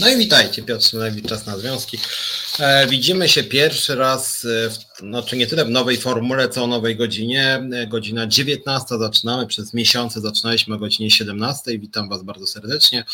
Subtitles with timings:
[0.00, 1.98] No i witajcie, Piotr Szymlewicz, Czas na Związki.
[2.58, 6.66] E, widzimy się pierwszy raz, e, w, znaczy nie tyle w nowej formule, co o
[6.66, 7.68] nowej godzinie.
[7.72, 11.78] E, godzina 19 zaczynamy, przez miesiące zaczynaliśmy o godzinie 17.
[11.78, 13.04] Witam Was bardzo serdecznie.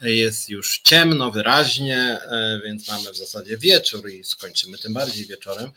[0.00, 2.18] Jest już ciemno, wyraźnie,
[2.64, 5.70] więc mamy w zasadzie wieczór i skończymy tym bardziej wieczorem.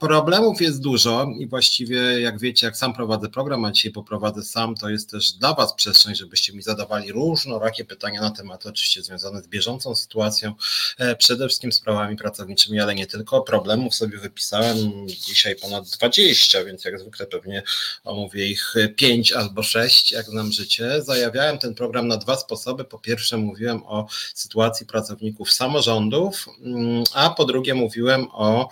[0.00, 4.74] Problemów jest dużo i właściwie, jak wiecie, jak sam prowadzę program, a dzisiaj poprowadzę sam,
[4.74, 9.41] to jest też dla Was przestrzeń, żebyście mi zadawali różnorakie pytania na tematy oczywiście związane
[9.42, 10.54] z bieżącą sytuacją,
[10.98, 13.40] e, przede wszystkim sprawami pracowniczymi, ale nie tylko.
[13.40, 17.62] Problemów sobie wypisałem dzisiaj ponad 20, więc jak zwykle pewnie
[18.04, 21.02] omówię ich 5 albo 6, jak znam życie.
[21.02, 22.84] Zajawiałem ten program na dwa sposoby.
[22.84, 28.68] Po pierwsze, mówiłem o sytuacji pracowników samorządów, mm, a po drugie, mówiłem o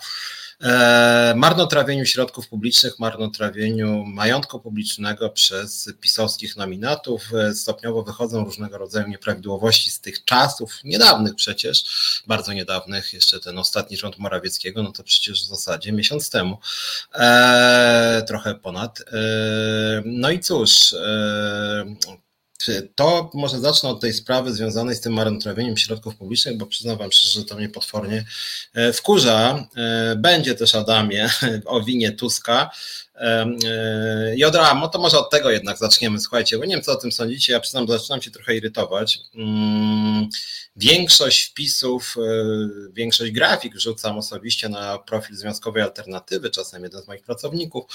[1.35, 7.33] marnotrawieniu środków publicznych, marnotrawieniu majątku publicznego przez pisowskich nominatów.
[7.33, 11.83] E, stopniowo wychodzą różnego rodzaju nieprawidłowości z tych czasów, niedawnych przecież,
[12.27, 16.57] bardzo niedawnych, jeszcze ten ostatni rząd Morawieckiego, no to przecież w zasadzie miesiąc temu,
[17.15, 18.99] e, trochę ponad.
[18.99, 19.03] E,
[20.05, 21.95] no i cóż, e,
[22.95, 27.11] to może zacznę od tej sprawy związanej z tym marnotrawieniem środków publicznych, bo przyznam Wam
[27.11, 28.25] szczerze, że to mnie potwornie
[28.73, 29.67] e, wkurza.
[29.75, 31.29] E, będzie też Adamie
[31.65, 32.71] o winie Tuska.
[33.15, 33.45] E,
[34.35, 37.53] Jodramo, to może od tego jednak zaczniemy, słuchajcie, bo nie wiem, co o tym sądzicie,
[37.53, 39.19] ja przyznam, zaczynam się trochę irytować.
[39.35, 40.29] Mm,
[40.75, 42.15] większość wpisów,
[42.93, 47.85] większość grafik wrzucam osobiście na profil Związkowej Alternatywy, czasem jeden z moich pracowników.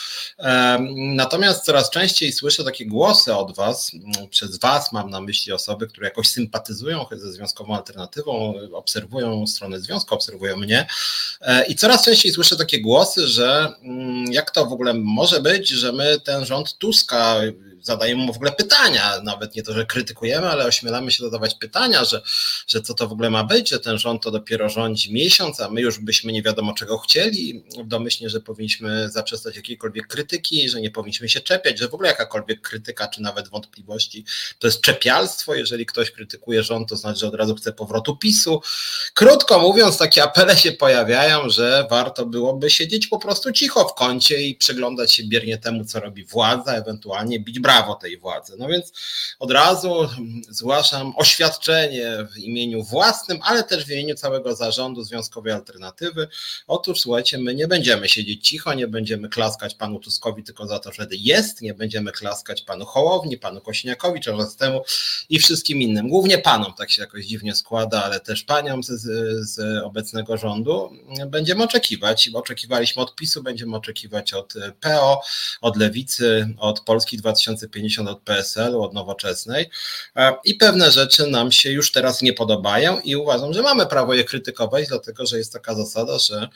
[0.97, 5.87] Natomiast coraz częściej słyszę takie głosy od Was, mm, przez Was mam na myśli osoby,
[5.87, 10.87] które jakoś sympatyzują ze Związkową Alternatywą, obserwują stronę związku, obserwują mnie
[11.69, 15.93] i coraz częściej słyszę takie głosy, że mm, jak to w ogóle może być, że
[15.93, 17.41] my ten rząd Tuska
[17.87, 22.05] zadajemy mu w ogóle pytania, nawet nie to, że krytykujemy, ale ośmielamy się zadawać pytania,
[22.05, 22.23] że,
[22.67, 25.71] że co to w ogóle ma być, że ten rząd to dopiero rządzi miesiąc, a
[25.71, 30.91] my już byśmy nie wiadomo czego chcieli, domyślnie, że powinniśmy zaprzestać jakiejkolwiek krytyki, że nie
[30.91, 34.25] powinniśmy się czepiać, że w ogóle jakakolwiek krytyka, czy nawet wątpliwości,
[34.59, 38.61] to jest czepialstwo, jeżeli ktoś krytykuje rząd, to znaczy, że od razu chce powrotu PiSu.
[39.15, 44.43] Krótko mówiąc, takie apele się pojawiają, że warto byłoby siedzieć po prostu cicho w kącie
[44.43, 44.57] i
[44.97, 48.57] przyglądać się biernie temu, co robi władza, ewentualnie bić brawo tej władzy.
[48.59, 48.93] No więc
[49.39, 50.09] od razu
[50.49, 56.29] zgłaszam oświadczenie w imieniu własnym, ale też w imieniu całego zarządu Związkowej Alternatywy.
[56.67, 60.93] Otóż słuchajcie, my nie będziemy siedzieć cicho, nie będziemy klaskać panu Tuskowi tylko za to,
[60.93, 64.85] że jest, nie będziemy klaskać panu Hołowni, panu Kośniakowi, Czarzastemu
[65.29, 66.09] i wszystkim innym.
[66.09, 69.01] Głównie panom tak się jakoś dziwnie składa, ale też paniom z,
[69.51, 70.93] z obecnego rządu.
[71.27, 74.55] Będziemy oczekiwać, oczekiwaliśmy od PiSu, będziemy oczekiwać od
[74.87, 75.21] PO,
[75.61, 79.71] od Lewicy, od Polski 2050 50 od PSL-u, od nowoczesnej
[80.17, 84.15] e, i pewne rzeczy nam się już teraz nie podobają i uważam, że mamy prawo
[84.15, 86.49] je krytykować, dlatego że jest taka zasada, że,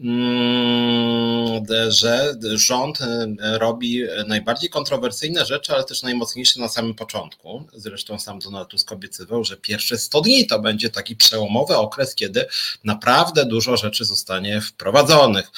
[0.00, 3.26] mm, że rząd e,
[3.58, 7.64] robi najbardziej kontrowersyjne rzeczy, ale też najmocniejsze na samym początku.
[7.72, 12.46] Zresztą sam Donald Tusk obiecywał, że pierwsze 100 dni to będzie taki przełomowy okres, kiedy
[12.84, 15.50] naprawdę dużo rzeczy zostanie wprowadzonych.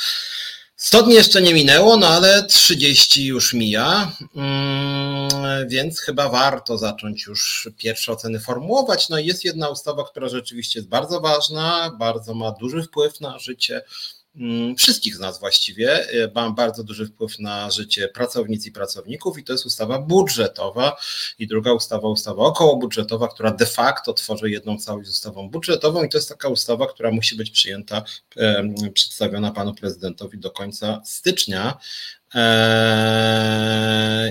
[0.82, 7.26] 100 dni jeszcze nie minęło, no ale 30 już mija, mm, więc chyba warto zacząć
[7.26, 9.08] już pierwsze oceny formułować.
[9.08, 13.38] No i jest jedna ustawa, która rzeczywiście jest bardzo ważna, bardzo ma duży wpływ na
[13.38, 13.82] życie
[14.78, 19.44] wszystkich z nas właściwie, e, ma bardzo duży wpływ na życie pracownic i pracowników i
[19.44, 20.96] to jest ustawa budżetowa.
[21.38, 26.04] I druga ustawa, ustawa okołobudżetowa, która de facto tworzy jedną całość z ustawą budżetową.
[26.04, 28.04] I to jest taka ustawa, która musi być przyjęta,
[28.94, 31.78] przedstawiona panu prezydentowi do końca stycznia,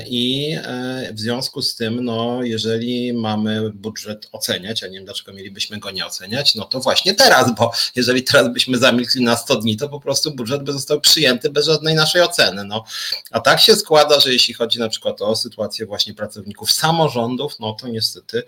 [0.08, 5.34] I e, w związku z tym, no, jeżeli mamy budżet oceniać, a nie wiem dlaczego
[5.34, 9.56] mielibyśmy go nie oceniać, no to właśnie teraz, bo jeżeli teraz byśmy zamilkli na 100
[9.56, 12.64] dni, to po prostu budżet by został przyjęty bez żadnej naszej oceny.
[12.66, 12.84] No.
[13.32, 17.74] A tak się składa, że jeśli chodzi na przykład o sytuację właśnie pracowników samorządów, no
[17.74, 18.44] to niestety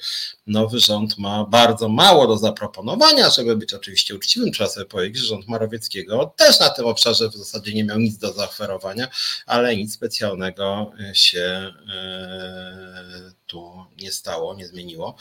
[0.48, 5.28] nowy rząd ma bardzo mało do zaproponowania, żeby być oczywiście uczciwym, trzeba sobie powiedzieć, że
[5.28, 9.08] rząd Morawieckiego też na tym obszarze w zasadzie nie miał nic do zaoferowania,
[9.46, 15.16] ale nic specjalnego się e, tu nie stało, nie zmieniło.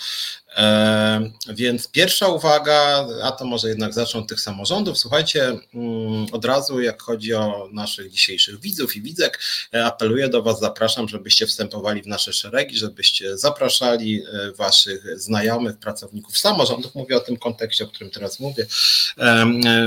[0.56, 4.98] E, więc pierwsza uwaga, a to może jednak zacznę od tych samorządów.
[4.98, 9.40] Słuchajcie, mm, od razu jak chodzi o naszych dzisiejszych widzów i widzek,
[9.74, 14.22] e, apeluję do Was, zapraszam, żebyście wstępowali w nasze szeregi, żebyście zapraszali
[14.56, 16.94] Waszych znajomych, pracowników samorządów.
[16.94, 18.66] Mówię o tym kontekście, o którym teraz mówię.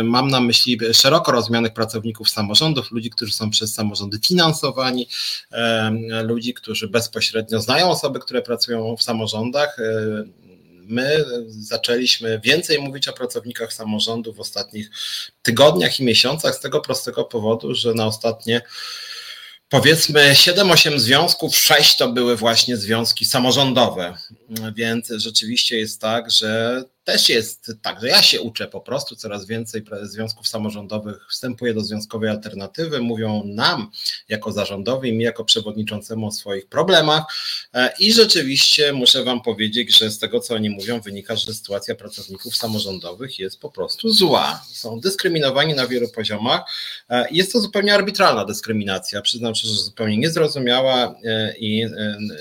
[0.04, 5.08] Mam na myśli szeroko rozumianych pracowników samorządów, ludzi, którzy są przez samorządy finansowani,
[6.24, 9.78] ludzi, którzy bezpośrednio znają osoby, które pracują w samorządach
[10.88, 14.90] my zaczęliśmy więcej mówić o pracownikach samorządu w ostatnich
[15.42, 18.62] tygodniach i miesiącach z tego prostego powodu, że na ostatnie
[19.70, 24.14] powiedzmy 7-8 związków, 6 to były właśnie związki samorządowe.
[24.76, 29.46] Więc rzeczywiście jest tak, że też jest tak, że ja się uczę po prostu, coraz
[29.46, 33.92] więcej związków samorządowych wstępuje do związkowej alternatywy, mówią nam
[34.30, 37.24] jako zarządowi, mi jako przewodniczącemu o swoich problemach
[37.74, 41.96] e, i rzeczywiście muszę Wam powiedzieć, że z tego, co oni mówią, wynika, że sytuacja
[41.96, 44.64] pracowników samorządowych jest po prostu zła.
[44.72, 46.62] Są dyskryminowani na wielu poziomach.
[47.10, 51.86] E, jest to zupełnie arbitralna dyskryminacja, przyznam szczerze, że zupełnie niezrozumiała e, i,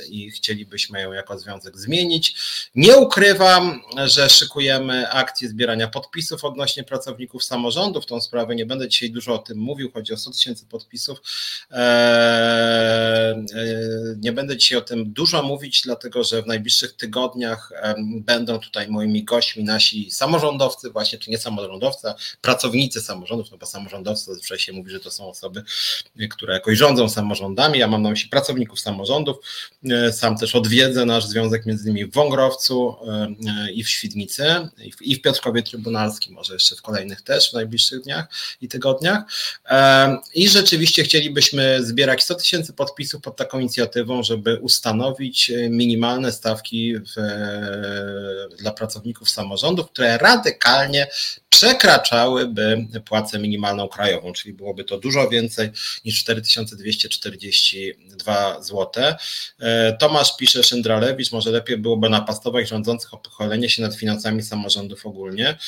[0.08, 2.34] i chcielibyśmy ją jako związek zmienić.
[2.74, 8.06] Nie ukrywam, że szykuję szykujemy akcję zbierania podpisów odnośnie pracowników samorządów.
[8.06, 11.18] Tą sprawę nie będę dzisiaj dużo o tym mówił, chodzi o 100 tysięcy podpisów.
[11.70, 18.58] Eee, eee, nie będę dzisiaj o tym dużo mówić, dlatego że w najbliższych tygodniach będą
[18.58, 24.24] tutaj moimi gośćmi nasi samorządowcy, właśnie, czy nie samorządowcy, a pracownicy samorządów, no bo samorządowcy
[24.24, 25.62] zazwyczaj się mówi, że to są osoby,
[26.30, 27.78] które jakoś rządzą samorządami.
[27.78, 29.36] Ja mam na myśli pracowników samorządów.
[29.90, 32.96] Eee, sam też odwiedzę nasz związek między innymi w Wągrowcu
[33.74, 34.43] i w Świdnicy
[35.00, 38.26] i w Piotrkowie Trybunalskim, może jeszcze w kolejnych też w najbliższych dniach
[38.60, 39.22] i tygodniach.
[40.34, 47.14] I rzeczywiście chcielibyśmy zbierać 100 tysięcy podpisów pod taką inicjatywą, żeby ustanowić minimalne stawki w,
[48.58, 51.06] dla pracowników samorządów, które radykalnie
[51.54, 55.70] przekraczałyby płacę minimalną krajową, czyli byłoby to dużo więcej
[56.04, 59.04] niż 4242 zł.
[59.60, 65.06] E, Tomasz pisze Szyndralewicz, może lepiej byłoby napastować rządzących o pochylenie się nad finansami samorządów
[65.06, 65.58] ogólnie.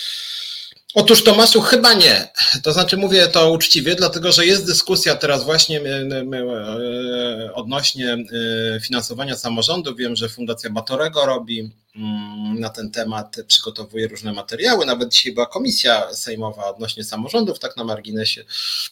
[0.98, 2.28] Otóż Tomaszu, chyba nie.
[2.62, 9.36] To znaczy mówię to uczciwie, dlatego że jest dyskusja teraz właśnie e, odnośnie e, finansowania
[9.36, 9.96] samorządów.
[9.96, 14.86] Wiem, że Fundacja Batorego robi mm, na ten temat, przygotowuje różne materiały.
[14.86, 18.44] Nawet dzisiaj była komisja sejmowa odnośnie samorządów, tak na marginesie.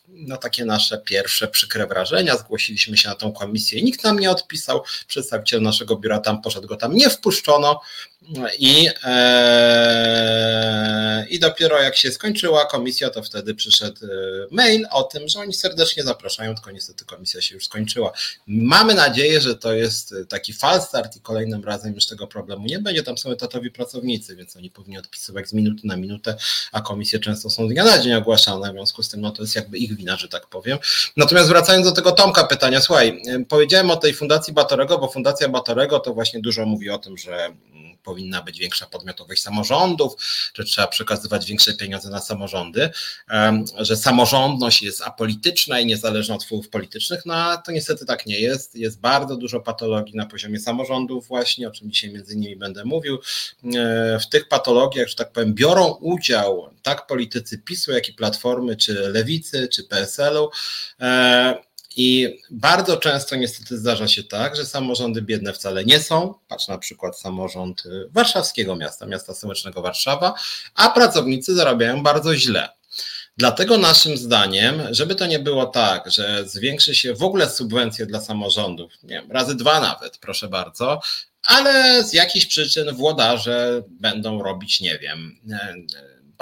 [0.08, 2.36] No takie nasze pierwsze przykre wrażenia.
[2.36, 4.82] Zgłosiliśmy się na tą komisję i nikt nam nie odpisał.
[5.06, 7.80] Przedstawiciel naszego biura tam poszedł, go tam nie wpuszczono.
[8.58, 10.24] I, e,
[11.30, 14.08] I dopiero jak się skończyła komisja, to wtedy przyszedł e,
[14.50, 18.12] mail o tym, że oni serdecznie zapraszają, tylko niestety komisja się już skończyła.
[18.46, 22.78] Mamy nadzieję, że to jest taki fal start i kolejnym razem już tego problemu nie
[22.78, 23.02] będzie.
[23.02, 26.36] Tam są etatowi pracownicy, więc oni powinni odpisywać z minuty na minutę,
[26.72, 29.42] a komisje często są z dnia na dzień ogłaszane, w związku z tym no, to
[29.42, 30.78] jest jakby ich wina, że tak powiem.
[31.16, 36.00] Natomiast wracając do tego Tomka pytania, słuchaj, powiedziałem o tej Fundacji Batorego, bo Fundacja Batorego
[36.00, 37.52] to właśnie dużo mówi o tym, że
[38.04, 40.14] powinna być większa podmiotowość samorządów,
[40.54, 42.90] że trzeba przekazywać większe pieniądze na samorządy,
[43.78, 48.74] że samorządność jest apolityczna i niezależna od wpływów politycznych, no to niestety tak nie jest.
[48.74, 53.18] Jest bardzo dużo patologii na poziomie samorządów właśnie, o czym dzisiaj między innymi będę mówił.
[53.74, 58.76] E, w tych patologiach, że tak powiem, biorą udział tak politycy PiSu, jak i Platformy,
[58.76, 60.50] czy Lewicy, czy PSL-u.
[61.98, 66.34] E, i bardzo często niestety zdarza się tak, że samorządy biedne wcale nie są.
[66.48, 70.34] Patrz na przykład samorząd y, warszawskiego miasta, miasta stołecznego Warszawa,
[70.74, 72.68] a pracownicy zarabiają bardzo źle.
[73.36, 78.20] Dlatego naszym zdaniem, żeby to nie było tak, że zwiększy się w ogóle subwencje dla
[78.20, 81.00] samorządów, nie wiem, razy dwa nawet, proszę bardzo,
[81.44, 85.38] ale z jakichś przyczyn włodarze będą robić, nie wiem,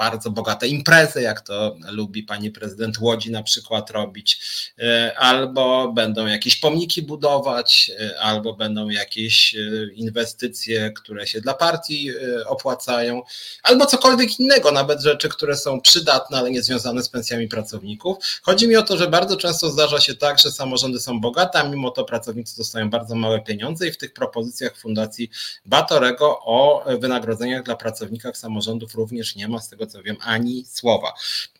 [0.03, 4.39] bardzo bogate imprezy, jak to lubi pani prezydent Łodzi na przykład robić,
[4.79, 9.59] e, albo będą jakieś pomniki budować, e, albo będą jakieś e,
[9.93, 12.11] inwestycje, które się dla partii
[12.45, 13.21] opłacają,
[13.63, 18.17] albo cokolwiek innego, nawet rzeczy, które są przydatne, ale nie związane z pensjami pracowników.
[18.41, 21.63] Chodzi mi o to, że bardzo często zdarza się tak, że samorządy są bogate, a
[21.63, 25.29] mimo to pracownicy dostają bardzo małe pieniądze i w tych propozycjach Fundacji
[25.65, 31.13] Batorego o wynagrodzeniach dla pracowników samorządów również nie ma z tego co wiem, ani słowa.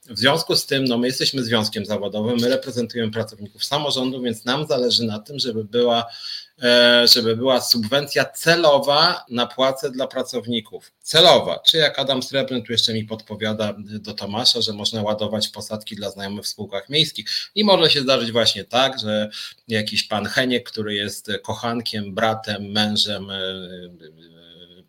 [0.10, 4.68] W związku z tym, no my jesteśmy związkiem zawodowym, my reprezentujemy pracowników samorządu, więc nam
[4.68, 6.06] zależy na tym, żeby była,
[6.64, 10.92] e, żeby była subwencja celowa na płacę dla pracowników.
[11.02, 15.96] Celowa, czy jak Adam Srebrny tu jeszcze mi podpowiada do Tomasza, że można ładować posadki
[15.96, 17.26] dla znajomych w spółkach miejskich
[17.56, 19.30] i może się zdarzyć właśnie tak, że
[19.68, 23.40] jakiś pan Heniek, który jest kochankiem, bratem, mężem e,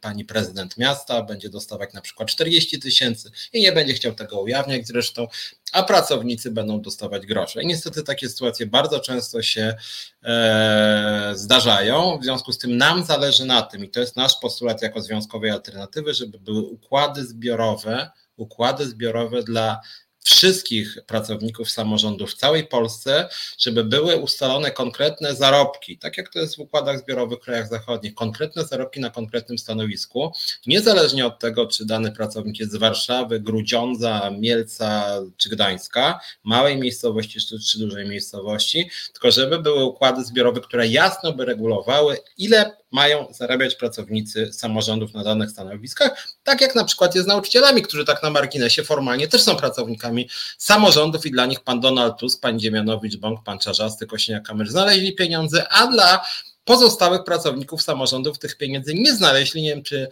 [0.04, 4.86] pani prezydent miasta będzie dostawać na przykład 40 tysięcy i nie będzie chciał tego ujawniać
[4.86, 5.26] zresztą,
[5.72, 7.62] a pracownicy będą dostawać grosze.
[7.62, 9.74] I niestety takie sytuacje bardzo często się
[10.22, 14.82] e, zdarzają, w związku z tym nam zależy na tym i to jest nasz postulat
[14.82, 19.80] jako związkowej alternatywy, żeby były układy zbiorowe, układy zbiorowe dla
[20.24, 23.28] wszystkich pracowników samorządów w całej Polsce,
[23.58, 28.14] żeby były ustalone konkretne zarobki, tak jak to jest w układach zbiorowych w krajach zachodnich,
[28.14, 30.32] konkretne zarobki na konkretnym stanowisku,
[30.66, 37.40] niezależnie od tego, czy dany pracownik jest z Warszawy, Grudziądza, Mielca czy Gdańska, małej miejscowości
[37.40, 43.26] czy, czy dużej miejscowości, tylko żeby były układy zbiorowe, które jasno by regulowały, ile mają
[43.30, 48.22] zarabiać pracownicy samorządów na danych stanowiskach, tak jak na przykład jest z nauczycielami, którzy tak
[48.22, 53.16] na marginesie formalnie też są pracownikami samorządów i dla nich pan Donald Tusk, pan Dziemianowicz,
[53.16, 56.24] Bąk, pan Czarzasty, Kośniak-Kamysz znaleźli pieniądze, a dla
[56.64, 59.62] pozostałych pracowników samorządów tych pieniędzy nie znaleźli.
[59.62, 60.08] Nie wiem, czy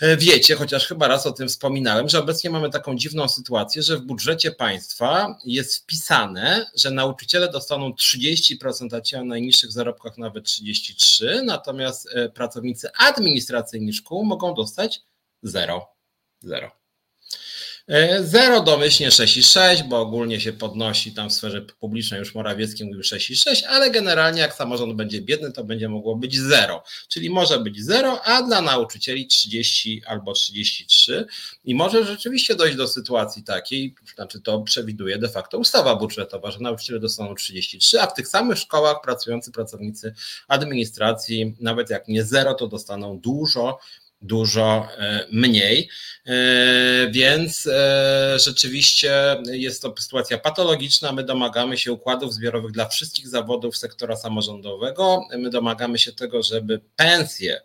[0.00, 3.96] e, wiecie, chociaż chyba raz o tym wspominałem, że obecnie mamy taką dziwną sytuację, że
[3.96, 10.44] w budżecie państwa jest wpisane, że nauczyciele dostaną 30%, a ci o najniższych zarobkach nawet
[10.44, 15.00] 33%, natomiast e, pracownicy administracyjni szkół mogą dostać
[15.42, 15.86] 0.
[16.40, 16.81] 0.
[17.88, 23.00] E, zero domyślnie 6,6, bo ogólnie się podnosi tam w sferze publicznej, już Morawiecki mówił
[23.00, 26.84] 6,6, ale generalnie jak samorząd będzie biedny, to będzie mogło być zero.
[27.08, 31.26] Czyli może być zero, a dla nauczycieli 30 albo 33
[31.64, 36.60] i może rzeczywiście dojść do sytuacji takiej, znaczy to przewiduje de facto ustawa budżetowa, że
[36.60, 40.14] nauczyciele dostaną 33, a w tych samych szkołach pracujący pracownicy
[40.48, 43.78] administracji, nawet jak nie zero, to dostaną dużo
[44.22, 45.88] dużo e, mniej.
[46.26, 46.32] E,
[47.10, 51.12] więc e, rzeczywiście jest to sytuacja patologiczna.
[51.12, 55.24] My domagamy się układów zbiorowych dla wszystkich zawodów sektora samorządowego.
[55.38, 57.62] My domagamy się tego, żeby pensje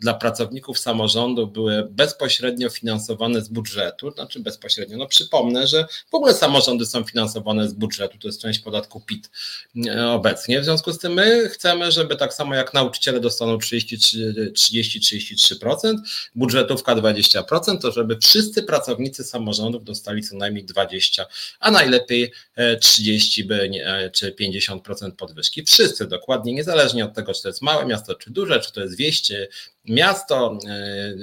[0.00, 6.34] dla pracowników samorządu były bezpośrednio finansowane z budżetu, znaczy bezpośrednio, no przypomnę, że w ogóle
[6.34, 9.30] samorządy są finansowane z budżetu, to jest część podatku PIT
[10.08, 15.97] obecnie, w związku z tym my chcemy, żeby tak samo jak nauczyciele dostaną 30-33%,
[16.34, 21.26] budżetówka 20%, to żeby wszyscy pracownicy samorządów dostali co najmniej 20,
[21.60, 22.32] a najlepiej
[22.80, 25.64] 30 e, by e, czy 50% podwyżki.
[25.64, 28.96] Wszyscy dokładnie, niezależnie od tego, czy to jest małe miasto, czy duże, czy to jest
[28.96, 29.48] wieście,
[29.84, 31.14] miasto, e,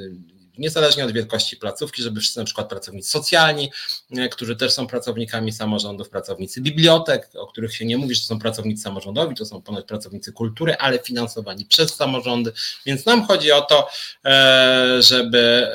[0.58, 3.72] niezależnie od wielkości placówki, żeby wszyscy na przykład pracownicy socjalni,
[4.18, 8.28] e, którzy też są pracownikami samorządów, pracownicy bibliotek, o których się nie mówi, że to
[8.28, 12.54] są pracownicy samorządowi, to są ponoć pracownicy kultury, ale finansowani przez samorządy,
[12.86, 13.88] więc nam chodzi o to,
[14.26, 15.68] e, żeby,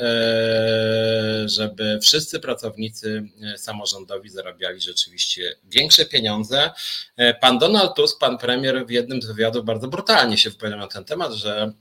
[1.45, 3.23] żeby wszyscy pracownicy
[3.57, 6.71] samorządowi zarabiali rzeczywiście większe pieniądze.
[7.41, 11.05] Pan Donald Tusk, pan premier w jednym z wywiadów bardzo brutalnie się wypowiadał na ten
[11.05, 11.71] temat, że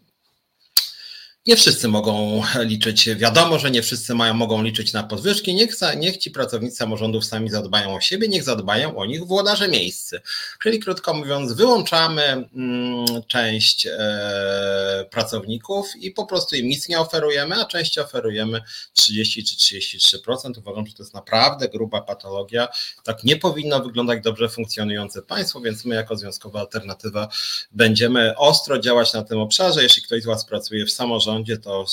[1.46, 5.54] nie wszyscy mogą liczyć, wiadomo, że nie wszyscy mają, mogą liczyć na podwyżki.
[5.54, 10.20] Niech, niech ci pracownicy samorządów sami zadbają o siebie, niech zadbają o nich włodarze miejscy.
[10.62, 17.54] Czyli krótko mówiąc, wyłączamy mm, część e, pracowników i po prostu im nic nie oferujemy,
[17.54, 18.60] a część oferujemy
[18.92, 20.58] 30 czy 33%.
[20.58, 22.68] Uważam, że to jest naprawdę gruba patologia.
[23.04, 27.28] Tak nie powinno wyglądać dobrze funkcjonujące państwo, więc my jako Związkowa Alternatywa
[27.72, 29.82] będziemy ostro działać na tym obszarze.
[29.82, 31.29] Jeśli ktoś z Was pracuje w samorządzie,
[31.62, 31.84] to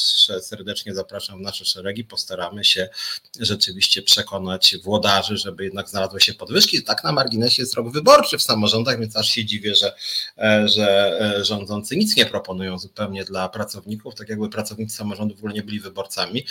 [0.41, 2.03] serdecznie zapraszam w nasze szeregi.
[2.03, 2.89] Postaramy się
[3.39, 6.83] rzeczywiście przekonać włodarzy, żeby jednak znalazły się podwyżki.
[6.83, 9.93] Tak na marginesie jest rok wyborczy w samorządach, więc aż się dziwię, że,
[10.37, 15.37] e, że e, rządzący nic nie proponują zupełnie dla pracowników, tak jakby pracownicy samorządu w
[15.37, 16.45] ogóle nie byli wyborcami.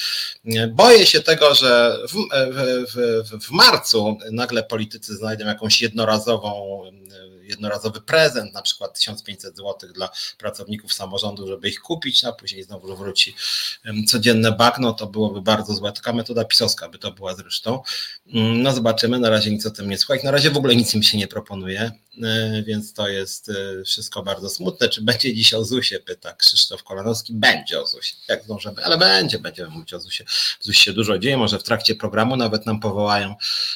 [0.70, 2.12] Boję się tego, że w,
[2.52, 2.94] w,
[3.30, 6.82] w, w marcu nagle politycy znajdą jakąś jednorazową
[7.46, 12.96] jednorazowy prezent, na przykład 1500 zł dla pracowników samorządu, żeby ich kupić, a później znowu
[12.96, 13.34] wróci
[14.06, 15.92] codzienne bagno, to byłoby bardzo złe.
[15.92, 17.82] Taka metoda pisowska by to była zresztą.
[18.34, 20.22] Mm, no zobaczymy, na razie nic o tym nie słuchać.
[20.22, 21.92] Na razie w ogóle nic im się nie proponuje,
[22.66, 24.88] więc to jest e, wszystko bardzo smutne.
[24.88, 27.34] Czy będzie dziś o ZUSie, pyta Krzysztof Kolanowski.
[27.34, 30.24] Będzie o ZUSie, jak zdążymy, ale będzie, będziemy mówić o ZUSie.
[30.60, 33.34] W ZUSie się dużo dzieje, może w trakcie programu nawet nam powołają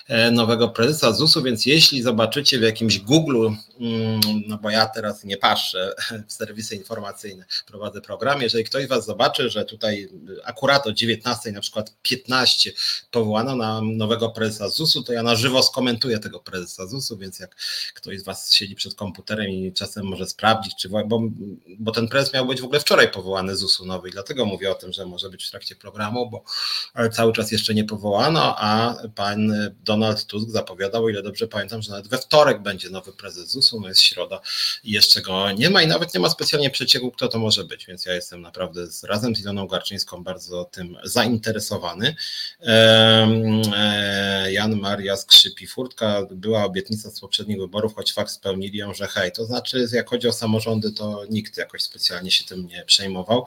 [0.08, 3.48] e, nowego prezesa ZUS-u, więc jeśli zobaczycie w jakimś Google,
[3.80, 5.94] mm, no bo ja teraz nie patrzę
[6.28, 10.08] w serwisy informacyjne, prowadzę program, jeżeli ktoś was zobaczy, że tutaj
[10.44, 12.72] akurat o 19 na przykład 15
[13.10, 17.56] powołano na nowego prezesa ZUS-u, to ja na żywo skomentuję tego prezesa ZUS-u, więc jak
[17.94, 21.22] ktoś z Was siedzi przed komputerem i czasem może sprawdzić, czy bo,
[21.78, 24.74] bo ten prezes miał być w ogóle wczoraj powołany ZUS-u nowy i dlatego mówię o
[24.74, 26.44] tym, że może być w trakcie programu, bo
[27.12, 29.52] cały czas jeszcze nie powołano, a pan
[29.84, 33.88] Donald Tusk zapowiadał, ile dobrze pamiętam, że nawet we wtorek będzie nowy prezes ZUS-u, no
[33.88, 34.40] jest środa
[34.84, 37.86] i jeszcze go nie ma i nawet nie ma specjalnie przecieku, kto to może być,
[37.86, 42.14] więc ja jestem naprawdę z, razem z Iloną Garczyńską bardzo tym zainteresowany.
[42.60, 45.66] Eee, Jan Maria Skrzypi.
[45.66, 50.08] Furtka była obietnica z poprzednich wyborów, choć fakt spełnili ją, że hej, to znaczy jak
[50.10, 53.46] chodzi o samorządy, to nikt jakoś specjalnie się tym nie przejmował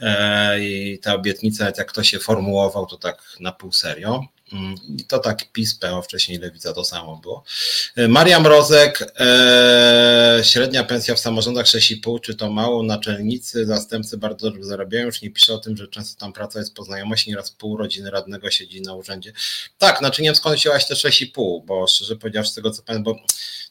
[0.00, 4.24] e, i ta obietnica, jak to się formułował, to tak na pół serio.
[4.52, 4.74] Mm,
[5.08, 7.44] to tak PiS, PO, wcześniej Lewica to samo było.
[7.96, 12.82] E, Maria Mrozek, e, średnia pensja w samorządach 6,5, czy to mało?
[12.82, 16.74] Naczelnicy, zastępcy bardzo dobrze zarabiają, już nie pisze o tym, że często tam praca jest
[16.74, 19.32] po znajomości, nieraz pół rodziny radnego siedzi na urzędzie.
[19.78, 23.14] Tak, znaczy nie wiem skąd wzięłaś te 6,5, bo szczerze powiedziawszy z tego co pamiętam,
[23.14, 23.20] bo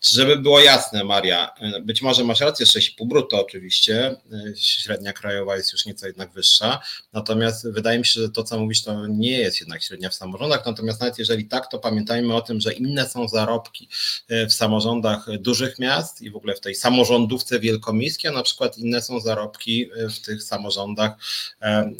[0.01, 5.57] żeby było jasne Maria, e, być może masz rację, 6,5 brutto oczywiście, e, średnia krajowa
[5.57, 6.79] jest już nieco jednak wyższa,
[7.13, 10.63] natomiast wydaje mi się, że to co mówisz to nie jest jednak średnia w samorządach,
[10.69, 13.87] natomiast nawet jeżeli tak, to pamiętajmy o tym, że inne są zarobki
[14.27, 18.77] e, w samorządach dużych miast i w ogóle w tej samorządówce wielkomiejskiej, a na przykład
[18.77, 21.11] inne są zarobki w tych samorządach,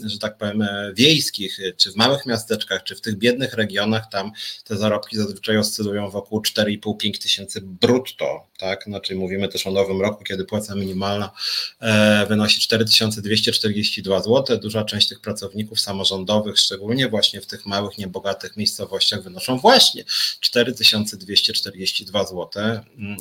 [0.06, 4.32] że tak powiem, wiejskich, czy w małych miasteczkach, czy w tych biednych regionach, tam
[4.64, 8.84] te zarobki zazwyczaj oscylują wokół 4,5-5 tysięcy brutto, tak?
[8.84, 11.32] Znaczy mówimy też o nowym roku, kiedy płaca minimalna
[11.80, 14.60] e, wynosi 4242 zł.
[14.60, 20.04] Duża część tych pracowników samorządowych, szczególnie właśnie w tych małych, niebogatych miejscowościach, wynoszą właśnie
[20.40, 22.50] 4242 zł.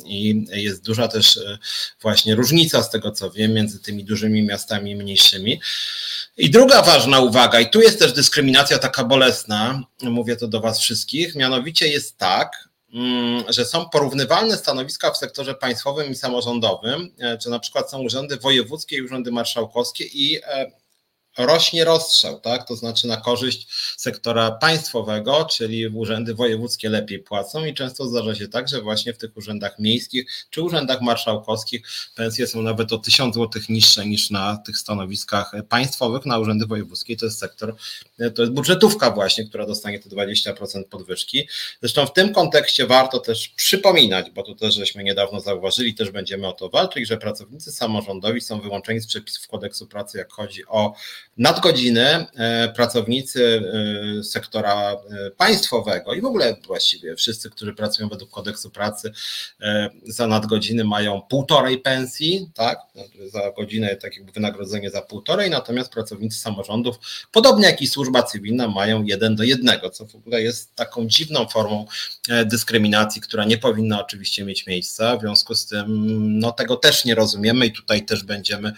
[0.05, 1.57] I jest duża też e,
[2.01, 5.61] właśnie różnica z tego, co wiem, między tymi dużymi miastami i mniejszymi.
[6.37, 10.79] I druga ważna uwaga, i tu jest też dyskryminacja taka bolesna, mówię to do Was
[10.79, 17.37] wszystkich, mianowicie jest tak, Mm, że są porównywalne stanowiska w sektorze państwowym i samorządowym, e,
[17.37, 20.71] czy na przykład są urzędy wojewódzkie i urzędy marszałkowskie i e,
[21.45, 22.67] rośnie rozstrzał, tak?
[22.67, 23.67] to znaczy na korzyść
[23.97, 29.17] sektora państwowego, czyli urzędy wojewódzkie lepiej płacą i często zdarza się tak, że właśnie w
[29.17, 31.81] tych urzędach miejskich czy urzędach marszałkowskich
[32.15, 37.17] pensje są nawet o 1000 zł niższe niż na tych stanowiskach państwowych, na urzędy wojewódzkie.
[37.17, 37.75] To jest sektor,
[38.35, 41.47] to jest budżetówka właśnie, która dostanie te 20% podwyżki.
[41.81, 46.47] Zresztą w tym kontekście warto też przypominać, bo to też żeśmy niedawno zauważyli, też będziemy
[46.47, 50.93] o to walczyć, że pracownicy samorządowi są wyłączeni z przepisów kodeksu pracy, jak chodzi o
[51.39, 53.61] nadgodziny e, pracownicy
[54.19, 54.97] e, sektora e,
[55.31, 59.11] państwowego i w ogóle właściwie wszyscy, którzy pracują według kodeksu pracy
[60.05, 62.79] za nadgodziny mają półtorej pensji, tak,
[63.31, 66.95] za godzinę tak jakby wynagrodzenie za półtorej, natomiast pracownicy samorządów,
[67.31, 71.47] podobnie jak i służba cywilna, mają jeden do jednego, co w ogóle jest taką dziwną
[71.47, 71.85] formą
[72.45, 75.85] dyskryminacji, która nie powinna oczywiście mieć miejsca, w związku z tym
[76.39, 78.73] no, tego też nie rozumiemy i tutaj też będziemy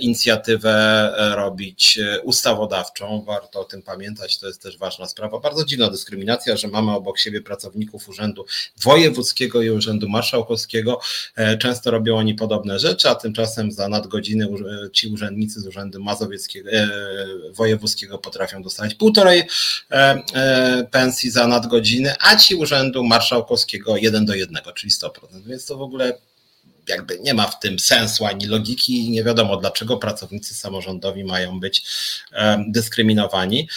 [0.00, 5.38] inicjatywę robić E, ustawodawczą, warto o tym pamiętać, to jest też ważna sprawa.
[5.38, 8.46] Bardzo dziwna dyskryminacja, że mamy obok siebie pracowników Urzędu
[8.82, 11.00] Wojewódzkiego i Urzędu Marszałkowskiego.
[11.36, 14.48] E, często robią oni podobne rzeczy, a tymczasem za nadgodziny
[14.92, 16.88] ci urzędnicy z Urzędu Mazowieckiego, e,
[17.52, 19.42] Wojewódzkiego potrafią dostać półtorej
[20.90, 25.42] pensji za nadgodziny, a ci Urzędu Marszałkowskiego jeden do jednego, czyli 100%.
[25.46, 26.18] Więc to w ogóle
[26.90, 31.60] jakby nie ma w tym sensu ani logiki i nie wiadomo, dlaczego pracownicy samorządowi mają
[31.60, 31.84] być
[32.68, 33.68] dyskryminowani.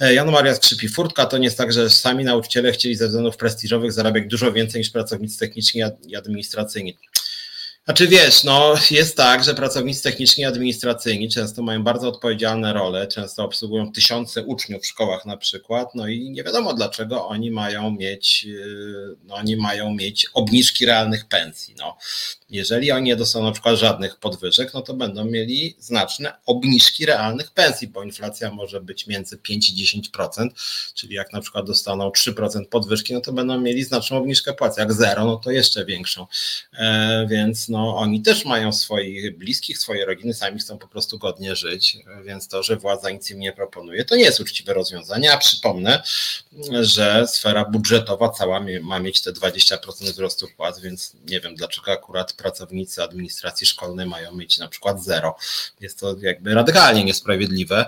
[0.00, 3.36] E, Jan Maria skrzypi furtka, to nie jest tak, że sami nauczyciele chcieli ze względów
[3.36, 6.96] prestiżowych zarabiać dużo więcej niż pracownicy techniczni i administracyjni.
[7.84, 13.06] Znaczy wiesz, no jest tak, że pracownicy techniczni i administracyjni często mają bardzo odpowiedzialne role,
[13.06, 17.90] często obsługują tysiące uczniów w szkołach na przykład, no i nie wiadomo dlaczego oni mają
[17.90, 21.74] mieć, y, no oni mają mieć obniżki realnych pensji.
[21.78, 21.96] No.
[22.52, 27.50] Jeżeli oni nie dostaną na przykład żadnych podwyżek, no to będą mieli znaczne obniżki realnych
[27.50, 30.48] pensji, bo inflacja może być między 5 i 10%,
[30.94, 34.80] czyli jak na przykład dostaną 3% podwyżki, no to będą mieli znaczną obniżkę płacy.
[34.80, 36.26] Jak zero, no to jeszcze większą.
[36.72, 41.56] E, więc no oni też mają swoich bliskich, swoje rodziny, sami chcą po prostu godnie
[41.56, 45.36] żyć, więc to, że władza nic im nie proponuje, to nie jest uczciwe rozwiązanie, a
[45.36, 46.02] przypomnę,
[46.80, 52.32] że sfera budżetowa cała ma mieć te 20% wzrostu płac, więc nie wiem dlaczego akurat
[52.42, 55.36] pracownicy administracji szkolnej mają mieć na przykład zero.
[55.80, 57.86] Jest to jakby radykalnie niesprawiedliwe.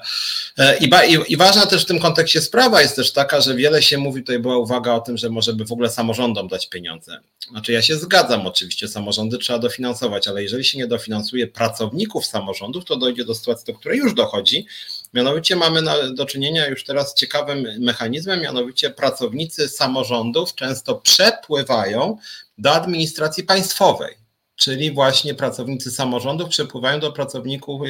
[0.59, 3.83] E, I, i, I ważna też w tym kontekście sprawa jest też taka, że wiele
[3.83, 7.21] się mówi, tutaj była uwaga o tym, że może by w ogóle samorządom dać pieniądze.
[7.51, 12.85] Znaczy ja się zgadzam oczywiście, samorządy trzeba dofinansować, ale jeżeli się nie dofinansuje pracowników samorządów,
[12.85, 14.67] to dojdzie do sytuacji, do której już dochodzi,
[15.15, 15.83] Mianowicie mamy
[16.15, 22.17] do czynienia już teraz z ciekawym mechanizmem, mianowicie pracownicy samorządów często przepływają
[22.59, 24.24] do administracji państwowej
[24.57, 27.87] czyli właśnie pracownicy samorządów przepływają do pracowników, y,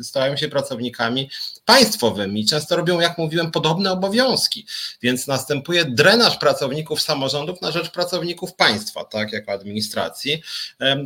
[0.00, 1.30] y, stają się pracownikami
[1.64, 2.46] państwowymi.
[2.46, 4.66] Często robią, jak mówiłem, podobne obowiązki,
[5.02, 10.42] więc następuje drenaż pracowników samorządów na rzecz pracowników państwa, tak, jako administracji,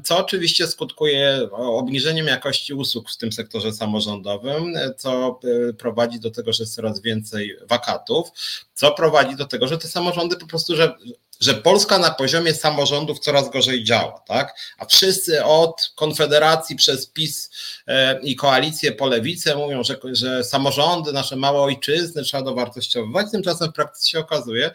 [0.05, 5.40] co oczywiście skutkuje obniżeniem jakości usług w tym sektorze samorządowym, co
[5.71, 8.29] y, prowadzi do tego, że jest coraz więcej wakatów,
[8.75, 10.94] co prowadzi do tego, że te samorządy po prostu, że
[11.40, 14.55] że Polska na poziomie samorządów coraz gorzej działa, tak?
[14.79, 17.51] A wszyscy od Konfederacji przez PiS
[17.87, 23.27] e, i koalicję po lewicę mówią, że, że samorządy, nasze małe ojczyzny trzeba dowartościowywać.
[23.31, 24.70] Tymczasem w praktyce się okazuje,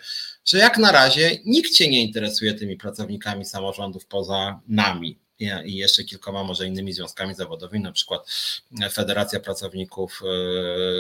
[0.46, 6.04] że jak na razie nikt się nie interesuje tymi pracownikami samorządów poza nami i jeszcze
[6.04, 8.28] kilkoma może innymi związkami zawodowymi, na przykład
[8.92, 10.22] Federacja Pracowników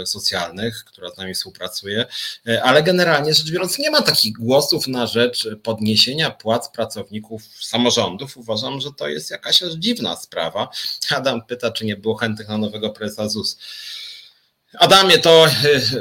[0.02, 2.06] e, Socjalnych, która z nami współpracuje,
[2.48, 8.38] e, ale generalnie rzecz biorąc nie ma takich głosów na rzecz podniesienia płac pracowników samorządów.
[8.38, 10.69] Uważam, że to jest jakaś aż dziwna sprawa.
[11.10, 13.58] Adam pyta, czy nie było chętnych na nowego prezesa ZUS.
[14.80, 15.50] Adamie, to e,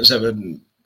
[0.01, 0.35] żeby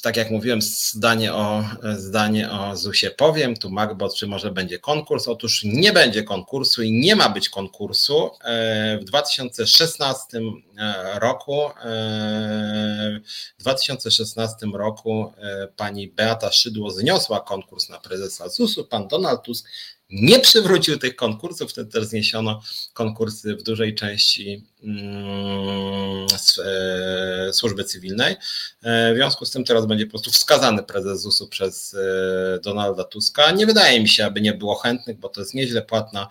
[0.01, 1.63] tak jak mówiłem, zdanie o,
[1.95, 3.55] zdanie o ZUS-ie powiem.
[3.55, 5.27] Tu Magbot, czy może będzie konkurs?
[5.27, 8.29] Otóż nie będzie konkursu i nie ma być konkursu.
[8.43, 10.39] E, w 2016
[10.77, 13.21] e, roku e,
[13.57, 15.33] w 2016 roku
[15.75, 18.85] pani Beata Szydło zniosła konkurs na prezesa ZUS-u.
[18.85, 19.67] Pan Donald Tusk
[20.09, 22.61] nie przywrócił tych konkursów, wtedy też zniesiono
[22.93, 26.27] konkursy w dużej części mm,
[26.65, 28.35] e, służby cywilnej.
[28.83, 33.03] E, w związku z tym teraz będzie po prostu wskazany prezes ZUS-u przez e, Donalda
[33.03, 33.51] Tuska.
[33.51, 36.29] Nie wydaje mi się, aby nie było chętnych, bo to jest nieźle płatna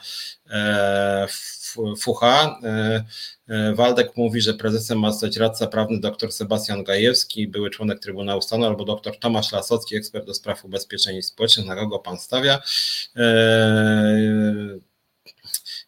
[1.99, 2.61] fucha.
[3.75, 8.65] Waldek mówi, że prezesem ma zostać radca prawny dr Sebastian Gajewski, były członek Trybunału Stanu,
[8.65, 11.67] albo dr Tomasz Lasocki, ekspert do spraw ubezpieczeń społecznych.
[11.67, 12.63] Na kogo pan stawia?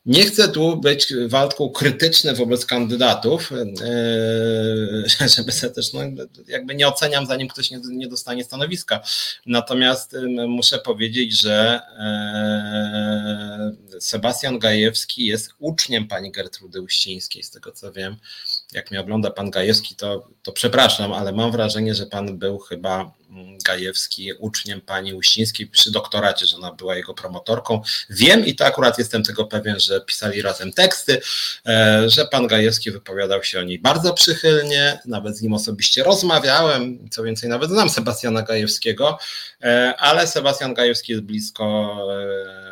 [0.09, 3.67] Nie chcę tu być walką krytyczny wobec kandydatów, e,
[5.37, 6.01] żeby się też, no,
[6.47, 9.01] jakby nie oceniam, zanim ktoś nie, nie dostanie stanowiska.
[9.47, 10.17] Natomiast
[10.49, 18.17] muszę powiedzieć, że e, Sebastian Gajewski jest uczniem pani Gertrudy Uścińskiej, z tego co wiem.
[18.73, 23.13] Jak mnie ogląda pan Gajewski, to, to przepraszam, ale mam wrażenie, że pan był chyba
[23.65, 27.83] Gajewski uczniem pani Uścińskiej przy doktoracie, że ona była jego promotorką.
[28.11, 31.21] Wiem i to akurat jestem tego pewien, że pisali razem teksty,
[31.67, 37.09] e, że pan Gajewski wypowiadał się o niej bardzo przychylnie, nawet z nim osobiście rozmawiałem,
[37.11, 39.19] co więcej, nawet znam Sebastiana Gajewskiego,
[39.63, 42.68] e, ale Sebastian Gajewski jest blisko e,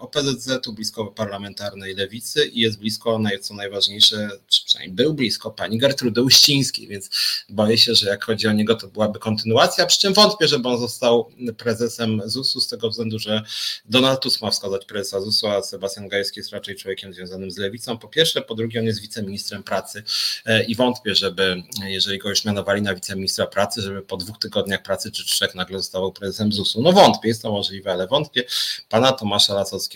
[0.00, 6.22] OPZZ-u, blisko parlamentarnej lewicy i jest blisko, co najważniejsze, czy przynajmniej był blisko pani Gertrudy
[6.22, 7.10] Uścińskiej, więc
[7.48, 10.78] boję się, że jak chodzi o niego, to byłaby kontynuacja, przy czym wątpię, żeby on
[10.78, 13.42] został prezesem ZUS-u z tego względu, że
[13.84, 17.98] Donald Tusk ma wskazać prezesa ZUS-u, a Sebastian Gajewski jest raczej człowiekiem związanym z lewicą.
[17.98, 20.02] Po pierwsze, po drugie, on jest wiceministrem pracy
[20.46, 24.82] e, i wątpię, żeby, jeżeli go już mianowali na wiceministra pracy, żeby po dwóch tygodniach
[24.82, 26.82] pracy czy trzech nagle został prezesem ZUS-u.
[26.82, 28.44] No wątpię, jest to możliwe, ale wątpię.
[28.88, 29.89] Pana Tomasza Lasowskiego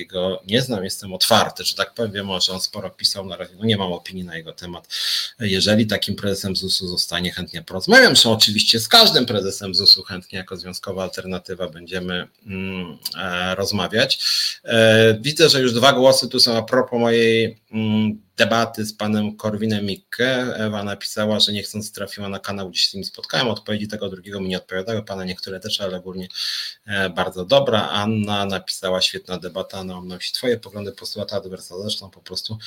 [0.47, 3.77] nie znam, jestem otwarty, że tak powiem, może on sporo pisał na razie, no nie
[3.77, 4.89] mam opinii na jego temat.
[5.41, 8.07] Jeżeli takim prezesem ZUS-u zostanie, chętnie porozmawiam.
[8.07, 14.19] Zresztą oczywiście z każdym prezesem ZUS-u chętnie jako związkowa alternatywa będziemy mm, e, rozmawiać.
[14.65, 19.37] E, widzę, że już dwa głosy tu są a propos mojej mm, debaty z panem
[19.37, 20.57] Korwinem Mikke.
[20.57, 23.49] Ewa napisała, że nie chcąc trafiła na kanał, gdzie się z nim spotkałem.
[23.49, 26.29] Odpowiedzi tego drugiego mi nie odpowiadały, pana niektóre też, ale ogólnie
[26.87, 27.89] e, bardzo dobra.
[27.89, 32.59] Anna napisała świetna debata, ona wnosi twoje poglądy, postulaty adwersa, zresztą po prostu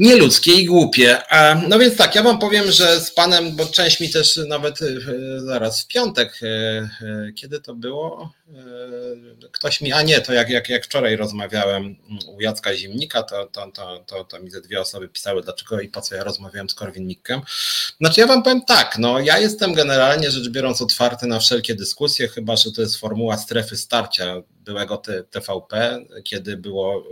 [0.00, 1.18] nieludzkie i głupie.
[1.68, 4.86] No więc tak, ja wam powiem, że z panem, bo część mi też nawet e,
[5.40, 8.32] zaraz w piątek, e, e, kiedy to było?
[9.52, 13.70] Ktoś mi, a nie, to jak, jak, jak wczoraj rozmawiałem u Jacka Zimnika, to, to,
[13.72, 16.74] to, to, to mi ze dwie osoby pisały, dlaczego i po co ja rozmawiałem z
[16.74, 17.40] Korwin-Mikkem.
[18.00, 22.28] Znaczy ja wam powiem tak, no ja jestem generalnie rzecz biorąc otwarty na wszelkie dyskusje,
[22.28, 27.04] chyba, że to jest formuła strefy starcia byłego TVP, kiedy było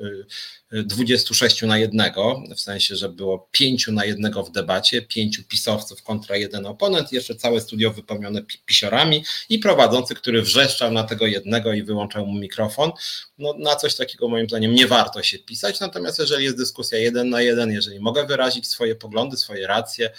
[0.73, 6.03] 26 y, na jednego, w sensie, że było 5 na jednego w debacie, pięciu pisowców
[6.03, 11.73] kontra jeden oponent, jeszcze całe studio wypełnione pisiorami i prowadzący, który wrzeszczał na tego jednego
[11.73, 12.90] i wyłączał mu mikrofon.
[13.38, 17.31] No, na coś takiego moim zdaniem nie warto się pisać, natomiast jeżeli jest dyskusja jeden
[17.31, 20.11] na jeden, jeżeli mogę wyrazić swoje poglądy, swoje racje,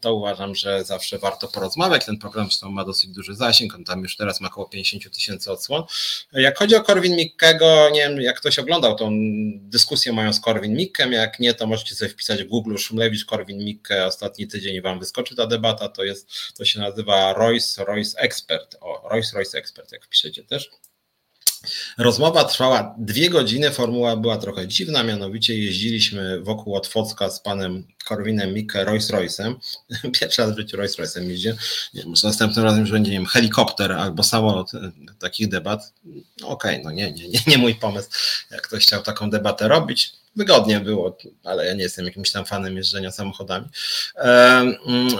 [0.00, 2.04] to uważam, że zawsze warto porozmawiać.
[2.04, 5.52] Ten program zresztą ma dosyć duży zasięg, on tam już teraz ma około 50 tysięcy
[5.52, 5.82] odsłon.
[6.32, 9.10] Jak chodzi o Korwin Mikkego, nie wiem, jak ktoś oglądał tą
[9.54, 13.64] dyskusję moją z Korwin Mikkem, jak nie, to możecie sobie wpisać w Google Szumlewicz Korwin
[13.64, 18.18] Mikke, ostatni tydzień i wam wyskoczy ta debata, to jest, to się nazywa Royce Royce
[18.18, 20.70] Expert, o, Royce Royce Expert, jak wpiszecie też.
[21.98, 28.54] Rozmowa trwała dwie godziny, formuła była trochę dziwna, mianowicie jeździliśmy wokół Otwocka z panem Korwinem
[28.54, 29.54] Mikke Rolls Royce'em.
[30.20, 31.54] Pierwszy raz w życiu Rolls Royce'em jeździł.
[31.94, 35.92] Nie, może następnym razem już będzie nie wiem, helikopter albo samolot e, takich debat.
[36.40, 38.08] No, Okej, okay, no nie, nie, nie, nie mój pomysł.
[38.50, 42.76] Jak ktoś chciał taką debatę robić, wygodnie było, ale ja nie jestem jakimś tam fanem
[42.76, 43.66] jeżdżenia samochodami.
[44.14, 44.74] Mm,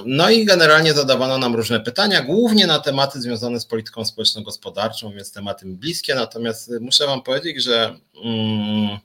[0.06, 5.32] no i generalnie zadawano nam różne pytania, głównie na tematy związane z polityką społeczno-gospodarczą, więc
[5.32, 8.98] tematy mi bliskie, natomiast muszę Wam powiedzieć, że mm,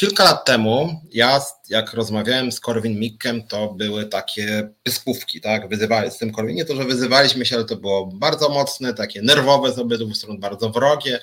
[0.00, 6.10] kilka lat temu, ja jak rozmawiałem z Korwin Mikkem, to były takie pyskówki, tak, wyzywali
[6.10, 9.72] z tym Korwin, nie to, że wyzywaliśmy się, ale to było bardzo mocne, takie nerwowe
[9.72, 11.20] z obydwu stron, bardzo wrogie,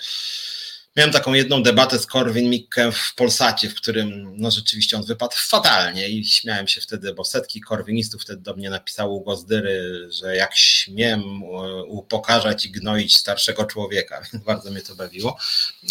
[0.97, 5.36] Miałem taką jedną debatę z Korwin Mikke w Polsacie, w którym no rzeczywiście on wypadł
[5.36, 10.55] fatalnie i śmiałem się wtedy, bo setki korwinistów wtedy do mnie napisało Gozdyry, że jak
[10.55, 15.38] śmiem e, upokarzać i gnoić starszego człowieka, więc bardzo mnie to bawiło.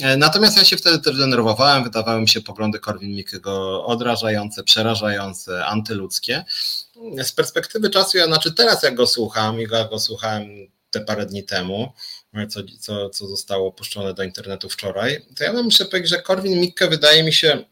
[0.03, 5.67] E, natomiast ja się wtedy też denerwowałem, wydawały mi się poglądy Korwin Mikkego odrażające, przerażające,
[5.67, 6.45] antyludzkie.
[7.23, 10.47] Z perspektywy czasu, ja znaczy teraz jak go słucham i go, go słuchałem
[10.91, 11.93] te parę dni temu,
[12.49, 16.89] co, co, co zostało puszczone do internetu wczoraj, to ja muszę powiedzieć, że Korwin Mikke
[16.89, 17.65] wydaje mi się,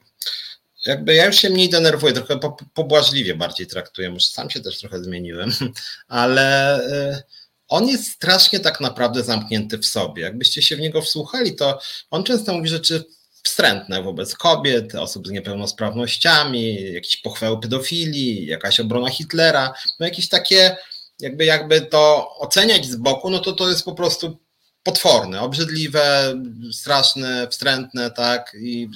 [0.87, 2.40] jakby ja już się mniej denerwuję, trochę
[2.74, 5.50] pobłażliwie bardziej traktuję, może sam się też trochę zmieniłem,
[6.09, 6.81] ale
[7.12, 7.22] y,
[7.68, 10.22] on jest strasznie tak naprawdę zamknięty w sobie.
[10.22, 11.79] Jakbyście się w niego wsłuchali, to
[12.11, 13.05] on często mówi rzeczy
[13.42, 20.77] wstrętne wobec kobiet, osób z niepełnosprawnościami, jakieś pochwały pedofilii, jakaś obrona Hitlera, no jakieś takie,
[21.20, 24.38] jakby, jakby to oceniać z boku, no to to jest po prostu
[24.84, 26.34] potworne, obrzydliwe,
[26.72, 28.88] straszne, wstrętne, tak, i,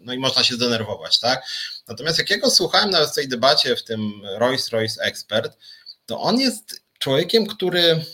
[0.00, 1.42] no i można się zdenerwować, tak.
[1.88, 5.58] Natomiast jak ja go słuchałem nawet w tej debacie, w tym Rolls-Royce Expert,
[6.06, 8.04] to on jest człowiekiem, który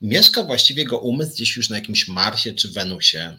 [0.00, 3.38] mieszka właściwie jego umysł gdzieś już na jakimś Marsie czy Wenusie.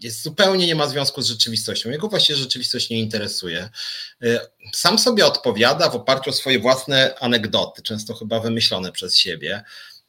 [0.00, 1.90] Jest zupełnie nie ma związku z rzeczywistością.
[1.90, 3.70] Jego właściwie rzeczywistość nie interesuje.
[4.74, 9.64] Sam sobie odpowiada w oparciu o swoje własne anegdoty, często chyba wymyślone przez siebie.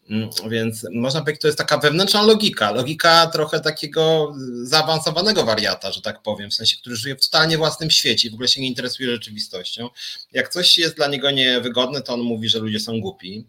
[0.09, 6.01] Mm, więc można powiedzieć, to jest taka wewnętrzna logika, logika trochę takiego zaawansowanego wariata, że
[6.01, 8.67] tak powiem, w sensie, który żyje w totalnie własnym świecie i w ogóle się nie
[8.67, 9.89] interesuje rzeczywistością.
[10.31, 13.45] Jak coś jest dla niego niewygodne, to on mówi, że ludzie są głupi.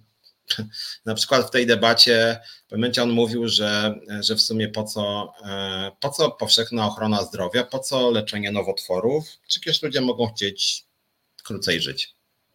[1.05, 5.33] Na przykład w tej debacie w momencie on mówił, że, że w sumie po co,
[5.45, 10.85] e, po co powszechna ochrona zdrowia, po co leczenie nowotworów, przecież ludzie mogą chcieć
[11.43, 12.14] krócej żyć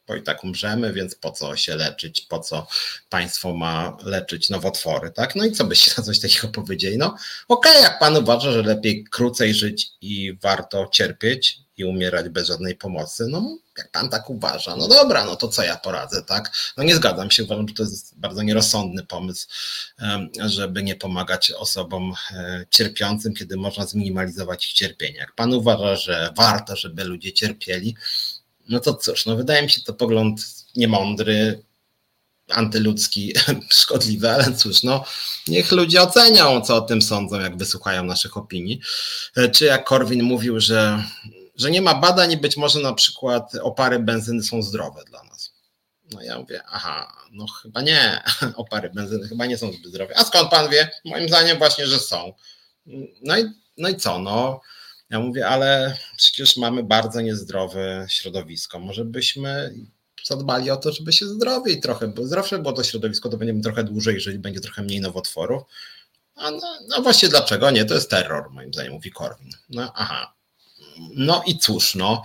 [0.09, 2.67] bo i tak umrzemy, więc po co się leczyć, po co
[3.09, 5.35] państwo ma leczyć nowotwory, tak?
[5.35, 6.97] No i co byście na coś takiego powiedzieli?
[6.97, 7.05] No
[7.47, 12.47] okej, okay, jak pan uważa, że lepiej krócej żyć i warto cierpieć i umierać bez
[12.47, 16.51] żadnej pomocy, no jak pan tak uważa, no dobra, no to co ja poradzę, tak?
[16.77, 19.47] No nie zgadzam się, uważam, że to jest bardzo nierozsądny pomysł,
[20.45, 25.17] żeby nie pomagać osobom e, cierpiącym, kiedy można zminimalizować ich cierpienie.
[25.17, 27.95] Jak pan uważa, że warto, żeby ludzie cierpieli,
[28.69, 30.41] no to cóż, no wydaje mi się to pogląd
[30.75, 31.63] niemądry,
[32.49, 33.33] antyludzki,
[33.69, 35.05] szkodliwy, ale cóż, no
[35.47, 38.81] niech ludzie ocenią, co o tym sądzą, jak wysłuchają naszych opinii.
[39.37, 41.03] E, czy jak Korwin mówił, że,
[41.55, 45.53] że nie ma badań i być może na przykład opary benzyny są zdrowe dla nas.
[46.11, 48.23] No ja mówię, aha, no chyba nie,
[48.55, 50.17] opary benzyny chyba nie są zbyt zdrowe.
[50.17, 50.91] A skąd pan wie?
[51.05, 52.33] Moim zdaniem właśnie, że są.
[53.21, 53.45] No i,
[53.77, 54.61] no i co, no
[55.09, 58.79] ja mówię, ale przecież mamy bardzo niezdrowe środowisko.
[58.79, 59.73] Może byśmy
[60.23, 63.83] zadbali o to, żeby się zdrowiej trochę, bo zdrowsze było to środowisko, to będziemy trochę
[63.83, 65.63] dłużej żyć, będzie trochę mniej nowotworów.
[66.35, 67.85] A no, no właśnie dlaczego nie?
[67.85, 69.49] To jest terror, moim zdaniem, mówi Korwin.
[69.69, 70.33] No aha.
[71.15, 72.23] No i cóż, no,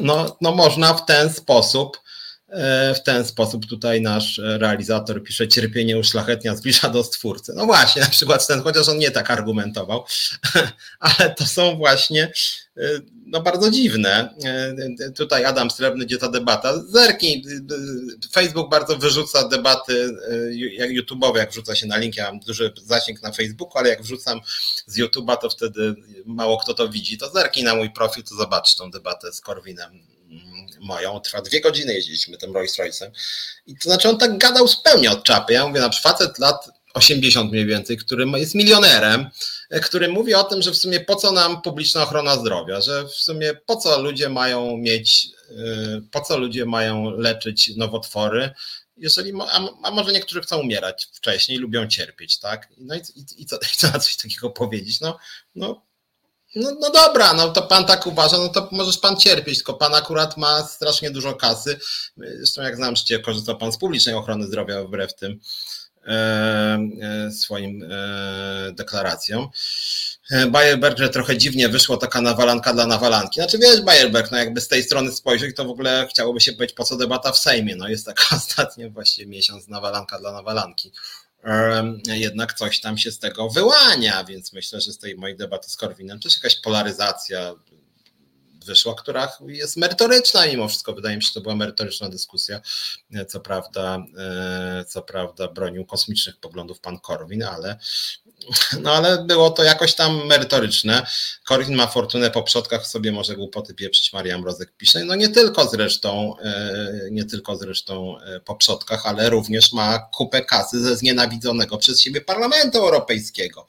[0.00, 2.00] no, no można w ten sposób
[2.94, 7.52] w ten sposób tutaj nasz realizator pisze, cierpienie uszlachetnia zbliża do stwórcy.
[7.56, 10.04] No właśnie, na przykład ten, chociaż on nie tak argumentował,
[11.00, 12.32] ale to są właśnie
[12.76, 12.82] e,
[13.26, 14.34] no bardzo dziwne.
[15.00, 16.82] E, tutaj Adam Srebrny, gdzie ta debata.
[16.88, 17.44] Zerknij,
[18.32, 20.16] Facebook bardzo wyrzuca debaty
[20.72, 24.02] jak YouTube'owe, jak wrzuca się na link, ja mam duży zasięg na Facebooku, ale jak
[24.02, 24.40] wrzucam
[24.86, 25.94] z YouTube'a, to wtedy
[26.26, 27.18] mało kto to widzi.
[27.18, 30.15] To zerknij na mój profil, to zobacz tą debatę z Korwinem
[30.80, 33.10] moją, trwa dwie godziny jeździliśmy tym Rolls Royce'em.
[33.66, 35.52] I to znaczy on tak gadał zupełnie od czapy.
[35.52, 39.30] Ja mówię, na przykład facet lat 80 mniej więcej, który jest milionerem,
[39.82, 43.12] który mówi o tym, że w sumie po co nam publiczna ochrona zdrowia, że w
[43.12, 48.50] sumie po co ludzie mają mieć, y, po co ludzie mają leczyć nowotwory,
[48.96, 52.68] jeżeli, a, a może niektórzy chcą umierać wcześniej, lubią cierpieć, tak?
[52.78, 55.00] No i, i, i, co, i co na coś takiego powiedzieć?
[55.00, 55.18] No,
[55.54, 55.85] no
[56.56, 59.94] no, no dobra, no to pan tak uważa, no to możesz pan cierpieć, tylko pan
[59.94, 61.78] akurat ma strasznie dużo kasy.
[62.16, 65.40] Zresztą jak znam życie, korzystał pan z publicznej ochrony zdrowia wbrew tym
[66.06, 66.12] e,
[67.02, 69.48] e, swoim e, deklaracjom.
[70.48, 73.40] Bayerberg, że trochę dziwnie wyszło taka nawalanka dla nawalanki.
[73.40, 76.76] Znaczy wiesz, Bayerberg, no jakby z tej strony spojrzeć, to w ogóle chciałoby się powiedzieć,
[76.76, 77.76] po co debata w Sejmie.
[77.76, 80.92] No jest taka ostatnia właściwie miesiąc nawalanka dla nawalanki
[82.06, 85.76] jednak coś tam się z tego wyłania, więc myślę, że z tej mojej debaty z
[85.76, 87.54] Korwinem też jakaś polaryzacja
[88.66, 90.92] wyszła, która jest merytoryczna mimo wszystko.
[90.92, 92.60] Wydaje mi się, że to była merytoryczna dyskusja.
[93.28, 93.98] Co prawda,
[94.88, 97.78] co prawda bronił kosmicznych poglądów pan Korwin, ale
[98.82, 101.06] no ale było to jakoś tam merytoryczne.
[101.44, 105.04] Korwin ma fortunę po przodkach, sobie może głupoty pieprzyć, Maria Mrozek pisze.
[105.04, 106.34] No nie tylko zresztą,
[107.10, 112.78] nie tylko zresztą po przodkach, ale również ma kupę kasy ze znienawidzonego przez siebie Parlamentu
[112.78, 113.66] Europejskiego.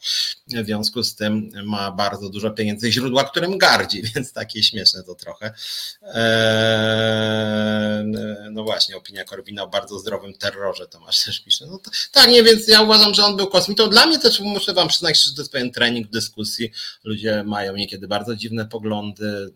[0.48, 5.16] W związku z tym ma bardzo dużo pieniędzy, źródła, którym gardzi, więc takie śmieszne to
[5.16, 5.54] trochę.
[6.02, 7.38] Eee,
[8.52, 11.66] no właśnie, opinia Korwina o bardzo zdrowym terrorze, Tomasz też pisze.
[11.66, 13.90] No to, tak, nie, więc ja uważam, że on był kosmitą.
[13.90, 16.72] Dla mnie też muszę wam przyznać, że to jest pewien trening dyskusji.
[17.04, 19.54] Ludzie mają niekiedy bardzo dziwne poglądy,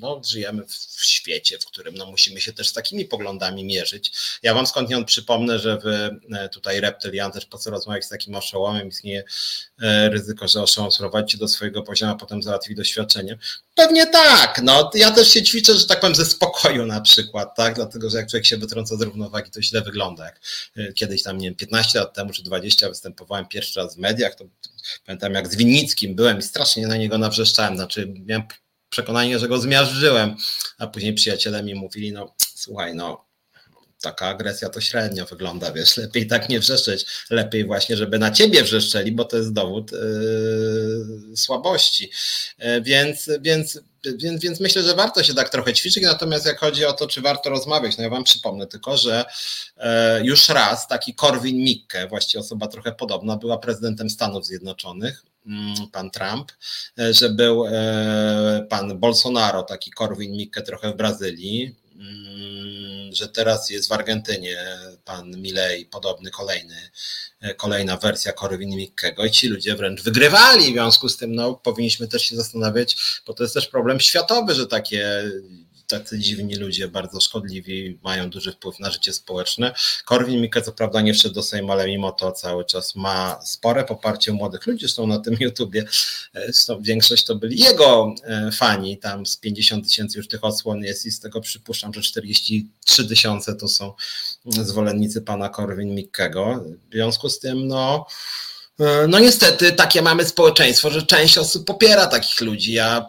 [0.00, 4.12] no, żyjemy w, w, świecie, w którym no, musimy się też z takimi poglądami mierzyć.
[4.42, 8.34] Ja wam skądinąd przypomnę, że wy e, tutaj reptylian też po co rozmawiać z takim
[8.34, 9.24] oszołomem, istnieje
[9.82, 13.38] e, ryzyko, że oszołom sprowadzicie do swojego poziomu, a potem załatwi doświadczenie.
[13.74, 17.74] Pewnie tak, no ja też się ćwiczę, że tak powiem, ze spokoju na przykład, tak,
[17.74, 20.40] dlatego, że jak człowiek się wytrąca z równowagi, to źle wygląda, jak
[20.76, 24.34] e, kiedyś tam, nie wiem, 15 lat temu czy 20 występowałem pierwszy raz w mediach,
[24.34, 24.44] to
[25.06, 28.42] pamiętam jak z Winnickim byłem i strasznie na niego nawrzeszczałem, znaczy miałem
[28.90, 30.36] przekonanie, że go zmiażdżyłem,
[30.78, 33.28] a później przyjaciele mi mówili, no słuchaj, no
[34.00, 38.62] taka agresja to średnio wygląda, wiesz, lepiej tak nie wrzeszczeć, lepiej właśnie, żeby na ciebie
[38.62, 42.10] wrzeszczeli, bo to jest dowód yy, słabości,
[42.58, 43.80] yy, więc, więc,
[44.18, 47.20] więc, więc myślę, że warto się tak trochę ćwiczyć, natomiast jak chodzi o to, czy
[47.20, 49.24] warto rozmawiać, no ja wam przypomnę tylko, że
[49.76, 49.84] yy,
[50.22, 55.22] już raz taki Korwin Mikke, właściwie osoba trochę podobna, była prezydentem Stanów Zjednoczonych,
[55.92, 56.52] pan Trump,
[56.98, 63.70] e, że był e, pan Bolsonaro, taki Korwin Mikke trochę w Brazylii, mm, że teraz
[63.70, 64.56] jest w Argentynie
[65.04, 66.90] pan Milei, podobny kolejny,
[67.40, 71.54] e, kolejna wersja Korwin Mikkego i ci ludzie wręcz wygrywali, w związku z tym no,
[71.54, 75.22] powinniśmy też się zastanawiać, bo to jest też problem światowy, że takie
[75.88, 79.74] tacy dziwni ludzie, bardzo szkodliwi, mają duży wpływ na życie społeczne.
[80.04, 83.84] Korwin Mikke co prawda nie wszedł do Sejmu, ale mimo to cały czas ma spore
[83.84, 85.84] poparcie młodych ludzi, zresztą na tym YouTubie
[86.34, 91.06] zresztą większość to byli jego e, fani, tam z 50 tysięcy już tych odsłon jest
[91.06, 93.92] i z tego przypuszczam, że 43 tysiące to są
[94.46, 96.64] zwolennicy pana Korwin Mikkego.
[96.90, 98.06] W związku z tym, no,
[98.80, 102.72] e, no niestety takie mamy społeczeństwo, że część osób popiera takich ludzi.
[102.72, 103.06] Ja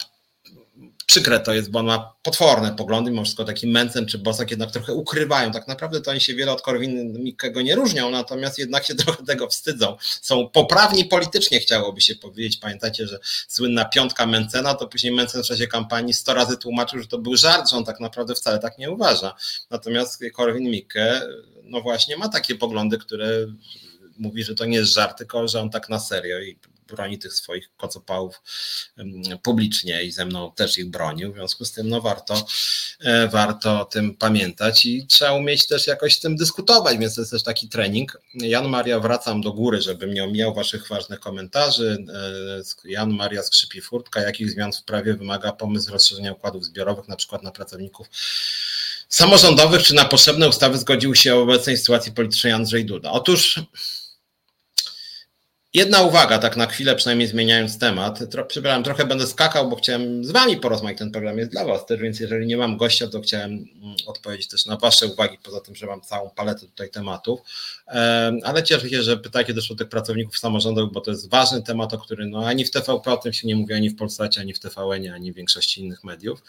[1.10, 4.72] przykre to jest, bo on ma potworne poglądy, mimo wszystko taki Mencen czy Bosak jednak
[4.72, 5.52] trochę ukrywają.
[5.52, 9.48] Tak naprawdę to oni się wiele od Korwin-Mikkego nie różnią, natomiast jednak się trochę tego
[9.48, 9.98] wstydzą.
[10.22, 12.58] Są poprawni politycznie, chciałoby się powiedzieć.
[12.58, 17.08] Pamiętacie, że słynna piątka Mencena, to później Mencen w czasie kampanii sto razy tłumaczył, że
[17.08, 19.34] to był żart, że on tak naprawdę wcale tak nie uważa.
[19.70, 21.22] Natomiast Korwin-Mikke,
[21.64, 23.30] no właśnie ma takie poglądy, które
[24.20, 26.58] mówi, że to nie jest żart, tylko że on tak na serio i
[26.90, 28.42] broni tych swoich kocopałów
[29.44, 31.32] publicznie i ze mną też ich bronił.
[31.32, 32.46] W związku z tym no warto,
[33.00, 37.22] e, warto o tym pamiętać i trzeba umieć też jakoś z tym dyskutować, więc to
[37.22, 38.22] jest też taki trening.
[38.34, 42.06] Jan Maria, wracam do góry, żebym nie omijał waszych ważnych komentarzy.
[42.86, 44.22] E, Jan Maria skrzypi furtka.
[44.22, 48.08] Jakich zmian w prawie wymaga pomysł rozszerzenia układów zbiorowych, na przykład na pracowników
[49.10, 53.12] samorządowych, czy na potrzebne ustawy zgodził się w obecnej sytuacji politycznej Andrzej Duda?
[53.12, 53.60] Otóż
[55.74, 58.30] Jedna uwaga, tak na chwilę przynajmniej zmieniając temat.
[58.32, 60.98] Tro, przepraszam, trochę będę skakał, bo chciałem z Wami porozmawiać.
[60.98, 64.48] Ten program jest dla Was też, więc jeżeli nie mam gościa, to chciałem mm, odpowiedzieć
[64.48, 67.40] też na Wasze uwagi, poza tym, że mam całą paletę tutaj tematów.
[68.44, 71.94] Ale cieszę się, że pytacie też o tych pracowników samorządowych, bo to jest ważny temat,
[71.94, 74.54] o którym no, ani w TVP o tym się nie mówi, ani w Polsacie, ani
[74.54, 76.44] w TVN, ani w większości innych mediów.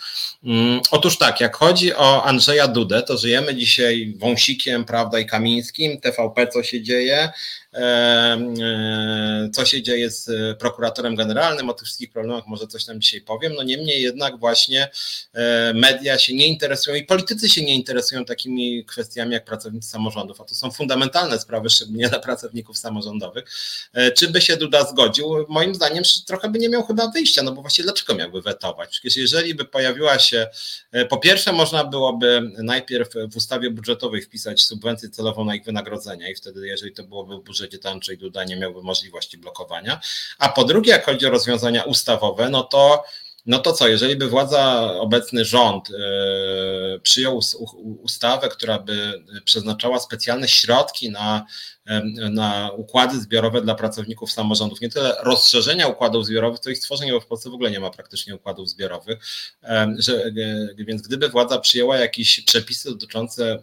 [0.45, 6.01] Mm, otóż tak, jak chodzi o Andrzeja Dudę, to żyjemy dzisiaj wąsikiem, prawda, i Kamińskim.
[6.01, 7.33] TVP, co się dzieje?
[7.75, 13.21] E, co się dzieje z prokuratorem generalnym, o tych wszystkich problemach może coś tam dzisiaj
[13.21, 13.55] powiem.
[13.55, 14.89] No niemniej jednak właśnie
[15.35, 20.41] e, media się nie interesują i politycy się nie interesują takimi kwestiami jak pracownicy samorządów,
[20.41, 23.45] a to są fundamentalne sprawy, szczególnie dla pracowników samorządowych.
[23.93, 25.47] E, czy by się Duda zgodził?
[25.49, 28.91] Moim zdaniem trochę by nie miał chyba wyjścia, no bo właśnie dlaczego miałby wetować?
[28.91, 30.49] Przecież jeżeli by pojawiła się,
[31.09, 36.35] po pierwsze można byłoby najpierw w ustawie budżetowej wpisać subwencję celową na ich wynagrodzenia i
[36.35, 40.01] wtedy jeżeli to byłoby w budżecie to Andrzej Duda nie miałby możliwości blokowania.
[40.39, 43.05] A po drugie, jak chodzi o rozwiązania ustawowe, no to
[43.47, 47.41] no to co, jeżeli by władza, obecny rząd yy, przyjął
[48.03, 51.47] ustawę, która by przeznaczała specjalne środki na
[52.31, 54.81] na układy zbiorowe dla pracowników samorządów.
[54.81, 57.91] Nie tyle rozszerzenia układów zbiorowych, to ich stworzenie, bo w Polsce w ogóle nie ma
[57.91, 59.19] praktycznie układów zbiorowych.
[59.99, 60.33] Że,
[60.79, 63.59] więc gdyby władza przyjęła jakieś przepisy dotyczące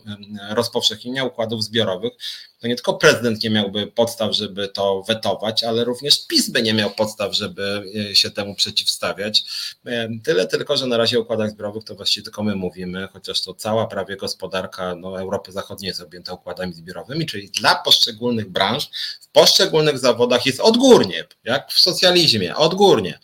[0.49, 2.14] rozpowszechnienia układów zbiorowych,
[2.60, 6.74] to nie tylko prezydent nie miałby podstaw, żeby to wetować, ale również PiS by nie
[6.74, 9.43] miał podstaw, żeby e, się temu przeciwstawiać.
[9.86, 13.41] E, tyle tylko, że na razie o układach zbiorowych to właściwie tylko my mówimy, chociaż
[13.41, 18.89] to cała prawie gospodarka no, Europy Zachodniej jest objęta układami zbiorowymi, czyli dla poszczególnych branż,
[19.22, 23.20] w poszczególnych zawodach jest odgórnie, jak w socjalizmie, odgórnie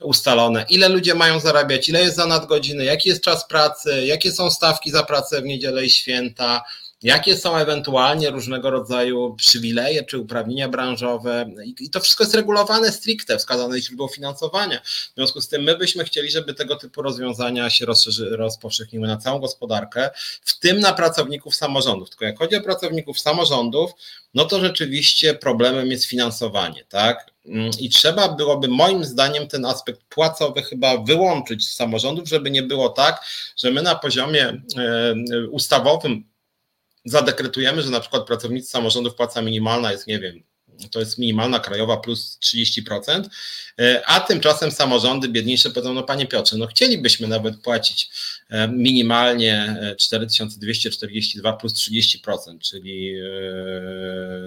[0.00, 4.50] ustalone, ile ludzie mają zarabiać, ile jest za nadgodziny, jaki jest czas pracy, jakie są
[4.50, 6.62] stawki za pracę w niedzielę i święta,
[7.06, 11.50] jakie są ewentualnie różnego rodzaju przywileje czy uprawnienia branżowe
[11.80, 14.80] i to wszystko jest regulowane stricte, wskazane źródło finansowania.
[14.80, 19.16] W związku z tym my byśmy chcieli, żeby tego typu rozwiązania się rozszerzy, rozpowszechniły na
[19.16, 20.10] całą gospodarkę,
[20.42, 22.10] w tym na pracowników samorządów.
[22.10, 23.90] Tylko jak chodzi o pracowników samorządów,
[24.34, 27.30] no to rzeczywiście problemem jest finansowanie, tak?
[27.80, 32.88] I trzeba byłoby moim zdaniem ten aspekt płacowy chyba wyłączyć z samorządów, żeby nie było
[32.88, 33.24] tak,
[33.56, 35.14] że my na poziomie e,
[35.50, 36.24] ustawowym
[37.06, 40.42] zadekretujemy, że na przykład pracownicy samorządów płaca minimalna jest, nie wiem,
[40.90, 43.28] to jest minimalna krajowa plus 30%,
[43.80, 48.10] e, a tymczasem samorządy biedniejsze powiedzą, no panie Piotrze, no chcielibyśmy nawet płacić
[48.50, 53.14] e, minimalnie 4242 e, plus 30%, czyli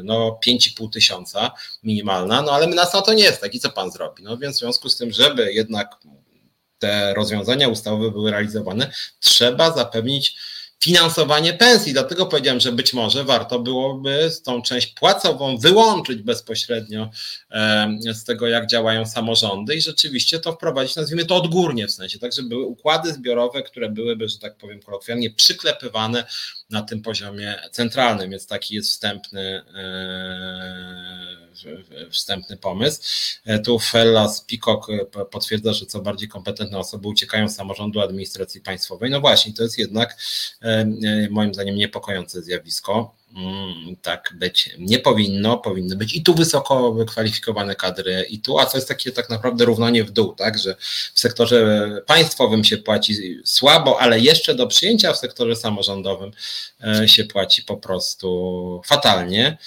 [0.04, 1.52] no 5,5 tysiąca
[1.84, 4.24] minimalna, no ale nas na to nie jest tak i co pan zrobi?
[4.24, 5.96] No więc w związku z tym, żeby jednak
[6.80, 10.36] te rozwiązania ustawowe były realizowane, trzeba zapewnić
[10.84, 11.94] finansowanie pensji.
[11.94, 17.10] Dlatego powiedziałem, że być może warto byłoby tą część płacową wyłączyć bezpośrednio
[18.14, 22.34] z tego, jak działają samorządy i rzeczywiście to wprowadzić, nazwijmy to odgórnie w sensie, tak,
[22.34, 26.24] żeby były układy zbiorowe, które byłyby, że tak powiem kolokwialnie, przyklepywane
[26.70, 31.40] na tym poziomie centralnym, więc taki jest wstępny, e,
[32.12, 33.02] wstępny pomysł.
[33.46, 38.62] E, tu Fellas Pikok e, potwierdza, że co bardziej kompetentne osoby uciekają z samorządu administracji
[38.62, 39.10] państwowej.
[39.12, 40.18] No właśnie, to jest jednak
[41.30, 43.19] moim zdaniem niepokojące zjawisko.
[43.36, 48.66] Mm, tak być nie powinno, powinny być i tu wysoko wykwalifikowane kadry, i tu, a
[48.66, 50.76] co jest takie tak naprawdę równanie w dół, tak, że
[51.14, 56.32] w sektorze państwowym się płaci słabo, ale jeszcze do przyjęcia w sektorze samorządowym
[56.84, 59.58] e, się płaci po prostu fatalnie.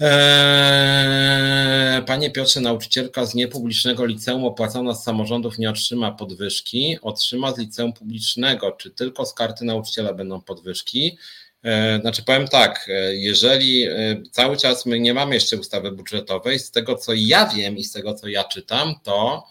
[0.00, 7.58] E, panie Piotrze, nauczycielka z niepublicznego liceum opłacona z samorządów nie otrzyma podwyżki, otrzyma z
[7.58, 8.72] liceum publicznego.
[8.72, 11.18] Czy tylko z karty nauczyciela będą podwyżki?
[11.62, 16.58] E, znaczy powiem tak, e, jeżeli e, cały czas my nie mamy jeszcze ustawy budżetowej,
[16.58, 19.46] z tego co ja wiem i z tego co ja czytam, to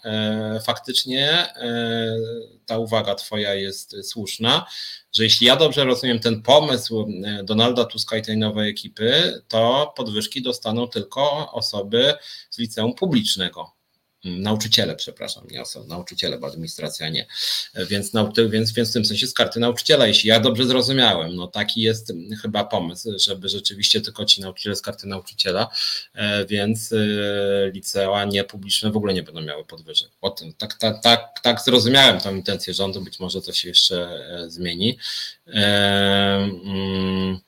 [0.66, 1.46] faktycznie
[2.66, 4.66] ta uwaga Twoja jest słuszna,
[5.12, 7.06] że jeśli ja dobrze rozumiem ten pomysł
[7.44, 12.14] Donalda Tuska i tej nowej ekipy, to podwyżki dostaną tylko osoby
[12.50, 13.81] z liceum publicznego
[14.24, 17.26] nauczyciele, przepraszam, nie osoby, nauczyciele, bo administracja nie.
[17.88, 18.12] Więc,
[18.50, 22.12] więc, więc w tym sensie z karty nauczyciela, jeśli ja dobrze zrozumiałem, no taki jest
[22.42, 25.68] chyba pomysł, żeby rzeczywiście tylko ci nauczyciele z karty nauczyciela,
[26.14, 26.96] e, więc e,
[27.70, 30.10] licea niepubliczne w ogóle nie będą miały podwyżek.
[30.58, 34.98] Tak, tak, tak, tak zrozumiałem tą intencję rządu, być może to się jeszcze e, zmieni.
[35.46, 37.40] Mm,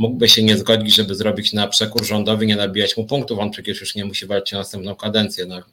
[0.00, 3.38] mógłby się nie zgodzić, żeby zrobić na przekór rządowy, nie nabijać mu punktów.
[3.38, 5.46] On przecież już nie musi walczyć o następną kadencję.
[5.46, 5.64] No, mm,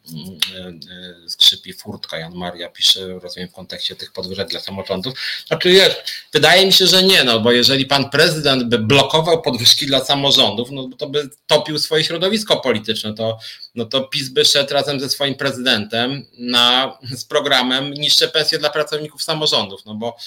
[0.55, 5.13] e, e, skrzypi furtka, Jan Maria pisze, rozumiem, w kontekście tych podwyżek dla samorządów.
[5.47, 5.95] Znaczy, wiesz,
[6.33, 10.71] wydaje mi się, że nie, no bo jeżeli pan prezydent by blokował podwyżki dla samorządów,
[10.71, 13.37] no to by topił swoje środowisko polityczne, to,
[13.75, 18.69] no to PiS by szedł razem ze swoim prezydentem na, z programem niższe pensje dla
[18.69, 20.17] pracowników samorządów, no bo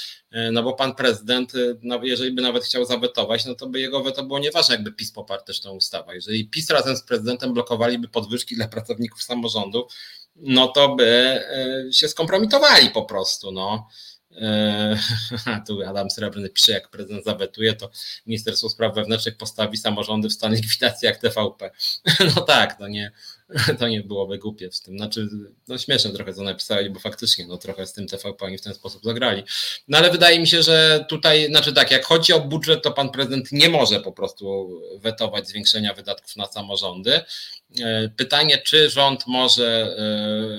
[0.52, 4.02] no bo pan prezydent, e, no jeżeli by nawet chciał zawetować, no to by jego
[4.02, 6.14] weto było nieważne, jakby PiS poparł też tę ustawę.
[6.14, 9.86] Jeżeli PiS razem z prezydentem blokowaliby podwyżki dla pracowników samorządu,
[10.36, 13.88] no to by e, się skompromitowali po prostu, no.
[15.66, 17.90] Tu Adam Srebrny pisze, jak prezydent zawetuje, to
[18.26, 21.70] Ministerstwo Spraw Wewnętrznych postawi samorządy w stan likwidacji jak TVP.
[22.36, 23.12] No tak, no nie,
[23.78, 24.98] to nie byłoby głupie w tym.
[24.98, 25.28] Znaczy,
[25.68, 28.74] no śmieszne trochę co napisali, bo faktycznie no trochę z tym TVP oni w ten
[28.74, 29.42] sposób zagrali.
[29.88, 33.10] No ale wydaje mi się, że tutaj, znaczy tak, jak chodzi o budżet, to pan
[33.10, 37.20] prezydent nie może po prostu wetować zwiększenia wydatków na samorządy.
[37.78, 39.96] E, pytanie, czy rząd może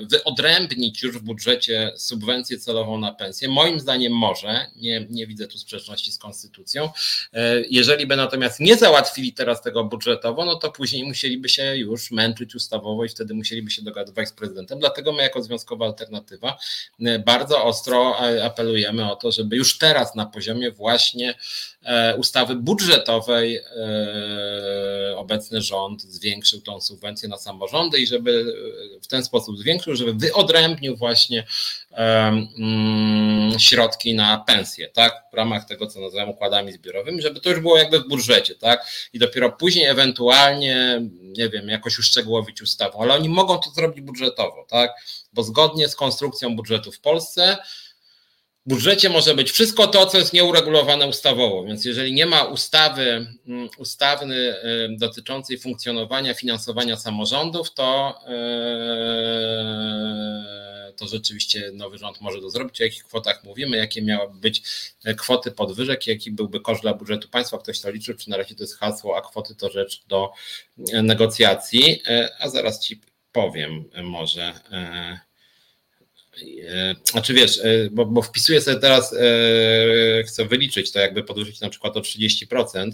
[0.02, 3.48] e, wyodrębnić już w budżecie subwencję celową na pensję?
[3.48, 6.90] Moim zdaniem może, nie, nie widzę tu sprzeczności z konstytucją.
[7.32, 12.10] E, jeżeli by natomiast nie załatwili teraz tego budżetowo, no to później musieliby się już
[12.10, 14.78] męczyć ustawowo i wtedy musieliby się dogadywać z prezydentem.
[14.78, 16.58] Dlatego my jako Związkowa Alternatywa
[17.26, 21.34] bardzo ostro apelujemy o to, żeby już teraz na poziomie właśnie
[22.18, 23.60] ustawy budżetowej
[25.16, 28.54] obecny rząd zwiększył tą subwencję na samorządy i żeby
[29.02, 31.46] w ten sposób zwiększył, żeby wyodrębnił właśnie
[31.90, 37.60] mm, środki na pensje, tak, w ramach tego, co nazywam układami zbiorowymi, żeby to już
[37.60, 43.14] było jakby w budżecie, tak, i dopiero później ewentualnie, nie wiem, jakoś uszczegółowić ustawą, ale
[43.14, 44.90] oni mogą to zrobić budżetowo, tak,
[45.32, 47.56] bo zgodnie z konstrukcją budżetu w Polsce
[48.66, 53.68] budżecie może być wszystko to, co jest nieuregulowane ustawowo, więc jeżeli nie ma ustawy, mm,
[53.78, 58.18] ustawy y, dotyczącej funkcjonowania, finansowania samorządów, to,
[60.90, 62.80] y, to rzeczywiście nowy rząd może to zrobić.
[62.80, 64.62] O jakich kwotach mówimy, jakie miałyby być
[65.16, 68.62] kwoty podwyżek, jaki byłby koszt dla budżetu państwa, ktoś to liczył, czy na razie to
[68.62, 70.32] jest hasło, a kwoty to rzecz do
[71.02, 73.00] negocjacji, y, a zaraz Ci
[73.32, 74.52] powiem może.
[76.68, 81.60] E, znaczy wiesz, e, bo, bo wpisuję sobie teraz, e, chcę wyliczyć to, jakby podwyższyć
[81.60, 82.90] na przykład o 30%.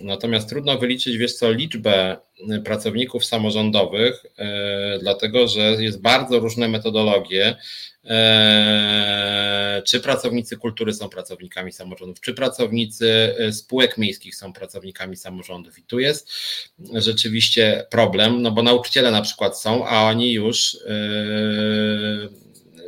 [0.00, 2.16] Natomiast trudno wyliczyć, wiesz co, liczbę
[2.64, 4.26] pracowników samorządowych,
[5.00, 7.56] dlatego że jest bardzo różne metodologie.
[8.04, 15.78] Eee, czy pracownicy kultury są pracownikami samorządów, czy pracownicy e, spółek miejskich są pracownikami samorządów.
[15.78, 16.30] I tu jest
[16.94, 20.78] rzeczywiście problem, no bo nauczyciele na przykład są, a oni już e,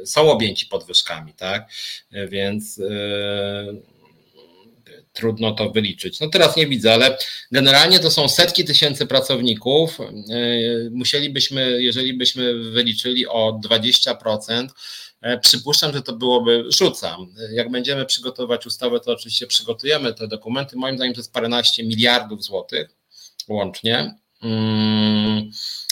[0.06, 1.68] są objęci podwyżkami, tak?
[2.28, 3.93] Więc e,
[5.14, 6.20] trudno to wyliczyć.
[6.20, 7.18] No teraz nie widzę, ale
[7.52, 9.98] generalnie to są setki tysięcy pracowników.
[10.90, 14.68] Musielibyśmy, jeżeli byśmy wyliczyli o 20%,
[15.24, 17.26] E, przypuszczam, że to byłoby, rzucam.
[17.52, 20.76] Jak będziemy przygotować ustawę, to oczywiście przygotujemy te dokumenty.
[20.76, 22.88] Moim zdaniem to jest paręnaście miliardów złotych
[23.48, 24.14] łącznie.
[24.42, 25.50] Mm,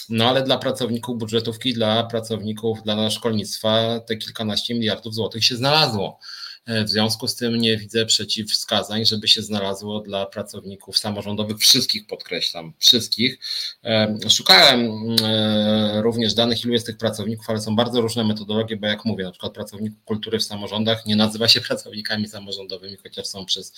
[0.08, 6.18] no ale dla pracowników budżetówki, dla pracowników, dla szkolnictwa te kilkanaście miliardów złotych się znalazło.
[6.66, 12.06] E, w związku z tym nie widzę przeciwwskazań, żeby się znalazło dla pracowników samorządowych, wszystkich
[12.06, 13.38] podkreślam, wszystkich.
[13.84, 14.90] E, szukałem
[15.22, 19.24] e, również danych, ilu jest tych pracowników, ale są bardzo różne metodologie, bo jak mówię,
[19.24, 23.74] na przykład pracowników kultury w samorządach nie nazywa się pracownikami samorządowymi, chociaż są przez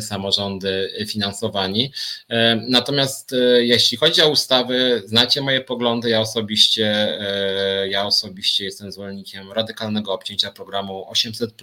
[0.00, 1.92] samorządy finansowani.
[2.68, 7.18] Natomiast jeśli chodzi o ustawy, znacie moje poglądy, ja osobiście,
[7.88, 11.56] ja osobiście jestem zwolennikiem radykalnego obcięcia programu 800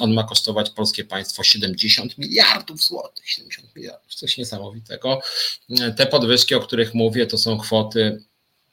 [0.00, 5.20] on ma kosztować polskie państwo 70 miliardów złotych, 70 miliardów, coś niesamowitego.
[5.96, 8.22] Te podwyżki, o których mówię, to są kwoty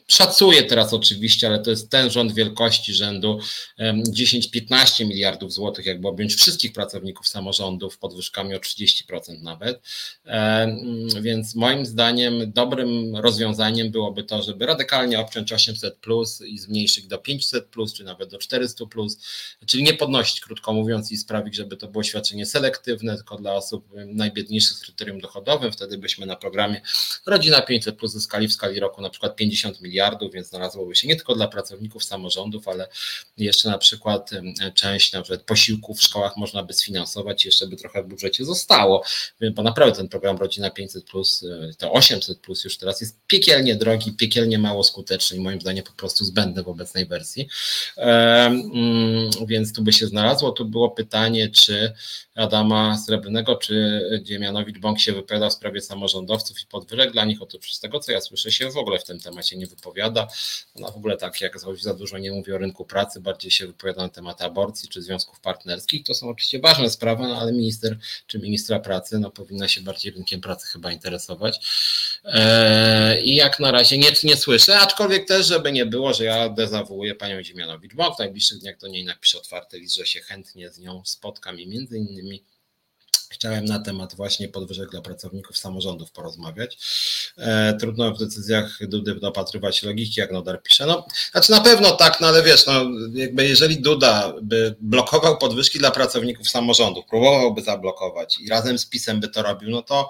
[0.08, 3.40] Szacuję teraz oczywiście, ale to jest ten rząd wielkości rzędu
[3.80, 9.82] 10-15 miliardów złotych, jakby objąć wszystkich pracowników samorządów podwyżkami o 30% nawet.
[11.22, 17.18] Więc moim zdaniem dobrym rozwiązaniem byłoby to, żeby radykalnie obciąć 800 plus i zmniejszyć do
[17.18, 19.18] 500 plus, czy nawet do 400 plus,
[19.66, 23.88] czyli nie podnosić, krótko mówiąc, i sprawić, żeby to było świadczenie selektywne, tylko dla osób
[24.08, 25.72] najbiedniejszych z kryterium dochodowym.
[25.72, 26.82] Wtedy byśmy na programie
[27.26, 31.08] Rodzina 500 plus zyskali w skali roku na przykład 50 miliardów miliardów, więc znalazłoby się
[31.08, 32.88] nie tylko dla pracowników samorządów, ale
[33.38, 34.32] jeszcze na przykład
[34.74, 39.04] część na przykład posiłków w szkołach można by sfinansować, jeszcze by trochę w budżecie zostało,
[39.54, 43.76] bo naprawdę ten program Rodzina 500 plus, e, to 800 plus już teraz jest piekielnie
[43.76, 47.48] drogi, piekielnie mało skuteczny i moim zdaniem po prostu zbędny w obecnej wersji.
[47.96, 50.52] Mm, więc tu by się znalazło.
[50.52, 51.94] Tu było pytanie, czy
[52.36, 57.42] Adama Srebrnego, czy Dziemianowicz Bąk się wypowiada w sprawie samorządowców i podwyżek dla nich.
[57.42, 60.28] Otóż z tego, co ja słyszę, się w ogóle w tym temacie nie wypowiada.
[60.76, 64.02] Ona w ogóle tak jak za dużo nie mówi o rynku pracy, bardziej się wypowiada
[64.02, 66.04] na temat aborcji czy związków partnerskich.
[66.04, 70.12] To są oczywiście ważne sprawy, no ale minister czy ministra pracy no, powinna się bardziej
[70.12, 71.60] rynkiem pracy chyba interesować.
[72.24, 76.50] Eee, I jak na razie nie, nie słyszę, aczkolwiek też, żeby nie było, że ja
[76.50, 80.70] dezawuję panią Dziemianowicz, bo w najbliższych dniach do niej napiszę otwarty list, że się chętnie
[80.70, 82.44] z nią spotkam i między innymi
[83.34, 86.78] Chciałem na temat właśnie podwyżek dla pracowników samorządów porozmawiać.
[87.38, 90.86] E, trudno w decyzjach Dudy dopatrywać logiki, jak Nodar pisze.
[90.86, 95.80] No, znaczy na pewno tak, no ale wiesz, no, jakby jeżeli Duda by blokował podwyżki
[95.80, 100.10] dla pracowników samorządów, próbowałby zablokować i razem z PiSem by to robił, no to,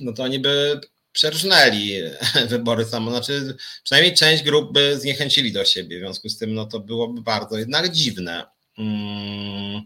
[0.00, 0.80] no to oni by
[1.12, 2.02] przerżnęli
[2.48, 6.66] wybory samo, znaczy przynajmniej część grup by zniechęcili do siebie, w związku z tym no
[6.66, 8.46] to byłoby bardzo jednak dziwne.
[8.76, 9.82] Hmm.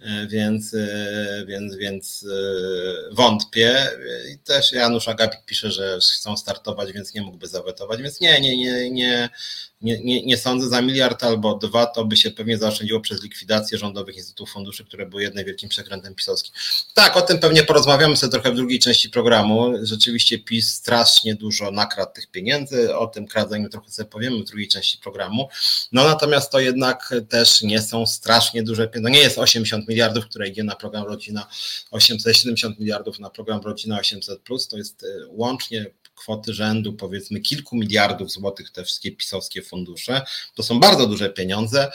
[0.00, 3.90] E, więc, e, więc, więc e, wątpię.
[4.34, 8.56] I też Janusz Agapit pisze, że chcą startować, więc nie mógłby zawetować, więc nie, nie,
[8.56, 9.28] nie, nie,
[9.86, 13.78] nie, nie, nie sądzę, za miliard albo dwa to by się pewnie zaoszczędziło przez likwidację
[13.78, 16.52] rządowych instytutów funduszy, które były jednym wielkim przekrętem pisowskim.
[16.94, 19.72] Tak, o tym pewnie porozmawiamy sobie trochę w drugiej części programu.
[19.82, 24.68] Rzeczywiście PiS strasznie dużo nakradł tych pieniędzy, o tym kradzeniu trochę sobie powiemy w drugiej
[24.68, 25.48] części programu.
[25.92, 29.10] No natomiast to jednak też nie są strasznie duże pieniądze.
[29.10, 31.46] No nie jest 80 miliardów, które idzie na program Rodzina
[31.90, 35.86] 870 miliardów na program Rodzina 800, to jest e, łącznie
[36.16, 40.22] kwoty rzędu powiedzmy kilku miliardów złotych te wszystkie pisowskie fundusze.
[40.54, 41.92] To są bardzo duże pieniądze,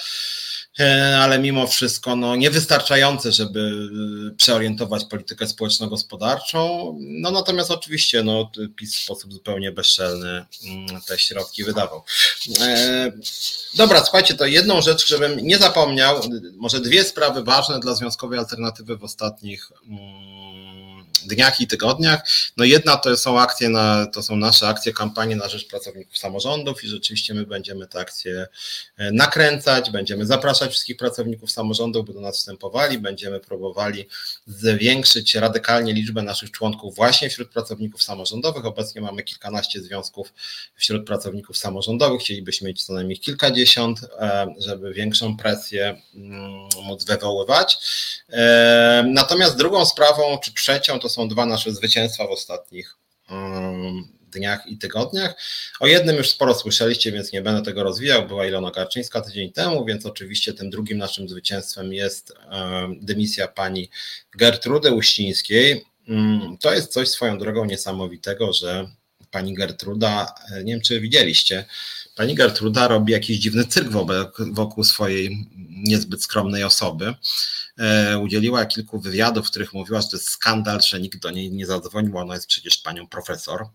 [0.80, 3.89] e, ale mimo wszystko no, niewystarczające, żeby
[4.32, 6.97] e, przeorientować politykę społeczno-gospodarczą.
[6.99, 12.03] No natomiast oczywiście no, PiS w sposób zupełnie bezczelny mm, te środki wydawał.
[12.61, 13.11] E,
[13.74, 16.22] dobra, słuchajcie, to jedną rzecz, żebym nie zapomniał,
[16.55, 20.40] może dwie sprawy ważne dla Związkowej Alternatywy w ostatnich mm,
[21.28, 22.22] dniach i tygodniach.
[22.57, 26.84] No jedna to są akcje, na, to są nasze akcje, kampanie na rzecz pracowników samorządów
[26.84, 28.47] i rzeczywiście my będziemy te akcje
[28.97, 34.07] e, nakręcać, będziemy zapraszać wszystkich pracowników samorządów, by do nas wstępowali, będziemy próbowali
[34.47, 38.65] zwiększyć radykalnie liczbę naszych członków właśnie wśród pracowników samorządowych.
[38.65, 40.34] Obecnie mamy kilkanaście związków
[40.76, 47.78] wśród pracowników samorządowych, chcielibyśmy mieć co najmniej kilkadziesiąt, e, żeby większą presję mm, móc wywoływać.
[48.30, 52.97] E, natomiast drugą sprawą, czy trzecią, to są dwa nasze zwycięstwa w ostatnich
[54.32, 55.36] dniach i tygodniach.
[55.80, 58.28] O jednym już sporo słyszeliście, więc nie będę tego rozwijał.
[58.28, 62.34] Była Ilona Garczyńska tydzień temu, więc oczywiście tym drugim naszym zwycięstwem jest
[63.01, 63.89] dymisja pani
[64.38, 65.86] Gertrudy Uścińskiej.
[66.07, 68.88] Um, to jest coś swoją drogą niesamowitego, że
[69.32, 71.66] pani Gertruda, e, nie wiem czy widzieliście,
[72.16, 73.89] pani Gertruda robi jakiś dziwny cyrk
[74.51, 77.14] wokół swojej niezbyt skromnej osoby.
[77.80, 81.51] E, udzieliła kilku wywiadów, w których mówiła, że to jest skandal, że nikt do niej
[81.51, 83.67] nie zadzwonił, ona jest przecież panią profesor.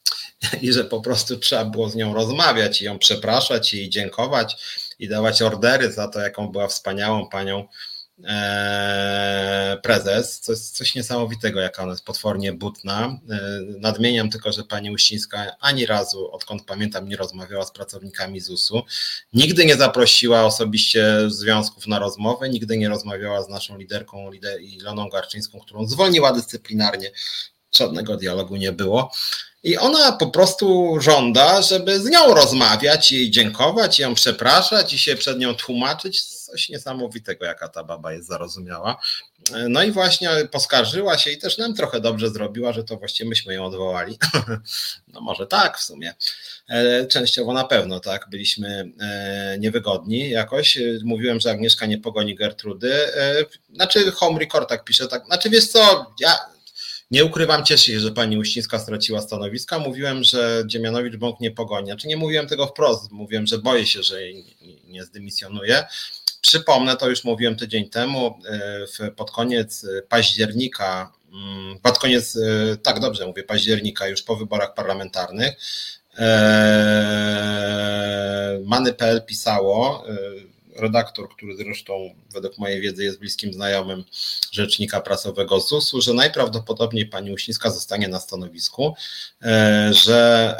[0.62, 4.56] I że po prostu trzeba było z nią rozmawiać i ją przepraszać i dziękować
[4.98, 7.68] i dawać ordery za to, jaką była wspaniałą panią
[9.82, 13.18] prezes, co jest coś niesamowitego, jaka ona jest potwornie butna.
[13.30, 13.40] E,
[13.78, 18.82] nadmieniam tylko, że pani Uścińska ani razu, odkąd pamiętam, nie rozmawiała z pracownikami ZUS-u.
[19.32, 25.60] Nigdy nie zaprosiła osobiście związków na rozmowę, nigdy nie rozmawiała z naszą liderką Iloną Garczyńską,
[25.60, 27.10] którą zwolniła dyscyplinarnie.
[27.72, 29.12] Żadnego dialogu nie było.
[29.62, 35.16] I ona po prostu żąda, żeby z nią rozmawiać, jej dziękować, ją przepraszać i się
[35.16, 36.35] przed nią tłumaczyć.
[36.46, 39.00] Coś niesamowitego, jaka ta baba jest zarozumiała.
[39.68, 43.54] No i właśnie poskarżyła się i też nam trochę dobrze zrobiła, że to właściwie myśmy
[43.54, 44.18] ją odwołali.
[45.08, 46.14] No może tak w sumie.
[46.68, 48.28] E, częściowo na pewno, tak.
[48.30, 50.78] Byliśmy e, niewygodni jakoś.
[51.04, 53.16] Mówiłem, że Agnieszka nie pogoni Gertrudy.
[53.16, 53.44] E,
[53.74, 55.26] znaczy, Home Record tak pisze, tak.
[55.26, 56.38] Znaczy, wiesz co, ja
[57.10, 59.78] nie ukrywam, cieszę się, że pani Uścińska straciła stanowiska.
[59.78, 61.86] Mówiłem, że Dziemianowicz Bąk nie pogoni.
[61.86, 64.16] Znaczy nie mówiłem tego wprost, mówiłem, że boję się, że
[64.84, 65.84] nie zdymisjonuje.
[66.40, 68.38] Przypomnę, to już mówiłem tydzień temu,
[69.00, 74.74] e, pod koniec października, mm, pod koniec, e, tak dobrze mówię, października, już po wyborach
[74.74, 75.54] parlamentarnych,
[76.18, 77.36] e,
[78.64, 80.04] Many.pl pisało,
[80.78, 84.04] redaktor, który zresztą według mojej wiedzy jest bliskim znajomym
[84.52, 88.94] rzecznika prasowego ZUS-u, że najprawdopodobniej pani Uścińska zostanie na stanowisku,
[89.42, 90.54] e, że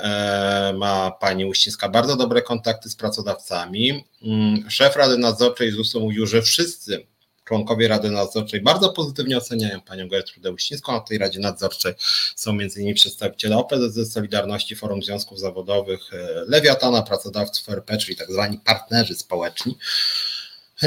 [0.73, 4.05] e, ma pani Uścińska bardzo dobre kontakty z pracodawcami.
[4.23, 7.07] Mm, szef Rady Nadzorczej ZUS-u mówił, że wszyscy
[7.47, 10.93] członkowie Rady Nadzorczej bardzo pozytywnie oceniają panią Gertrudę Uścińską.
[10.93, 11.95] Na tej Radzie Nadzorczej
[12.37, 12.95] są m.in.
[12.95, 19.79] przedstawiciele OPZZ, Solidarności, Forum Związków Zawodowych, e, Lewiatana, pracodawców RP, czyli tak zwani partnerzy społeczni.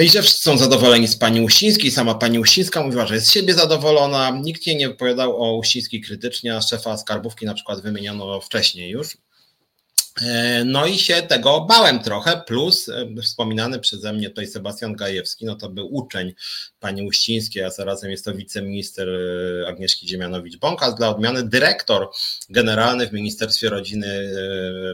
[0.01, 1.91] I że wszyscy są zadowoleni z pani Uścińskiej.
[1.91, 4.29] Sama pani Uścińska mówiła, że jest z siebie zadowolona.
[4.29, 9.17] Nikt jej nie wypowiadał o Uścińskiej krytycznie, a szefa skarbówki na przykład wymieniono wcześniej już.
[10.21, 15.45] E, no i się tego bałem trochę, plus e, wspominany przeze mnie tutaj Sebastian Gajewski,
[15.45, 16.33] no to był uczeń
[16.79, 22.09] pani Uścińskiej, a zarazem jest to wiceminister e, Agnieszki Dziemianowicz-Bąk, dla odmiany dyrektor
[22.49, 24.29] generalny w Ministerstwie Rodziny,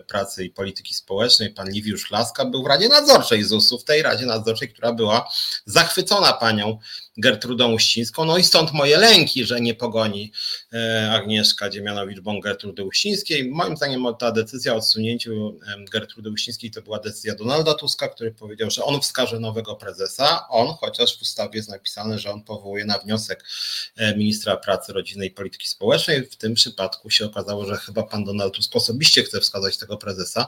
[0.08, 4.26] Pracy i Polityki Społecznej, pan Liwiusz Laska, był w Radzie Nadzorczej ZUS-u, w tej Radzie
[4.26, 5.30] Nadzorczej, która była
[5.66, 6.80] zachwycona panią
[7.18, 8.26] Gertrudą Uścińską.
[8.26, 10.32] No i stąd moje lęki, że nie pogoni
[10.74, 13.50] e, Agnieszka Dziemianowicz-Bąk Gertrudy Uścińskiej.
[13.50, 15.60] Moim zdaniem ta decyzja o odsunięciu
[15.92, 20.48] Gertrudy Uścińskiej to była decyzja Donalda Tuska, który powiedział, że on wskaże nowego prezesa.
[20.50, 23.44] On, chociaż w ustawie jest napisane, że on powołuje na wniosek
[23.96, 26.26] e, ministra pracy, rodziny i polityki społecznej.
[26.26, 30.48] W tym przypadku się okazało, że chyba pan Donald Tusk osobiście chce wskazać tego prezesa.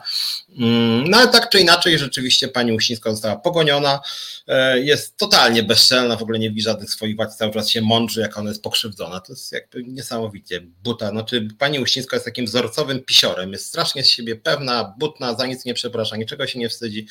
[0.57, 3.99] Mm, no ale tak czy inaczej, rzeczywiście pani Uścińska została pogoniona.
[4.47, 8.37] E, jest totalnie bezczelna, w ogóle nie żadnych swoich władz, cały czas się mądrzy, jak
[8.37, 9.19] ona jest pokrzywdzona.
[9.19, 11.09] To jest jakby niesamowicie buta.
[11.09, 15.65] Znaczy, pani Uścińska jest takim wzorcowym pisiorem, jest strasznie z siebie pewna, butna, za nic
[15.65, 17.07] nie przeprasza, niczego się nie wstydzi,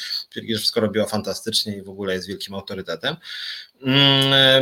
[0.57, 3.17] wszystko robiła fantastycznie i w ogóle jest wielkim autorytetem.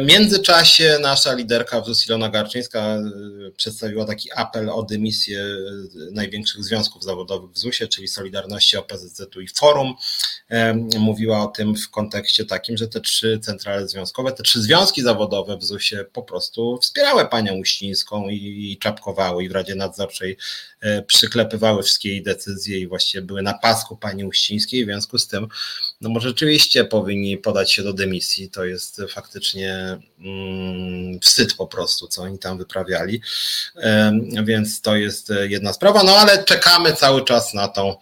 [0.00, 6.64] W międzyczasie nasza liderka WZUS Ilona Garczyńska y, przedstawiła taki apel o dymisję y, największych
[6.64, 9.94] związków zawodowych w ZUS-ie, czyli Solidarności OPZZ-u i Forum.
[10.98, 15.56] Mówiła o tym w kontekście takim, że te trzy centrale związkowe, te trzy związki zawodowe
[15.56, 20.36] w ZUS-ie po prostu wspierały panią Uścińską i czapkowały i w Radzie Nadzorczej
[20.80, 25.28] e, przyklepywały wszystkie jej decyzje i właściwie były na pasku pani Uścińskiej, w związku z
[25.28, 25.48] tym
[26.00, 28.50] no może rzeczywiście powinni podać się do dymisji.
[28.50, 33.20] To jest faktycznie mm, wstyd po prostu, co oni tam wyprawiali.
[34.44, 36.02] Więc to jest jedna sprawa.
[36.02, 37.96] No ale czekamy cały czas na tą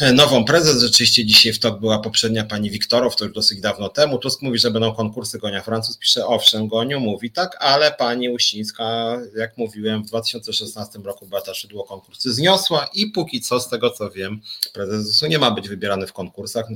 [0.00, 0.82] nową prezes.
[0.82, 4.18] Rzeczywiście dzisiaj w TOK była poprzednia pani Wiktorow, to już dosyć dawno temu.
[4.18, 5.98] Tusk mówi, że będą konkursy Gonia Francuz.
[5.98, 11.84] Pisze, owszem, Goniu mówi tak, ale pani Uścińska, jak mówiłem, w 2016 roku Beata Szydło
[11.84, 14.40] konkursy zniosła i póki co, z tego co wiem,
[14.72, 16.66] prezes nie ma być wybierany w konkursach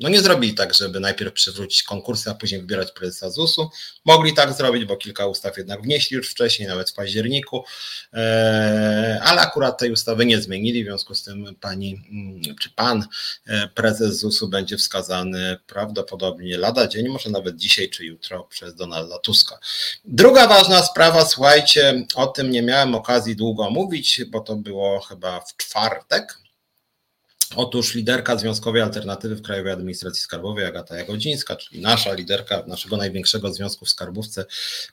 [0.00, 3.70] no nie zrobili tak, żeby najpierw przywrócić konkursy, a później wybierać prezesa ZUS-u.
[4.04, 7.64] Mogli tak zrobić, bo kilka ustaw jednak wnieśli już wcześniej, nawet w październiku,
[8.12, 13.06] e, ale akurat tej ustawy nie zmienili, w związku z tym pani mm, czy pan
[13.46, 19.18] e, prezes ZUS-u będzie wskazany prawdopodobnie lada dzień, może nawet dzisiaj czy jutro przez Donalda
[19.18, 19.58] Tuska.
[20.04, 25.40] Druga ważna sprawa, słuchajcie, o tym nie miałem okazji długo mówić, bo to było chyba
[25.40, 26.38] w czwartek,
[27.56, 33.52] Otóż liderka Związkowej Alternatywy w Krajowej Administracji Skarbowej, Agata Jagodzińska, czyli nasza liderka naszego największego
[33.52, 34.44] związku w skarbówce,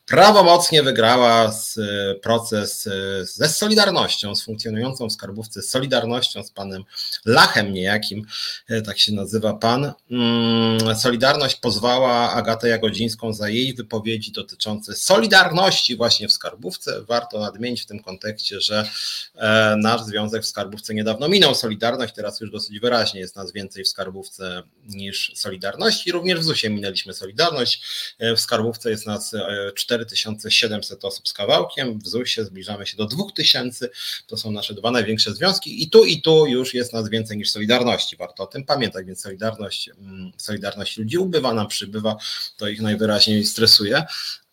[0.05, 1.45] prawomocnie wygrała
[1.77, 6.83] e, proces e, ze Solidarnością, z funkcjonującą w skarbówce Solidarnością, z panem
[7.25, 8.25] Lachem niejakim,
[8.69, 9.93] e, tak się nazywa pan.
[10.11, 17.01] Mm, Solidarność pozwała Agatę Jagodzińską za jej wypowiedzi dotyczące Solidarności właśnie w skarbówce.
[17.01, 18.89] Warto nadmienić w tym kontekście, że
[19.77, 23.83] nasz związek w skarbówce niedawno minął Solidarność, teraz już już dosyć wyraźnie jest nas więcej
[23.83, 26.11] w skarbówce niż Solidarności.
[26.11, 27.81] Również w ZUS-ie minęliśmy Solidarność.
[28.19, 29.35] E, w skarbówce jest nas
[29.75, 33.89] 4700 e, osób z kawałkiem, w ZUS-ie zbliżamy się do 2000.
[34.27, 37.51] To są nasze dwa największe związki i tu i tu już jest nas więcej niż
[37.51, 38.17] Solidarności.
[38.17, 42.15] Warto o tym pamiętać, więc Solidarność, mm, Solidarność ludzi ubywa, nam przybywa,
[42.57, 44.03] to ich najwyraźniej stresuje.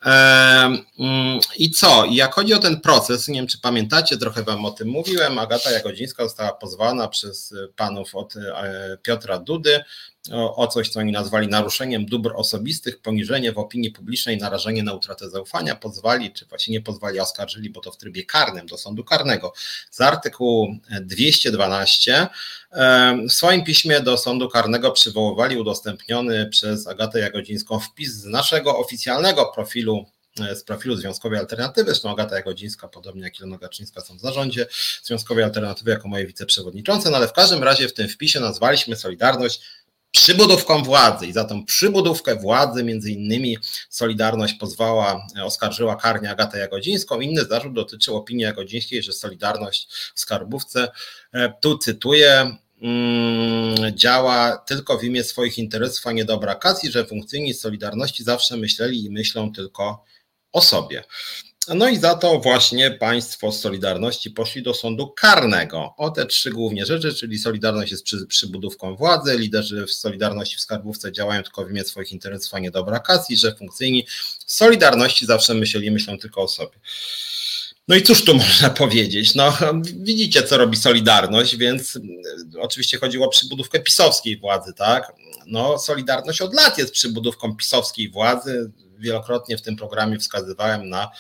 [0.05, 2.05] Mm, I co?
[2.11, 5.71] Jak chodzi o ten proces, nie wiem czy pamiętacie, trochę wam o tym mówiłem, Agata
[5.71, 9.85] Jagodzińska została pozwana przez panów od e, Piotra Dudy
[10.33, 14.93] o, o coś, co oni nazwali naruszeniem dóbr osobistych, poniżenie w opinii publicznej, narażenie na
[14.93, 19.05] utratę zaufania, pozwali, czy właśnie nie pozwali, oskarżyli, bo to w trybie karnym, do sądu
[19.05, 19.53] karnego.
[19.91, 22.29] Z artykułu 212
[23.29, 29.47] w swoim piśmie do sądu karnego przywoływali udostępniony przez Agatę Jagodzińską wpis z naszego oficjalnego
[29.55, 30.07] profilu
[30.41, 34.67] e, z profilu Związkowej Alternatywy, zresztą Agata Jagodzińska, podobnie jak Ilona Gaczyńska są w zarządzie
[35.03, 39.61] Związkowej Alternatywy jako moje wiceprzewodniczące, no ale w każdym razie w tym wpisie nazwaliśmy Solidarność
[40.15, 43.59] przybudówką władzy i za tą przybudówkę władzy między innymi
[43.91, 47.21] Solidarność pozwała, oskarżyła karnie Agatę Jagodzińską.
[47.21, 50.89] Inny zarzut dotyczył opinii Jagodzińskiej, że Solidarność w skarbówce,
[51.33, 57.05] e, tu cytuję, mm, działa tylko w imię swoich interesów, a nie dobra okazji, że
[57.05, 60.05] funkcyjni Solidarności zawsze myśleli i myślą tylko
[60.53, 61.05] o sobie.
[61.69, 66.51] No i za to właśnie państwo z Solidarności poszli do sądu karnego o te trzy
[66.51, 71.65] głównie rzeczy, czyli Solidarność jest przy, przybudówką władzy, liderzy w Solidarności w Skarbówce działają tylko
[71.65, 74.07] w imię swoich interesów, a nie dobra kasji, że funkcyjni
[74.47, 76.79] Solidarności zawsze myśleli, myślą tylko o sobie.
[77.89, 79.35] No i cóż tu można powiedzieć?
[79.35, 81.99] No, widzicie, co robi Solidarność, więc
[82.61, 85.13] oczywiście chodziło o przybudówkę pisowskiej władzy, tak?
[85.47, 88.73] No, Solidarność od lat jest przybudówką pisowskiej władzy.
[88.99, 91.11] Wielokrotnie w tym programie wskazywałem na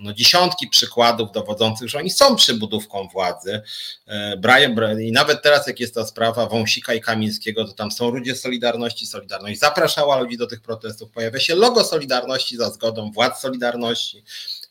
[0.00, 3.62] no, dziesiątki przykładów dowodzących, że oni są przybudówką władzy.
[4.06, 8.10] E, Brian, I nawet teraz, jak jest ta sprawa Wąsika i Kamińskiego, to tam są
[8.10, 9.06] ludzie Solidarności.
[9.06, 11.10] Solidarność zapraszała ludzi do tych protestów.
[11.10, 14.24] Pojawia się logo Solidarności za zgodą władz Solidarności.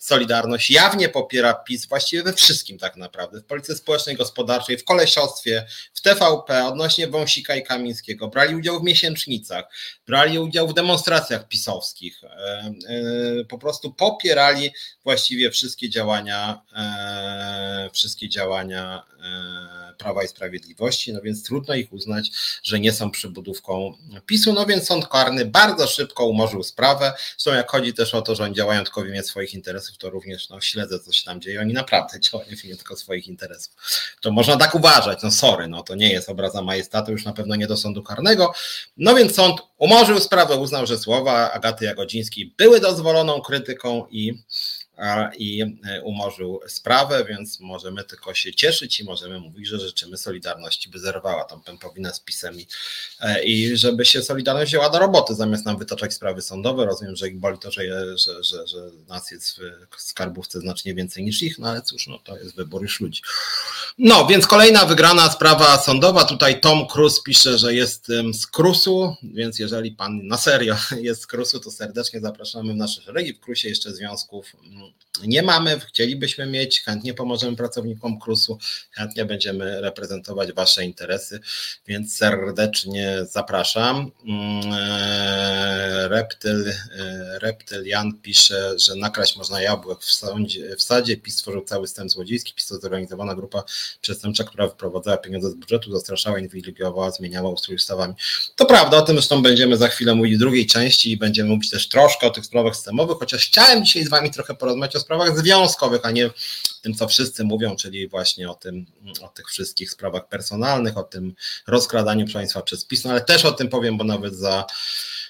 [0.07, 5.65] Solidarność jawnie popiera PiS właściwie we wszystkim tak naprawdę, w polityce społecznej, gospodarczej, w kolesiostwie,
[5.93, 8.27] w TVP, odnośnie Wąsika i Kamińskiego.
[8.27, 9.65] Brali udział w miesięcznicach,
[10.07, 12.73] brali udział w demonstracjach pisowskich, e, e,
[13.45, 14.71] po prostu popierali
[15.03, 19.03] właściwie wszystkie działania, e, wszystkie działania
[19.97, 22.31] Prawa i Sprawiedliwości, no więc trudno ich uznać,
[22.63, 23.93] że nie są przybudówką
[24.25, 28.35] PiSu, no więc sąd karny bardzo szybko umorzył sprawę, zresztą jak chodzi też o to,
[28.35, 31.41] że oni działają tylko w imię swoich interesów, to również no, śledzę, co się tam
[31.41, 33.75] dzieje, oni naprawdę działają w imię tylko swoich interesów.
[34.21, 37.55] To można tak uważać, no sorry, no to nie jest obraza majestatu, już na pewno
[37.55, 38.53] nie do sądu karnego,
[38.97, 44.43] no więc sąd umorzył sprawę, uznał, że słowa Agaty Jagodzińskiej były dozwoloną krytyką i
[45.37, 50.99] i umorzył sprawę, więc możemy tylko się cieszyć i możemy mówić, że życzymy Solidarności, by
[50.99, 52.67] zerwała tą pępowinę z pisem i,
[53.43, 56.85] i żeby się Solidarność wzięła do roboty, zamiast nam wytaczać sprawy sądowe.
[56.85, 57.81] Rozumiem, że ich boli to, że,
[58.17, 58.77] że, że, że
[59.07, 59.59] nas jest
[59.97, 63.21] w skarbówce znacznie więcej niż ich, no ale cóż, no to jest wybór już ludzi.
[63.97, 66.23] No, więc kolejna wygrana sprawa sądowa.
[66.25, 71.27] Tutaj Tom Cruise pisze, że jest z Krusu, więc jeżeli pan na serio jest z
[71.27, 73.33] Krusu, to serdecznie zapraszamy w nasze szeregi.
[73.33, 74.86] W Krusie jeszcze związków mm,
[75.23, 78.57] nie mamy, chcielibyśmy mieć, chętnie pomożemy pracownikom Krusu,
[78.91, 81.39] chętnie będziemy reprezentować wasze interesy,
[81.88, 84.11] więc serdecznie zapraszam.
[84.25, 91.17] Mm, e, Reptyl, e, Reptyl Jan pisze, że nakraść można jabłek w, sądzie, w sadzie,
[91.17, 93.63] PiS stworzył cały system złodziejski, PiS to zorganizowana grupa
[94.01, 98.13] przestępcza, która wyprowadzała pieniądze z budżetu, zastraszała, inwigilowała, zmieniała ustrój ustawami.
[98.55, 101.69] To prawda, o tym zresztą będziemy za chwilę mówić w drugiej części i będziemy mówić
[101.69, 105.38] też troszkę o tych sprawach systemowych, chociaż chciałem dzisiaj z Wami trochę porozmawiać o sprawach
[105.38, 106.30] związkowych, a nie
[106.82, 108.86] tym, co wszyscy mówią, czyli właśnie o tym,
[109.21, 111.34] o tych wszystkich sprawach personalnych, o tym
[111.67, 114.65] rozkradaniu państwa przez PiS, no ale też o tym powiem, bo nawet za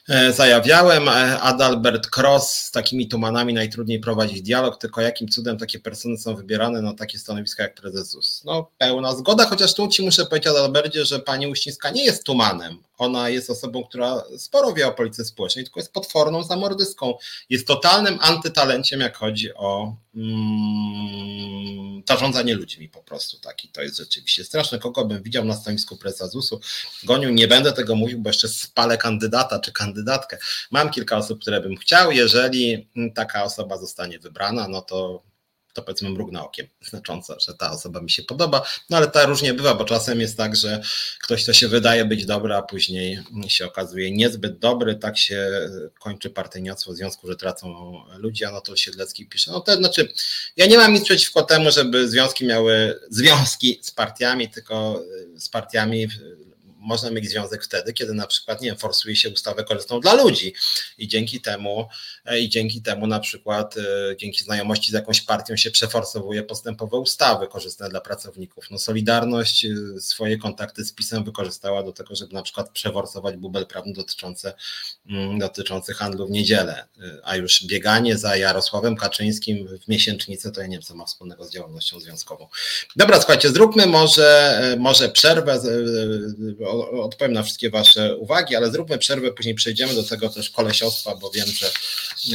[0.07, 1.09] E, zajawiałem.
[1.09, 6.35] E, Adalbert Cross z takimi tumanami najtrudniej prowadzić dialog, tylko jakim cudem takie persony są
[6.35, 11.05] wybierane na takie stanowiska jak prezes No pełna zgoda, chociaż tu ci muszę powiedzieć Adalbercie,
[11.05, 12.77] że pani Uścińska nie jest tumanem.
[12.97, 17.13] Ona jest osobą, która sporo wie o policji społecznej, tylko jest potworną zamordystką.
[17.49, 23.39] Jest totalnym antytalenciem, jak chodzi o mm, zarządzanie ludźmi po prostu.
[23.39, 24.79] Taki to jest rzeczywiście straszne.
[24.79, 26.59] Kogo bym widział na stanowisku prezesa ZUS-u,
[27.03, 30.37] gonił, nie będę tego mówił, bo jeszcze spalę kandydata czy kandydatkę.
[30.71, 32.11] Mam kilka osób, które bym chciał.
[32.11, 35.23] Jeżeli taka osoba zostanie wybrana, no to
[35.77, 39.53] to powiedzmy mrugnę okiem, znacząco, że ta osoba mi się podoba, no ale to różnie
[39.53, 40.81] bywa, bo czasem jest tak, że
[41.23, 45.69] ktoś, kto się wydaje być dobry, a później się okazuje niezbyt dobry, tak się
[45.99, 50.13] kończy partyjniactwo w związku, że tracą ludzi, a no to Siedlecki pisze, no to znaczy,
[50.55, 55.03] ja nie mam nic przeciwko temu, żeby związki miały związki z partiami, tylko
[55.35, 56.07] z partiami
[56.79, 60.53] można mieć związek wtedy, kiedy na przykład, nie wiem, forsuje się ustawę korzystną dla ludzi
[60.97, 61.87] i dzięki temu,
[62.25, 66.97] e, i dzięki temu na przykład, e, dzięki znajomości z jakąś partią się przeforsowuje postępowe
[66.97, 68.71] ustawy korzystne dla pracowników.
[68.71, 69.69] No Solidarność e,
[69.99, 74.51] swoje kontakty z PiSem wykorzystała do tego, żeby na przykład przeforsować bubel prawny dotyczący,
[75.09, 76.87] mm, dotyczący handlu w niedzielę,
[77.23, 81.45] a już bieganie za Jarosławem Kaczyńskim w miesięcznicę, to ja nie wiem, co ma wspólnego
[81.45, 82.47] z działalnością związkową.
[82.95, 85.59] Dobra, słuchajcie, zróbmy może, może przerwę,
[86.79, 91.29] odpowiem na wszystkie Wasze uwagi, ale zróbmy przerwę, później przejdziemy do tego też kolesiostwa, bo
[91.29, 91.71] wiem, że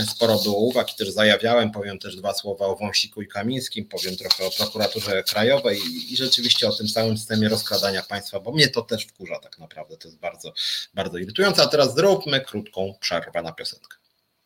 [0.06, 4.16] sporo było uwag i też zajawiałem, powiem też dwa słowa o Wąsiku i Kamińskim, powiem
[4.16, 8.68] trochę o prokuraturze krajowej i, i rzeczywiście o tym całym systemie rozkładania państwa, bo mnie
[8.68, 10.52] to też wkurza tak naprawdę, to jest bardzo,
[10.94, 11.62] bardzo irytujące.
[11.62, 13.96] A teraz zróbmy krótką przerwę na piosenkę.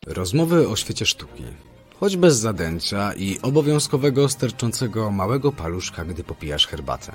[0.06, 1.44] Rozmowy o świecie sztuki.
[2.00, 7.12] Choć bez zadęcia i obowiązkowego sterczącego małego paluszka, gdy popijasz herbatę.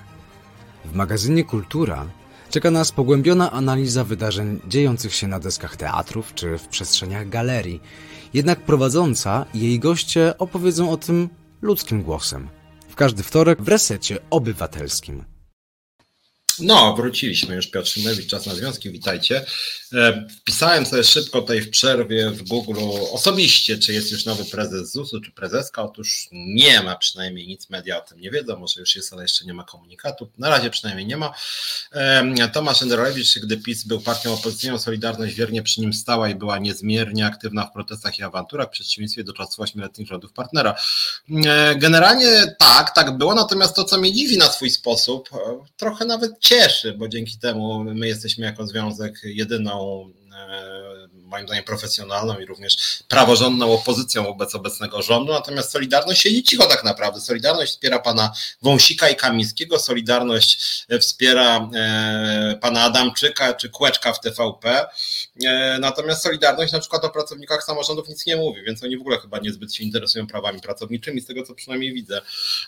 [0.85, 2.09] W magazynie Kultura
[2.51, 7.81] Czeka nas pogłębiona analiza wydarzeń dziejących się na deskach teatrów czy w przestrzeniach galerii.
[8.33, 11.29] Jednak prowadząca i jej goście opowiedzą o tym
[11.61, 12.49] ludzkim głosem.
[12.89, 15.23] W każdy wtorek w resecie obywatelskim.
[16.59, 17.67] No, wróciliśmy już.
[17.67, 19.45] Piotr Szymlewicz, Czas na Związki, witajcie.
[19.93, 22.79] E, wpisałem sobie szybko tutaj w przerwie w Google
[23.11, 25.83] osobiście, czy jest już nowy prezes ZUS-u, czy prezeska.
[25.83, 29.45] Otóż nie ma przynajmniej nic, media o tym nie wiedzą, może już jest, ale jeszcze
[29.45, 30.31] nie ma komunikatu.
[30.37, 31.33] Na razie przynajmniej nie ma.
[31.91, 36.57] E, Tomasz Enderowicz, gdy PiS był partią opozycyjną, Solidarność wiernie przy nim stała i była
[36.57, 40.75] niezmiernie aktywna w protestach i awanturach, w przeciwieństwie do czasów ośmioletnich rządów partnera.
[41.45, 45.29] E, generalnie tak, tak było, natomiast to, co mnie dziwi na swój sposób,
[45.77, 50.05] trochę nawet cieszy, bo dzięki temu my jesteśmy jako związek jedyną
[50.37, 56.67] e, moim zdaniem profesjonalną i również praworządną opozycją wobec obecnego rządu, natomiast Solidarność siedzi cicho
[56.67, 57.21] tak naprawdę.
[57.21, 64.85] Solidarność wspiera pana Wąsika i Kamińskiego, Solidarność wspiera e, pana Adamczyka czy Kłeczka w TVP,
[65.45, 69.19] e, natomiast Solidarność na przykład o pracownikach samorządów nic nie mówi, więc oni w ogóle
[69.19, 72.21] chyba niezbyt się interesują prawami pracowniczymi, z tego co przynajmniej widzę.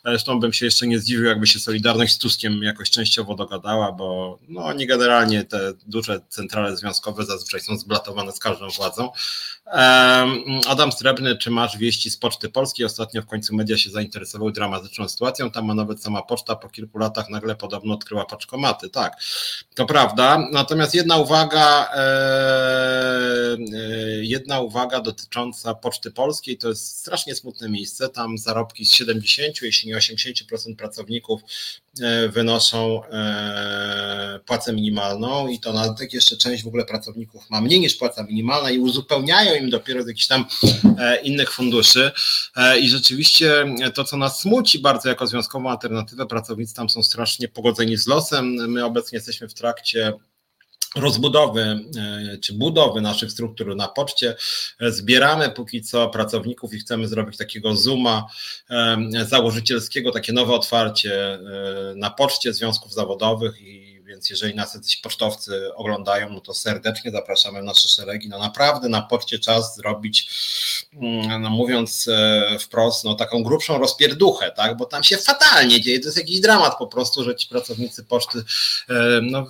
[0.05, 4.39] Zresztą bym się jeszcze nie zdziwił, jakby się Solidarność z Tuskiem jakoś częściowo dogadała, bo
[4.47, 9.11] no, oni generalnie te duże centrale związkowe zazwyczaj są zblatowane z każdym każdą władzą.
[10.67, 12.85] Adam Srebrny, czy masz wieści z Poczty Polskiej?
[12.85, 15.51] Ostatnio w końcu media się zainteresowały dramatyczną sytuacją.
[15.51, 18.89] Tam a nawet sama poczta po kilku latach nagle podobno odkryła paczkomaty.
[18.89, 19.17] Tak,
[19.75, 20.47] to prawda.
[20.51, 21.99] Natomiast jedna uwaga, e,
[23.73, 28.09] e, jedna uwaga dotycząca Poczty Polskiej, to jest strasznie smutne miejsce.
[28.09, 31.41] Tam zarobki z 70, jeśli nie 80% pracowników
[32.01, 33.01] e, wynoszą
[34.45, 38.71] płacę minimalną i to nawet jeszcze część w ogóle pracowników ma mniej niż płaca minimalna
[38.71, 40.45] i uzupełniają dają im dopiero z jakichś tam
[41.23, 42.11] innych funduszy
[42.81, 47.97] i rzeczywiście to, co nas smuci bardzo jako związkową alternatywę, pracownicy tam są strasznie pogodzeni
[47.97, 48.45] z losem.
[48.71, 50.13] My obecnie jesteśmy w trakcie
[50.95, 54.35] rozbudowy e, czy budowy naszych struktur na poczcie.
[54.79, 58.27] E, zbieramy póki co pracowników i chcemy zrobić takiego zooma
[58.69, 61.39] e, założycielskiego, takie nowe otwarcie
[61.95, 67.61] na poczcie związków zawodowych i więc jeżeli nas jacyś pocztowcy oglądają, no to serdecznie zapraszamy
[67.61, 68.29] w nasze szeregi.
[68.29, 70.29] No naprawdę na poczcie czas zrobić,
[70.93, 75.99] mm, no mówiąc e, wprost, no taką grubszą rozpierduchę, tak, bo tam się fatalnie dzieje,
[75.99, 78.43] to jest jakiś dramat po prostu, że ci pracownicy poczty,
[78.89, 79.47] e, no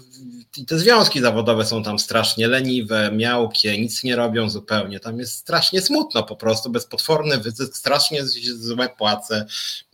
[0.58, 5.34] i te związki zawodowe są tam strasznie leniwe, miałkie, nic nie robią zupełnie, tam jest
[5.34, 9.46] strasznie smutno po prostu, bezpotworny wyzysk, strasznie złe płace,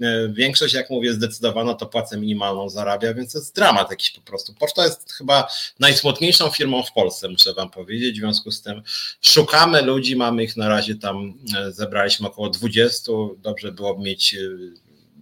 [0.01, 4.21] e, większość, jak mówię, zdecydowana to płacę minimalną zarabia, więc to jest dramat jakiś po
[4.21, 5.47] prostu Poczta jest chyba
[5.79, 8.15] najsmutniejszą firmą w Polsce, muszę Wam powiedzieć.
[8.15, 8.81] W związku z tym
[9.21, 13.11] szukamy ludzi, mamy ich na razie tam, e, zebraliśmy około 20.
[13.37, 14.35] Dobrze byłoby mieć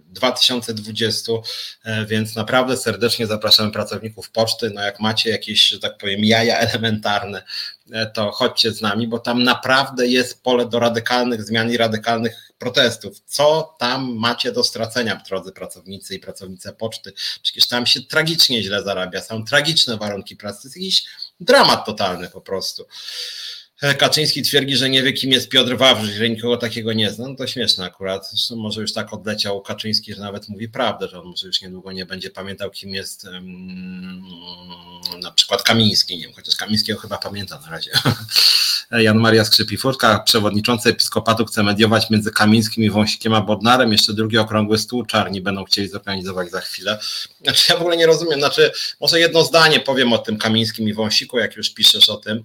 [0.08, 1.38] 2020, e,
[1.84, 4.70] e, więc naprawdę serdecznie zapraszamy pracowników poczty.
[4.70, 7.42] No jak macie jakieś, że tak powiem, jaja elementarne,
[8.14, 13.20] to chodźcie z nami, bo tam naprawdę jest pole do radykalnych zmian i radykalnych protestów.
[13.26, 17.12] Co tam macie do stracenia, drodzy pracownicy i pracownice poczty?
[17.42, 21.04] Przecież tam się tragicznie źle zarabia, są tragiczne warunki pracy, jest jakiś
[21.40, 22.86] dramat totalny po prostu.
[23.98, 27.28] Kaczyński twierdzi, że nie wie, kim jest Piotr Wawrzyk, że nikogo takiego nie zna.
[27.28, 28.30] No to śmieszne akurat.
[28.30, 31.92] Zresztą może już tak odleciał Kaczyński, że nawet mówi prawdę, że on może już niedługo
[31.92, 34.22] nie będzie pamiętał, kim jest um,
[35.22, 36.16] na przykład Kamiński.
[36.16, 37.90] Nie wiem, chociaż Kamińskiego chyba pamięta na razie.
[39.04, 43.92] Jan Maria Skrzypi-Furtka, przewodniczący episkopatu, chce mediować między Kamińskim i Wąsikiem a Bodnarem.
[43.92, 46.98] Jeszcze drugi okrągły stół czarni będą chcieli zorganizować za chwilę.
[47.42, 50.94] Znaczy ja w ogóle nie rozumiem, znaczy może jedno zdanie powiem o tym Kamińskim i
[50.94, 52.44] Wąsiku, jak już piszesz o tym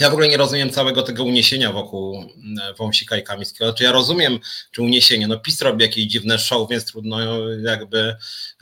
[0.00, 2.16] ja w ogóle nie rozumiem całego tego uniesienia wokół
[2.62, 3.64] e, Wąsika i Kamińskiego.
[3.64, 4.38] Znaczy ja rozumiem,
[4.70, 7.18] czy uniesienie, no PiS robi jakieś dziwne show, więc trudno
[7.64, 8.16] jakby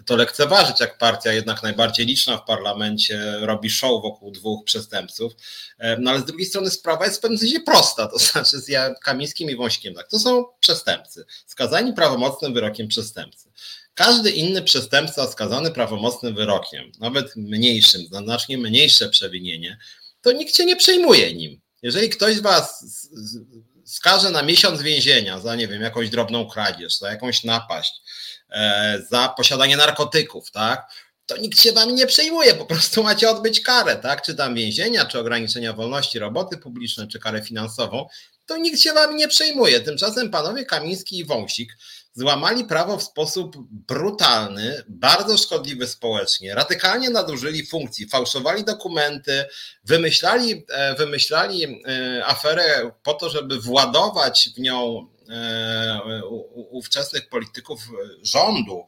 [0.07, 5.33] to lekceważyć, jak partia jednak najbardziej liczna w parlamencie robi show wokół dwóch przestępców.
[5.79, 8.71] E, no ale z drugiej strony sprawa jest w pewnym sensie prosta, to znaczy z
[9.03, 9.95] Kamińskim i Wąsikiem.
[9.95, 13.49] Tak, to są przestępcy, skazani prawomocnym wyrokiem przestępcy.
[13.95, 19.79] Każdy inny przestępca skazany prawomocnym wyrokiem, nawet mniejszym, znacznie mniejsze przewinienie,
[20.29, 21.61] to nikt się nie przejmuje nim.
[21.83, 22.85] Jeżeli ktoś z was
[23.85, 27.93] skaże na miesiąc więzienia za, nie wiem, jakąś drobną kradzież, za jakąś napaść,
[28.51, 30.91] e, za posiadanie narkotyków, tak,
[31.27, 35.05] to nikt się wami nie przejmuje, po prostu macie odbyć karę, tak, czy tam więzienia,
[35.05, 38.09] czy ograniczenia wolności, roboty publiczne, czy karę finansową,
[38.47, 39.81] to nikt się wami nie przejmuje.
[39.81, 41.77] Tymczasem panowie Kamiński i Wąsik
[42.19, 49.45] złamali prawo w sposób brutalny, bardzo szkodliwy społecznie, radykalnie nadużyli funkcji, fałszowali dokumenty,
[49.85, 56.23] wymyślali, e, wymyślali e, aferę po to, żeby władować w nią e,
[56.71, 57.81] ówczesnych polityków
[58.23, 58.87] rządu,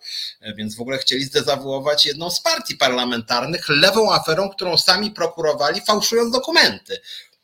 [0.56, 6.32] więc w ogóle chcieli zdezawuować jedną z partii parlamentarnych lewą aferą, którą sami prokurowali, fałszując
[6.32, 7.00] dokumenty.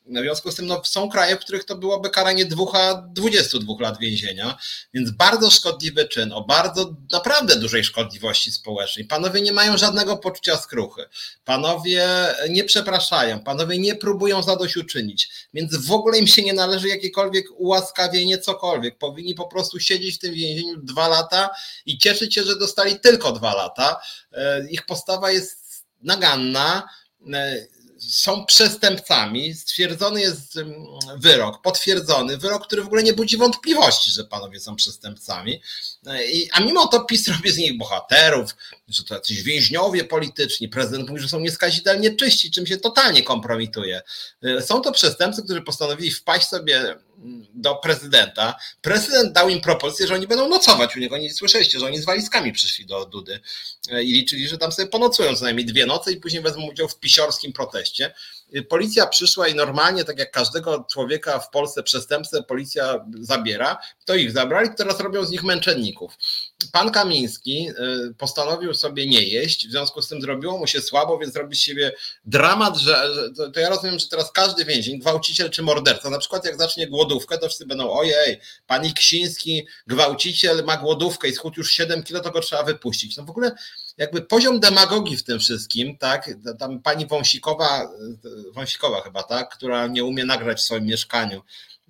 [0.07, 3.75] W związku z tym no, są kraje, w których to byłoby karanie dwóch a 22
[3.81, 4.59] lat więzienia,
[4.95, 9.05] więc bardzo szkodliwy czyn, o bardzo naprawdę dużej szkodliwości społecznej.
[9.07, 11.05] Panowie nie mają żadnego poczucia skruchy.
[11.45, 12.09] Panowie
[12.49, 18.39] nie przepraszają, panowie nie próbują zadośćuczynić, więc w ogóle im się nie należy jakiekolwiek ułaskawienie,
[18.39, 18.99] cokolwiek.
[18.99, 21.51] Powinni po prostu siedzieć w tym więzieniu dwa lata
[21.87, 24.01] i cieszyć się, że dostali tylko dwa lata.
[24.33, 26.89] E, ich postawa jest naganna
[27.35, 30.59] e, są przestępcami, stwierdzony jest
[31.17, 35.61] wyrok, potwierdzony, wyrok, który w ogóle nie budzi wątpliwości, że panowie są przestępcami,
[36.53, 38.57] a mimo to PiS robi z nich bohaterów,
[38.89, 44.03] że to jacyś więźniowie polityczni, prezydent mówi, że są nieskazitelnie czyści, czym się totalnie kompromituje.
[44.61, 46.97] Są to przestępcy, którzy postanowili wpaść sobie
[47.55, 48.55] do prezydenta.
[48.83, 51.19] Prezydent dał im propozycję, że oni będą nocować u niego.
[51.19, 53.41] Nie słyszeliście, że oni z walizkami przyszli do Dudy
[53.91, 56.99] i liczyli, że tam sobie ponocują co najmniej dwie noce i później wezmą udział w
[57.01, 58.15] pisiorskim proteście.
[58.69, 64.33] Policja przyszła i normalnie, tak jak każdego człowieka w Polsce przestępcę policja zabiera, to ich
[64.33, 66.13] zabrali, teraz robią z nich męczenników.
[66.73, 71.19] Pan Kamiński y, postanowił sobie nie jeść, w związku z tym zrobiło mu się słabo,
[71.19, 71.93] więc robi z siebie
[72.25, 73.11] dramat, że
[73.55, 77.39] to ja rozumiem, że teraz każdy więzień, gwałciciel czy morderca, na przykład jak zacznie głodówkę,
[77.39, 82.31] to wszyscy będą, ojej, pani Ksiński, gwałciciel ma głodówkę i schudł już 7 kilo, to
[82.31, 83.17] go trzeba wypuścić.
[83.17, 83.53] No w ogóle
[83.97, 87.91] jakby poziom demagogii w tym wszystkim, tak, tam pani Wąsikowa,
[88.55, 91.43] Wąsikowa chyba, tak, która nie umie nagrać w swoim mieszkaniu,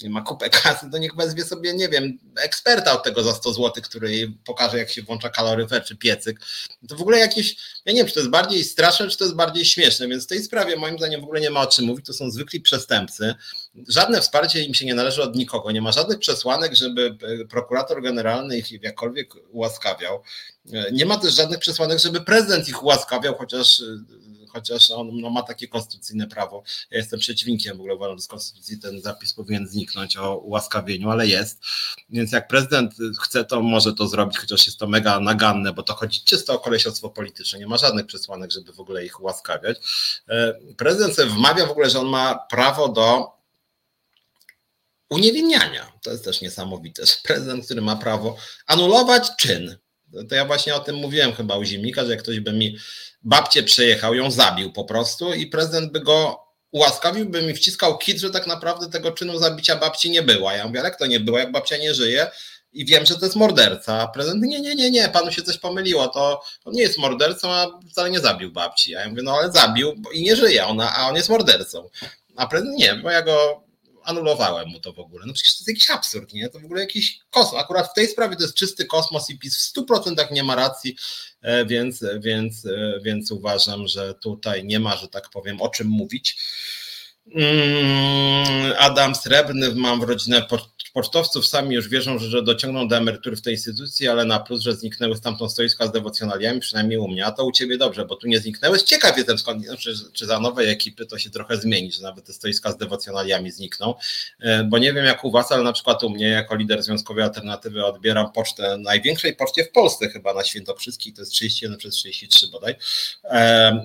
[0.04, 3.82] ma kupę kasy, to niech wezwie sobie, nie wiem, eksperta od tego za 100 zł,
[3.82, 6.40] który jej pokaże, jak się włącza kaloryfer czy piecyk.
[6.88, 9.36] To w ogóle jakieś, ja nie wiem, czy to jest bardziej straszne, czy to jest
[9.36, 12.06] bardziej śmieszne, więc w tej sprawie moim zdaniem w ogóle nie ma o czym mówić,
[12.06, 13.34] to są zwykli przestępcy.
[13.88, 18.02] Żadne wsparcie im się nie należy od nikogo, nie ma żadnych przesłanek, żeby e, prokurator
[18.02, 20.22] generalny ich jakkolwiek ułaskawiał.
[20.72, 23.84] E, nie ma też żadnych przesłanek, żeby prezydent ich ułaskawiał, chociaż e,
[24.56, 26.62] chociaż on no, ma takie konstytucyjne prawo.
[26.90, 31.10] Ja jestem przeciwnikiem, w ogóle uważam, że z konstytucji ten zapis powinien zniknąć o ułaskawieniu,
[31.10, 31.60] ale jest.
[32.08, 35.94] Więc jak prezydent chce, to może to zrobić, chociaż jest to mega naganne, bo to
[35.94, 37.58] chodzi czysto o kolesiostwo polityczne.
[37.58, 39.78] Nie ma żadnych przesłanek, żeby w ogóle ich ułaskawiać.
[40.28, 43.36] E, prezydent sobie wmawia w ogóle, że on ma prawo do
[45.10, 45.92] uniewinniania.
[46.02, 47.02] To jest też niesamowite.
[47.22, 48.36] Prezydent, który ma prawo
[48.66, 49.76] anulować czyn.
[50.28, 52.76] To ja właśnie o tym mówiłem chyba u Zimnika, że jak ktoś by mi
[53.26, 58.18] babcię przejechał, ją zabił po prostu i prezydent by go ułaskawił, by mi wciskał kit,
[58.18, 60.52] że tak naprawdę tego czynu zabicia babci nie było.
[60.52, 62.26] Ja mówię, jak to nie było, jak babcia nie żyje
[62.72, 64.02] i wiem, że to jest morderca.
[64.02, 67.52] A prezydent, nie, nie, nie, nie, panu się coś pomyliło, to on nie jest mordercą,
[67.52, 68.96] a wcale nie zabił babci.
[68.96, 71.88] A ja mówię, no ale zabił i nie żyje ona, a on jest mordercą.
[72.36, 73.65] A prezydent nie, bo ja go
[74.06, 75.26] anulowałem mu to w ogóle.
[75.26, 76.48] No przecież to jest jakiś absurd, nie?
[76.48, 77.60] To w ogóle jakiś kosmos.
[77.60, 80.96] Akurat w tej sprawie to jest czysty kosmos i PiS w 100% nie ma racji,
[81.42, 85.86] e, więc, więc, e, więc uważam, że tutaj nie ma, że tak powiem, o czym
[85.86, 86.38] mówić.
[87.34, 90.42] Mm, Adam Srebrny, mam w rodzinę
[90.96, 94.74] Pocztowców sami już wierzą, że dociągną do emerytury w tej instytucji, ale na plus, że
[94.74, 98.26] zniknęły stamtąd stoiska z dewocjonaliami, przynajmniej u mnie, a to u ciebie dobrze, bo tu
[98.26, 98.78] nie zniknęły.
[98.78, 102.32] Ciekaw jestem skąd, czy, czy za nowej ekipy to się trochę zmieni, że nawet te
[102.32, 103.94] stoiska z dewocjonaliami znikną,
[104.40, 107.24] e, bo nie wiem jak u was, ale na przykład u mnie jako lider Związkowej
[107.24, 112.48] Alternatywy odbieram pocztę największej poczcie w Polsce chyba na Świętokrzyskiej, to jest 31 przez 33
[112.48, 112.74] bodaj,
[113.24, 113.28] e,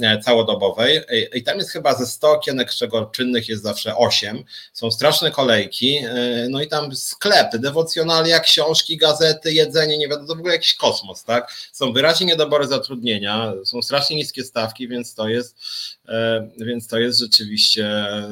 [0.01, 1.01] e, całodobowej.
[1.33, 4.43] I tam jest chyba ze 100 okienek, z czego czynnych jest zawsze 8,
[4.73, 6.01] są straszne kolejki,
[6.49, 11.23] no i tam sklepy, dewocjonalia, książki, gazety, jedzenie, nie wiadomo, to w ogóle jakiś kosmos,
[11.23, 11.51] tak?
[11.71, 15.55] Są wyraźnie niedobory zatrudnienia, są strasznie niskie stawki, więc to jest,
[16.07, 18.31] e, więc to jest rzeczywiście e,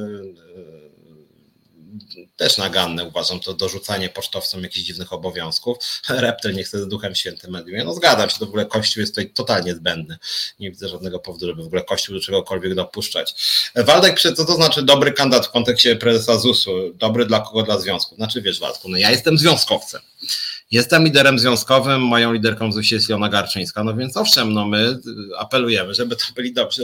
[2.37, 5.77] też naganne, uważam, to dorzucanie pocztowcom jakichś dziwnych obowiązków.
[6.09, 7.83] Reptel nie chce z Duchem Świętym mediuje.
[7.83, 10.17] No zgadzam się, to w ogóle Kościół jest tutaj totalnie zbędny.
[10.59, 13.35] Nie widzę żadnego powodu, żeby w ogóle Kościół do czegokolwiek dopuszczać.
[13.75, 16.93] Waldek, co to znaczy dobry kandydat w kontekście prezesa ZUS-u?
[16.93, 17.63] Dobry dla kogo?
[17.63, 18.17] Dla związków.
[18.17, 20.01] Znaczy wiesz Waldku, no ja jestem związkowcem.
[20.71, 24.99] Jestem liderem związkowym, moją liderką ZUS jest Jona Garczyńska, no więc owszem, no my
[25.37, 26.83] apelujemy, żeby to byli dobrzy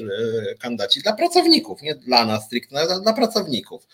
[0.51, 3.87] e, kandydaci dla pracowników, nie dla nas stricte, ale dla pracowników.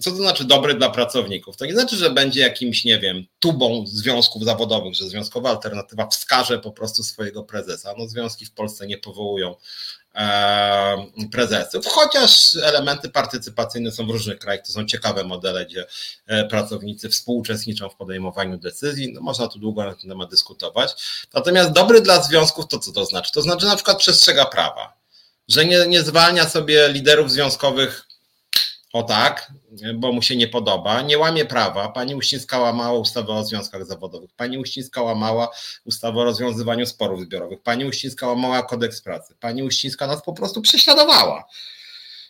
[0.00, 1.56] Co to znaczy dobry dla pracowników?
[1.56, 6.58] To nie znaczy, że będzie jakimś, nie wiem, tubą związków zawodowych, że związkowa alternatywa wskaże
[6.58, 7.94] po prostu swojego prezesa.
[7.98, 9.54] No związki w Polsce nie powołują
[11.32, 15.86] prezesów, chociaż elementy partycypacyjne są w różnych krajach, to są ciekawe modele, gdzie
[16.26, 20.94] e, pracownicy współuczestniczą w podejmowaniu decyzji, no można tu długo na ten temat dyskutować.
[21.34, 23.32] Natomiast dobry dla związków to co to znaczy?
[23.32, 24.96] To znaczy na przykład przestrzega prawa,
[25.48, 28.03] że nie, nie zwalnia sobie liderów związkowych
[28.94, 29.52] o tak,
[29.94, 31.88] bo mu się nie podoba, nie łamie prawa.
[31.88, 35.48] Pani Uścińska łamała ustawę o związkach zawodowych, pani Uścińska łamała
[35.84, 40.62] ustawę o rozwiązywaniu sporów zbiorowych, pani Uścińska łamała kodeks pracy, pani Uścińska nas po prostu
[40.62, 41.44] prześladowała.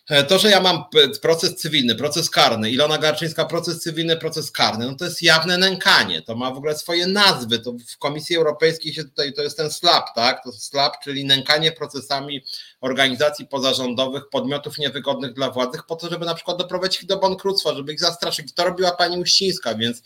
[0.09, 0.83] E, to, że ja mam
[1.21, 6.21] proces cywilny, proces karny, Ilona Garczyńska proces cywilny, proces karny, no to jest jawne nękanie,
[6.21, 9.71] to ma w ogóle swoje nazwy, to w Komisji Europejskiej się tutaj, to jest ten
[9.71, 12.43] SLAP, tak, to SLAP, czyli nękanie procesami
[12.85, 17.75] organizacji pozarządowych, podmiotów niewygodnych dla władzy, po to, żeby na przykład doprowadzić ich do bankructwa,
[17.75, 18.53] żeby ich zastraszyć.
[18.53, 20.01] To robiła pani Uścińska, więc,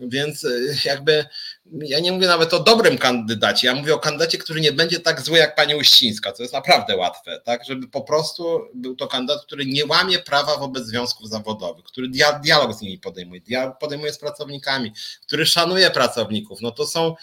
[0.00, 0.48] więc e,
[0.84, 1.26] jakby
[1.72, 5.20] ja nie mówię nawet o dobrym kandydacie, ja mówię o kandydacie, który nie będzie tak
[5.20, 9.42] zły jak pani Uścińska, co jest naprawdę łatwe, tak, żeby po prostu był to kandydat,
[9.42, 12.08] który nie łamie prawa wobec związków zawodowych, który
[12.42, 13.40] dialog z nimi podejmuje,
[13.80, 14.92] podejmuje z pracownikami,
[15.26, 17.14] który szanuje pracowników, no to są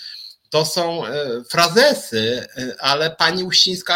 [0.54, 3.96] to są e, frazesy, e, ale pani Uścińska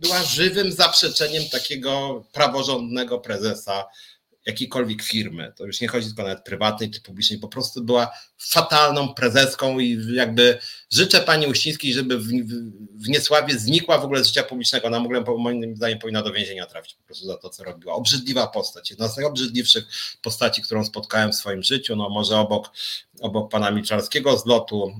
[0.00, 3.84] była żywym zaprzeczeniem takiego praworządnego prezesa
[4.48, 5.52] jakiejkolwiek firmy.
[5.56, 10.14] To już nie chodzi tylko nawet prywatnej czy publicznej, po prostu była fatalną prezeską i
[10.14, 10.58] jakby
[10.90, 12.26] życzę pani Uścińskiej, żeby w,
[12.94, 14.86] w Niesławie znikła w ogóle z życia publicznego.
[14.86, 17.94] Ona w ogóle moim zdaniem powinna do więzienia trafić po prostu za to, co robiła.
[17.94, 18.90] Obrzydliwa postać.
[18.90, 19.84] Jedna z najobrzydliwszych
[20.22, 21.96] postaci, którą spotkałem w swoim życiu.
[21.96, 22.70] No może obok,
[23.20, 24.92] obok pana Milczarskiego z lotu,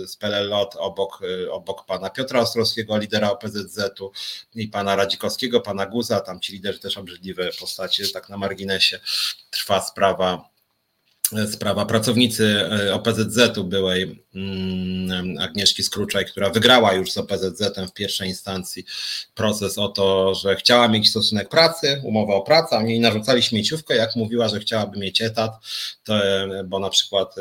[0.00, 4.12] yy, z PLLOT, obok, yy, obok pana Piotra Ostrowskiego, lidera OPZZ-u
[4.54, 9.00] i pana Radzikowskiego, pana Guza, tam ci liderzy też obrzydliwe postacie, tak na marginesie
[9.50, 10.57] trwa sprawa
[11.52, 18.28] sprawa pracownicy e, OPZZ-u byłej mm, Agnieszki Skruczaj, która wygrała już z OPZZ-em w pierwszej
[18.28, 18.84] instancji
[19.34, 23.96] proces o to, że chciała mieć stosunek pracy, umowę o pracę, a oni narzucali śmieciówkę,
[23.96, 25.52] jak mówiła, że chciałaby mieć etat,
[26.04, 27.34] to, e, bo na przykład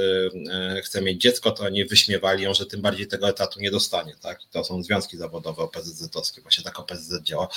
[0.78, 4.16] e, chce mieć dziecko, to oni wyśmiewali ją, że tym bardziej tego etatu nie dostanie,
[4.22, 4.40] tak?
[4.52, 7.48] To są związki zawodowe OPZZ-owskie, właśnie tak OPZZ działa,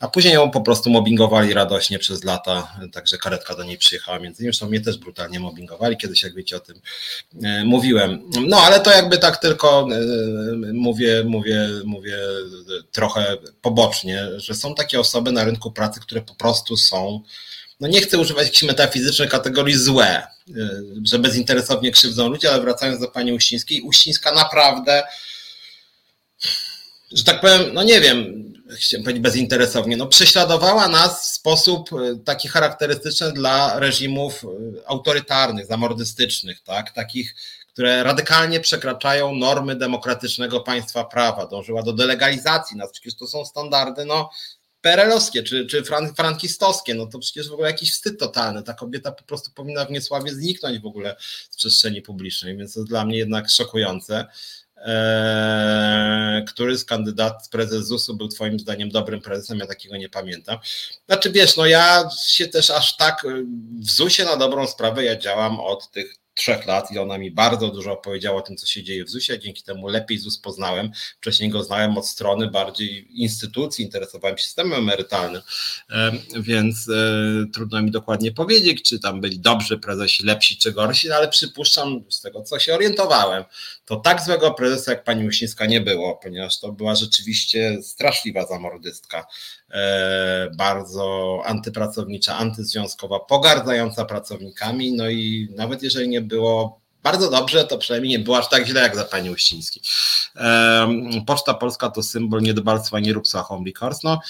[0.00, 4.42] a później ją po prostu mobbingowali radośnie przez lata, także karetka do niej przyjechała między
[4.42, 6.80] innymi, zresztą mnie też brutalnie mobbingowali kiedyś, jak wiecie, o tym
[7.44, 8.22] e, mówiłem.
[8.46, 12.18] No ale to jakby tak tylko e, mówię, mówię, mówię
[12.92, 17.20] trochę pobocznie, że są takie osoby na rynku pracy, które po prostu są
[17.80, 20.26] no nie chcę używać jakichś metafizycznych kategorii złe, e,
[21.04, 25.02] że bezinteresownie krzywdzą ludzi, ale wracając do pani Uścińskiej, Uścińska naprawdę,
[27.12, 32.18] że tak powiem, no nie wiem, chciałem powiedzieć bezinteresownie, no prześladowała nas w sposób e,
[32.24, 34.48] taki charakterystyczny dla reżimów e,
[34.88, 37.34] autorytarnych, zamordystycznych, tak, takich,
[37.68, 44.04] które radykalnie przekraczają normy demokratycznego państwa prawa, dążyła do delegalizacji nas, przecież to są standardy,
[44.04, 44.30] no,
[44.80, 45.82] perelowskie czy, czy
[46.16, 48.62] frankistowskie, no to przecież w ogóle jakiś wstyd totalny.
[48.62, 51.16] Ta kobieta po prostu powinna w Niesławie zniknąć w ogóle
[51.50, 54.26] z przestrzeni publicznej, więc to jest dla mnie jednak szokujące.
[54.86, 60.58] Eee, który z kandydat prezes ZUS-u był twoim zdaniem dobrym prezesem, ja takiego nie pamiętam.
[61.06, 63.26] Znaczy wiesz, no ja się też aż tak
[63.78, 67.68] w ZUS-ie na dobrą sprawę ja działam od tych trzech lat i ona mi bardzo
[67.68, 69.38] dużo opowiedziała o tym, co się dzieje w ZUS-ie.
[69.38, 70.90] Dzięki temu lepiej ZUS poznałem.
[71.20, 75.42] Wcześniej go znałem od strony bardziej instytucji, interesowałem się systemem emerytalnym,
[76.40, 76.92] więc e,
[77.54, 82.20] trudno mi dokładnie powiedzieć, czy tam byli dobrzy prezesi, lepsi czy gorsi, ale przypuszczam z
[82.20, 83.44] tego, co się orientowałem,
[83.86, 89.26] to tak złego prezesa jak pani Musińska nie było, ponieważ to była rzeczywiście straszliwa zamordystka,
[89.70, 97.78] e, bardzo antypracownicza, antyzwiązkowa, pogardzająca pracownikami, no i nawet jeżeli nie było bardzo dobrze, to
[97.78, 99.80] przynajmniej nie było aż tak źle jak za pani Uściński.
[100.36, 100.88] E,
[101.26, 103.70] Poczta Polska to symbol niedbalstwa, nierówstwa Home
[104.04, 104.20] No,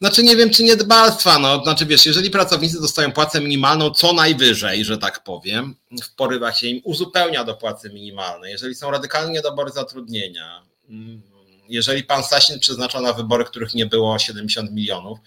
[0.00, 4.84] znaczy nie wiem, czy niedbalstwa, no, znaczy wiesz, jeżeli pracownicy dostają płacę minimalną co najwyżej,
[4.84, 9.70] że tak powiem, w porywach się im uzupełnia do płacy minimalnej, jeżeli są radykalne niedobory
[9.70, 11.22] zatrudnienia, mm,
[11.68, 15.18] jeżeli pan Sasin przeznacza na wybory, których nie było 70 milionów,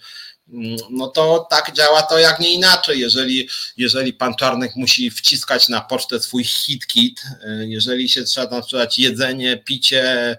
[0.52, 3.00] mm, no to tak działa to jak nie inaczej.
[3.00, 8.46] Jeżeli, jeżeli pan Czarnek musi wciskać na pocztę swój hit kit, y, jeżeli się trzeba
[8.46, 10.36] tam sprzedać jedzenie, picie,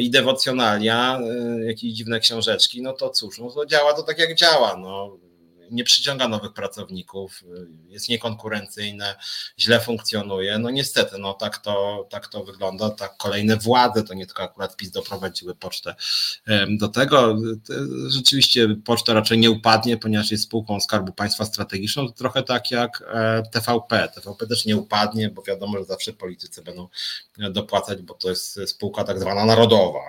[0.00, 4.34] i dewocjonalia, e, jakieś dziwne książeczki, no to cóż, no to działa to tak jak
[4.34, 4.76] działa.
[4.76, 5.16] No
[5.70, 7.44] nie przyciąga nowych pracowników,
[7.88, 9.16] jest niekonkurencyjne,
[9.58, 10.58] źle funkcjonuje.
[10.58, 12.90] No niestety, no tak to, tak to wygląda.
[12.90, 15.94] Tak kolejne władze, to nie tylko akurat PiS doprowadziły pocztę
[16.68, 17.36] do tego.
[18.08, 23.02] Rzeczywiście poczta raczej nie upadnie, ponieważ jest spółką Skarbu Państwa strategiczną, to trochę tak jak
[23.52, 24.08] TVP.
[24.14, 26.88] TVP też nie upadnie, bo wiadomo, że zawsze politycy będą
[27.50, 30.00] dopłacać, bo to jest spółka tak zwana narodowa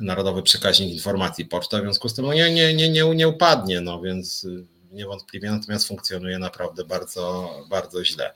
[0.00, 3.80] narodowy przekaźnik informacji poczta, w związku z tym no nie, nie, nie, nie, nie upadnie,
[3.80, 8.32] no więc y, niewątpliwie, natomiast funkcjonuje naprawdę bardzo, bardzo źle.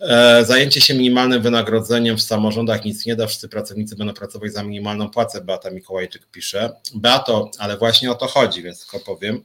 [0.00, 4.62] E, zajęcie się minimalnym wynagrodzeniem w samorządach nic nie da, wszyscy pracownicy będą pracować za
[4.62, 6.72] minimalną płacę, Beata Mikołajczyk pisze.
[6.94, 9.44] Beato, ale właśnie o to chodzi, więc tylko powiem.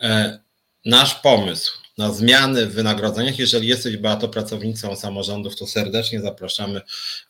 [0.00, 0.38] E,
[0.84, 3.38] nasz pomysł na zmiany w wynagrodzeniach.
[3.38, 6.80] Jeżeli jesteś Beato pracownicą samorządów, to serdecznie zapraszamy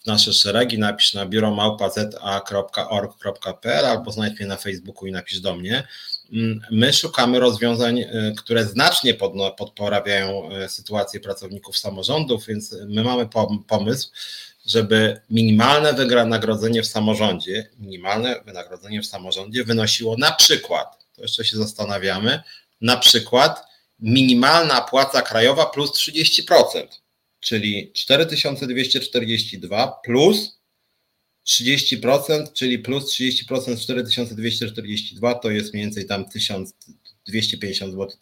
[0.02, 0.78] w nasze szeregi.
[0.78, 5.88] Napisz na biuromałpa.za.org.pl albo znajdź mnie na Facebooku i napisz do mnie.
[6.32, 9.14] Mm, my szukamy rozwiązań, y, które znacznie
[9.56, 13.28] podporabiają y, sytuację pracowników samorządów, więc my mamy
[13.66, 14.10] pomysł,
[14.66, 21.56] żeby minimalne wynagrodzenie w samorządzie, minimalne wynagrodzenie w samorządzie wynosiło na przykład, to jeszcze się
[21.56, 22.42] zastanawiamy,
[22.80, 26.86] na przykład minimalna płaca krajowa plus 30%,
[27.40, 30.58] czyli 4242 plus
[31.46, 38.16] 30%, czyli plus 30% 4242 to jest mniej więcej tam 1250 zł,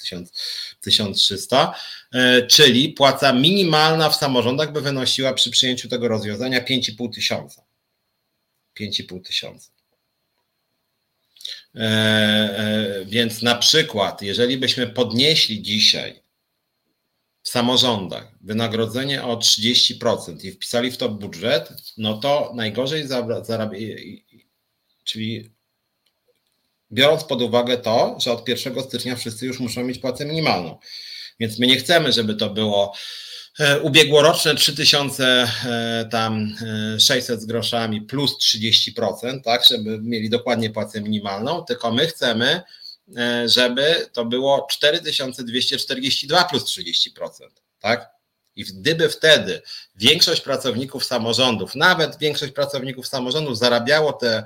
[0.81, 1.75] 1300,
[2.49, 7.65] czyli płaca minimalna w samorządach by wynosiła przy przyjęciu tego rozwiązania 5500.
[8.75, 9.72] 5500
[13.05, 16.23] więc na przykład, jeżeli byśmy podnieśli dzisiaj
[17.43, 21.69] w samorządach wynagrodzenie o 30% i wpisali w to budżet,
[21.99, 23.07] no to najgorzej
[23.43, 23.79] zarabia,
[25.05, 25.51] czyli
[26.93, 30.79] biorąc pod uwagę to, że od 1 stycznia wszyscy już muszą mieć płacę minimalną.
[31.41, 33.32] Więc my nie chcemy, żeby to było E,
[33.83, 35.25] ubiegłoroczne 3000
[35.65, 36.57] e, tam
[36.99, 42.63] 600 e, z groszami plus 30%, tak, żeby mieli dokładnie płacę minimalną, tylko my chcemy,
[43.47, 47.29] żeby to było 4242 plus 30%.
[47.81, 48.11] tak?
[48.57, 49.63] I gdyby wtedy
[49.97, 54.45] większość pracowników samorządów, nawet większość pracowników samorządów zarabiało te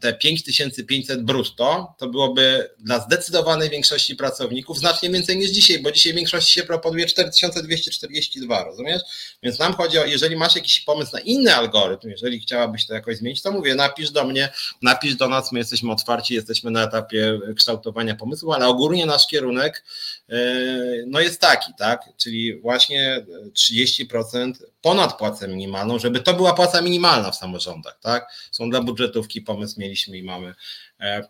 [0.00, 6.14] te 5500 brutto, to byłoby dla zdecydowanej większości pracowników znacznie więcej niż dzisiaj, bo dzisiaj
[6.14, 9.02] większości się proponuje 4242, rozumiesz?
[9.42, 13.16] Więc nam chodzi o, jeżeli masz jakiś pomysł na inny algorytm, jeżeli chciałabyś to jakoś
[13.16, 14.48] zmienić, to mówię, napisz do mnie,
[14.82, 19.84] napisz do nas, my jesteśmy otwarci, jesteśmy na etapie kształtowania pomysłu, ale ogólnie nasz kierunek
[20.28, 20.36] e,
[21.06, 22.04] no jest taki, tak?
[22.16, 24.52] Czyli właśnie 30%
[24.82, 28.32] ponad płacę minimalną, żeby to była płaca minimalna w samorządach, tak?
[28.50, 30.54] Są dla budżetówki pomysł mieliśmy i mamy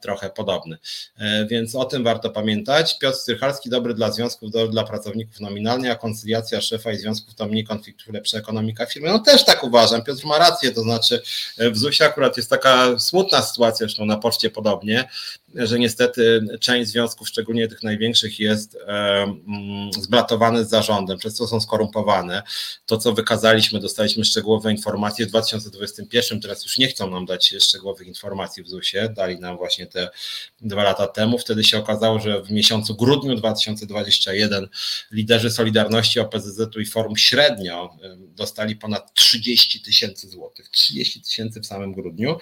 [0.00, 0.78] trochę podobny.
[1.18, 2.98] E, więc o tym warto pamiętać.
[2.98, 7.46] Piotr Strychalski, dobry dla związków, dobry dla pracowników nominalnie, a koncyliacja szefa i związków to
[7.46, 9.08] mniej konfliktów, lepsza ekonomika firmy.
[9.08, 11.22] No też tak uważam, Piotr ma rację, to znaczy
[11.58, 15.08] e, w ZUS-ie akurat jest taka smutna sytuacja, zresztą na poczcie podobnie,
[15.54, 21.60] że niestety część związków, szczególnie tych największych, jest mm, zblatowane z zarządem, przez co są
[21.60, 22.42] skorumpowane.
[22.86, 28.06] To, co wykazaliśmy, dostaliśmy szczegółowe informacje w 2021, teraz już nie chcą nam dać szczegółowych
[28.06, 30.08] informacji w ZUS-ie, dali nam właśnie te
[30.60, 31.38] dwa lata temu.
[31.38, 34.68] Wtedy się okazało, że w miesiącu grudniu 2021
[35.10, 40.68] liderzy Solidarności OPZZ-u i Forum średnio dostali ponad 30 tysięcy złotych.
[40.68, 42.38] 30 tysięcy w samym grudniu,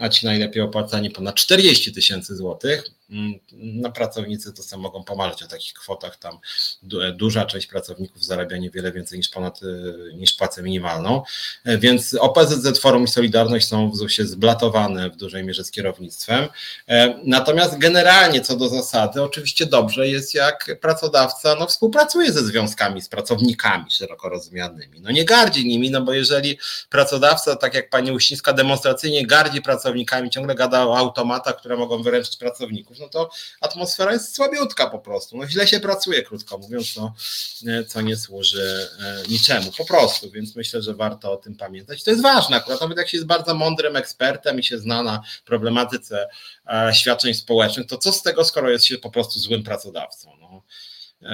[0.00, 2.99] a ci najlepiej opłacani ponad 40 tysięcy złotych.
[3.10, 6.16] Mm, no, pracownicy to sobie mogą pomarzyć o takich kwotach.
[6.16, 6.38] Tam
[7.14, 11.22] duża część pracowników zarabia niewiele więcej niż ponad y, niż płacę minimalną.
[11.64, 16.48] E, więc OPZZ Forum i Solidarność są w ZUS-ie zblatowane w dużej mierze z kierownictwem.
[16.88, 23.02] E, natomiast generalnie co do zasady, oczywiście dobrze jest, jak pracodawca no, współpracuje ze związkami,
[23.02, 25.00] z pracownikami szeroko rozumianymi.
[25.00, 26.58] No nie gardzi nimi, no bo jeżeli
[26.90, 32.36] pracodawca, tak jak pani Uścińska, demonstracyjnie gardzi pracownikami, ciągle gada o automatach, które mogą wyręczyć
[32.36, 35.36] pracowników, no to atmosfera jest słabiutka po prostu.
[35.36, 37.14] No źle się pracuje, krótko mówiąc, no,
[37.88, 42.04] co nie służy e, niczemu, po prostu, więc myślę, że warto o tym pamiętać.
[42.04, 45.22] To jest ważne akurat, nawet jak się jest bardzo mądrym ekspertem i się zna na
[45.44, 46.28] problematyce
[46.66, 50.39] e, świadczeń społecznych, to co z tego, skoro jest się po prostu złym pracodawcą?
[51.20, 51.28] No.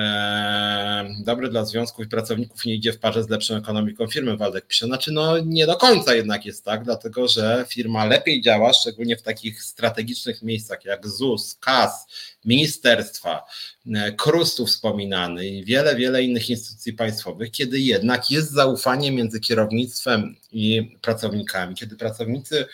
[1.18, 4.86] Dobry dla związków i pracowników nie idzie w parze z lepszą ekonomiką firmy, Waldek pisze.
[4.86, 9.22] Znaczy, no nie do końca jednak jest tak, dlatego że firma lepiej działa, szczególnie w
[9.22, 12.06] takich strategicznych miejscach jak ZUS, KAS,
[12.44, 13.46] ministerstwa,
[13.94, 19.40] e, KRUS tu wspominany i wiele, wiele innych instytucji państwowych, kiedy jednak jest zaufanie między
[19.40, 22.66] kierownictwem i pracownikami, kiedy pracownicy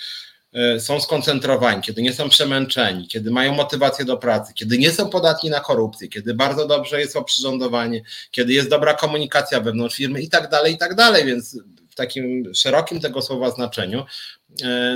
[0.79, 5.51] są skoncentrowani, kiedy nie są przemęczeni, kiedy mają motywację do pracy, kiedy nie są podatni
[5.51, 10.51] na korupcję, kiedy bardzo dobrze jest oprzyrządowanie, kiedy jest dobra komunikacja wewnątrz firmy i tak
[10.51, 11.59] dalej, i tak dalej, więc
[11.91, 14.05] w takim szerokim tego słowa znaczeniu
[14.42, 14.42] E,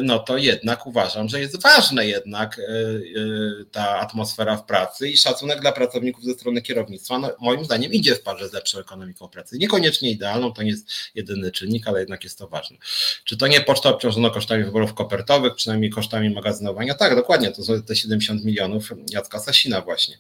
[0.03, 5.17] no to jednak uważam, że jest ważna jednak e, e, ta atmosfera w pracy i
[5.17, 9.29] szacunek dla pracowników ze strony kierownictwa, no, moim zdaniem idzie w parze z lepszą ekonomiką
[9.29, 9.59] pracy.
[9.59, 12.77] Niekoniecznie idealną, to nie jest jedyny czynnik, ale jednak jest to ważne.
[13.25, 16.95] Czy to nie poczta obciążona kosztami wyborów kopertowych, przynajmniej kosztami magazynowania?
[16.95, 20.19] Tak, dokładnie, to są te 70 milionów Jacka Sasina właśnie.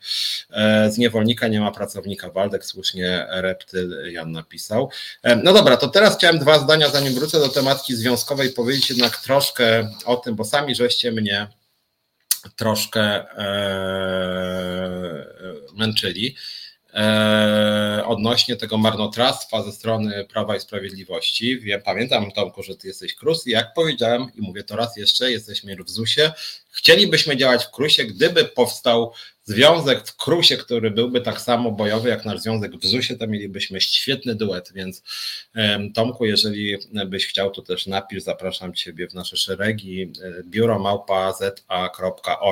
[0.90, 4.90] Z niewolnika nie ma pracownika, Waldek słusznie Reptyl Jan napisał.
[5.42, 9.90] No dobra, to teraz chciałem dwa zdania, zanim wrócę do tematki związkowej, powiedzieć jednak troszkę
[10.04, 11.48] o tym, bo sami żeście mnie
[12.56, 13.46] troszkę e,
[15.74, 16.36] męczyli
[16.94, 21.60] e, odnośnie tego marnotrawstwa ze strony Prawa i Sprawiedliwości.
[21.60, 25.30] Wiem, pamiętam Tomku, że ty jesteś KRUS i jak powiedziałem i mówię to raz jeszcze,
[25.30, 26.32] jesteśmy w ZUS-ie.
[26.70, 29.12] Chcielibyśmy działać w KRUSie, gdyby powstał
[29.46, 33.80] związek w Krusie, który byłby tak samo bojowy jak nasz związek w ZUSie, to mielibyśmy
[33.80, 35.02] świetny duet, więc
[35.94, 40.02] Tomku, jeżeli byś chciał, to też napisz, zapraszam Ciebie w nasze szeregi.
[40.02, 42.42] E, biuro małpa za.org.pl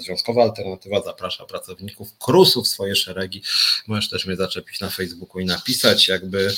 [0.00, 3.42] Związkowa Alternatywa zaprasza pracowników Krusu w swoje szeregi.
[3.86, 6.54] Możesz też mnie zaczepić na Facebooku i napisać, jakby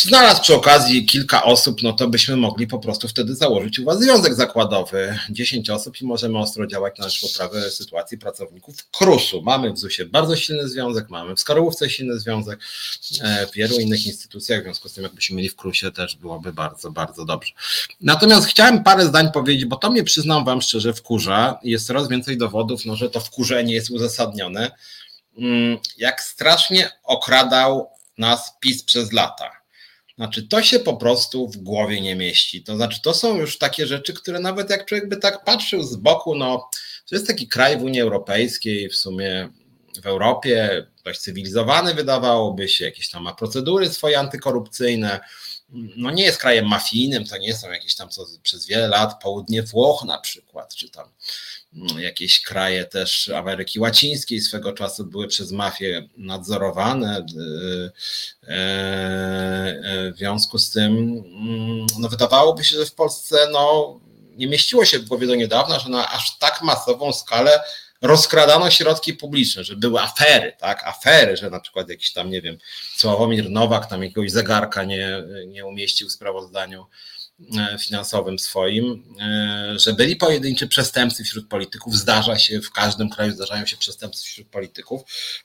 [0.00, 4.00] znalazł przy okazji kilka osób, no to byśmy mogli po prostu wtedy założyć u Was
[4.00, 5.18] związek zakładowy.
[5.30, 9.42] 10 osób i możemy ostro działać na rzecz poprawy sytuacji pracowników KRUS-u.
[9.42, 12.60] Mamy w ZUS-ie bardzo silny związek, mamy w Skarłówce silny związek,
[13.20, 16.52] e, w wielu innych instytucjach, w związku z tym jakbyśmy mieli w KRUS-ie też byłoby
[16.52, 17.52] bardzo, bardzo dobrze.
[18.00, 21.58] Natomiast chciałem parę zdań powiedzieć, bo to mnie przyznam Wam szczerze wkurza.
[21.62, 24.70] Jest coraz więcej dowodów, no, że to wkurzenie jest uzasadnione.
[25.38, 29.61] Mm, jak strasznie okradał nas PiS przez lata
[30.22, 32.62] znaczy, to się po prostu w głowie nie mieści.
[32.62, 35.96] To znaczy, to są już takie rzeczy, które nawet jak człowiek by tak patrzył z
[35.96, 36.68] boku, no,
[37.08, 39.48] to jest taki kraj w Unii Europejskiej, w sumie
[40.02, 45.20] w Europie, dość cywilizowany wydawałoby się, jakieś tam ma procedury swoje antykorupcyjne,
[45.72, 49.62] no nie jest krajem mafijnym, to nie są jakieś tam co przez wiele lat południe
[49.62, 51.08] Włoch na przykład, czy tam
[51.74, 57.16] mm, jakieś kraje też Ameryki Łacińskiej swego czasu były przez mafię nadzorowane.
[57.16, 57.22] E,
[58.48, 64.00] e, w związku z tym mm, no wydawałoby się, że w Polsce no,
[64.36, 67.60] nie mieściło się w głowie do niedawna, że na aż tak masową skalę
[68.02, 72.58] rozkradano środki publiczne, że były afery, tak, afery, że na przykład jakiś tam, nie wiem,
[72.96, 76.86] Sławomir Nowak tam jakiegoś zegarka nie, nie umieścił w sprawozdaniu
[77.58, 83.32] e, finansowym swoim, e, że byli pojedynczy przestępcy wśród polityków, zdarza się, w każdym kraju
[83.32, 85.02] zdarzają się przestępcy wśród polityków,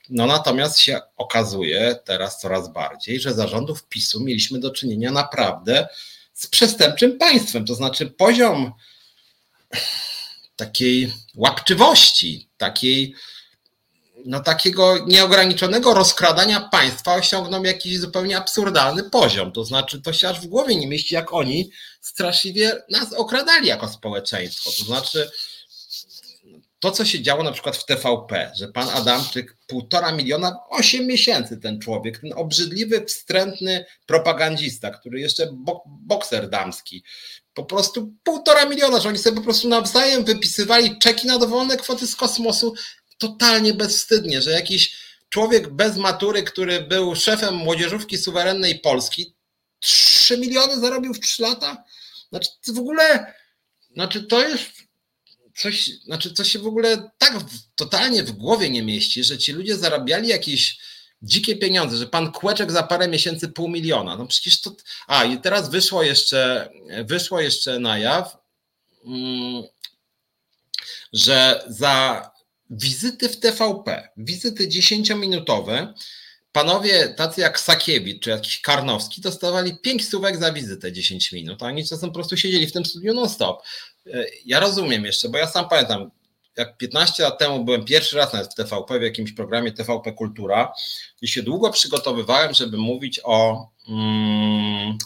[0.08, 5.88] no natomiast się okazuje teraz coraz bardziej, że zarządów PiSu mieliśmy do czynienia naprawdę
[6.34, 8.72] z przestępczym państwem, to znaczy poziom
[10.58, 13.14] takiej łapczywości, takiej,
[14.26, 19.52] no takiego nieograniczonego rozkradania państwa osiągnął jakiś zupełnie absurdalny poziom.
[19.52, 21.70] To znaczy, to się aż w głowie nie mieści, jak oni
[22.00, 24.70] straszliwie nas okradali jako społeczeństwo.
[24.78, 25.30] To znaczy,
[26.80, 31.56] to, co się działo na przykład w TVP, że pan Adamczyk półtora miliona, osiem miesięcy
[31.56, 35.48] ten człowiek, ten obrzydliwy, wstrętny propagandista, który jeszcze
[35.86, 37.04] bokser damski,
[37.58, 42.06] po prostu półtora miliona, że oni sobie po prostu nawzajem wypisywali czeki na dowolne kwoty
[42.06, 42.74] z kosmosu,
[43.18, 44.96] totalnie bezwstydnie, że jakiś
[45.28, 49.34] człowiek bez matury, który był szefem młodzieżówki suwerennej Polski,
[49.80, 51.84] 3 miliony zarobił w 3 lata?
[52.28, 53.34] Znaczy, w ogóle,
[53.92, 54.70] znaczy to jest
[55.56, 57.38] coś, znaczy to się w ogóle tak
[57.74, 60.78] totalnie w głowie nie mieści, że ci ludzie zarabiali jakieś
[61.22, 64.16] dzikie pieniądze, że pan Kłeczek za parę miesięcy pół miliona.
[64.16, 64.72] No przecież to.
[65.06, 66.70] A i teraz wyszło jeszcze,
[67.04, 68.36] wyszło jeszcze na jaw,
[69.04, 69.62] mm,
[71.12, 72.30] że za
[72.70, 75.92] wizyty w TVP, wizyty 10-minutowe,
[76.52, 81.66] panowie tacy jak Sakiewicz czy jakiś Karnowski dostawali 5 słówek za wizytę 10 minut, a
[81.66, 83.62] oni czasem po prostu siedzieli w tym studiu non-stop.
[84.44, 86.10] Ja rozumiem jeszcze, bo ja sam pamiętam,
[86.58, 90.72] jak 15 lat temu byłem pierwszy raz nawet w TVP, w jakimś programie TVP Kultura
[91.22, 94.98] i się długo przygotowywałem, żeby mówić o mm,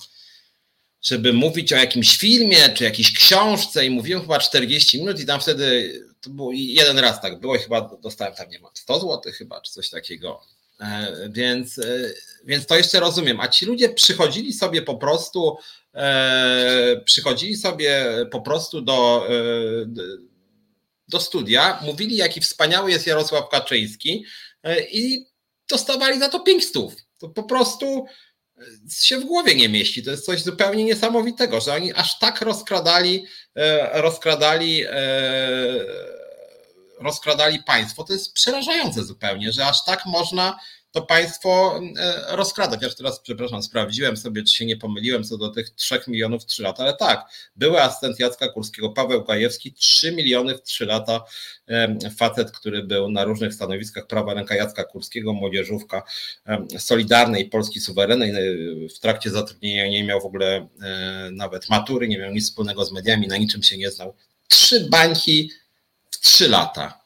[1.02, 5.40] żeby mówić o jakimś filmie czy jakiejś książce i mówiłem chyba 40 minut i tam
[5.40, 9.32] wtedy to było jeden raz tak było i chyba dostałem tam nie wiem 100 zł
[9.38, 10.40] chyba czy coś takiego.
[10.80, 11.84] E, więc, e,
[12.44, 13.40] więc to jeszcze rozumiem.
[13.40, 15.56] A ci ludzie przychodzili sobie po prostu,
[15.94, 19.26] e, przychodzili sobie po prostu do,
[21.08, 24.24] do studia, mówili, jaki wspaniały jest Jarosław Kaczyński
[24.62, 25.26] e, i
[25.68, 26.94] dostawali za to pięć stów.
[27.18, 28.06] To po prostu
[28.58, 30.02] e, się w głowie nie mieści.
[30.02, 33.26] To jest coś zupełnie niesamowitego, że oni aż tak rozkradali,
[33.56, 34.84] e, rozkradali,
[37.00, 38.04] rozkradali państwo.
[38.04, 40.58] To jest przerażające zupełnie, że aż tak można
[40.92, 42.82] to państwo e, rozkradać.
[42.82, 46.42] Ja już teraz, przepraszam, sprawdziłem sobie, czy się nie pomyliłem co do tych 3 milionów
[46.42, 47.24] w 3 lata, ale tak,
[47.56, 51.24] były asystent Jacka Kurskiego, Paweł Gajewski, 3 miliony w 3 lata,
[52.16, 56.02] facet, który był na różnych stanowiskach, prawa ręka Jacka Kurskiego, młodzieżówka
[56.78, 62.18] Solidarnej Polski Suwerennej, e, w trakcie zatrudnienia nie miał w ogóle e, nawet matury, nie
[62.18, 64.14] miał nic wspólnego z mediami, na niczym się nie znał.
[64.48, 65.50] Trzy bańki
[66.10, 67.01] w 3 lata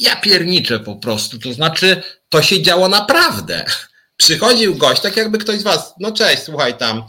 [0.00, 1.38] ja pierniczę po prostu.
[1.38, 3.64] To znaczy, to się działo naprawdę.
[4.16, 7.02] Przychodził gość, tak jakby ktoś z was, no cześć, słuchaj tam,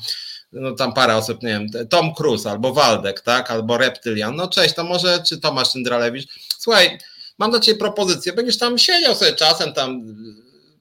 [0.51, 4.76] no tam parę osób, nie wiem, Tom Cruise albo Waldek, tak, albo Reptylian, no cześć,
[4.76, 6.27] to może, czy Tomasz Syndralewicz,
[6.57, 6.99] słuchaj,
[7.38, 10.01] mam do ciebie propozycję, będziesz tam siedział sobie czasem, tam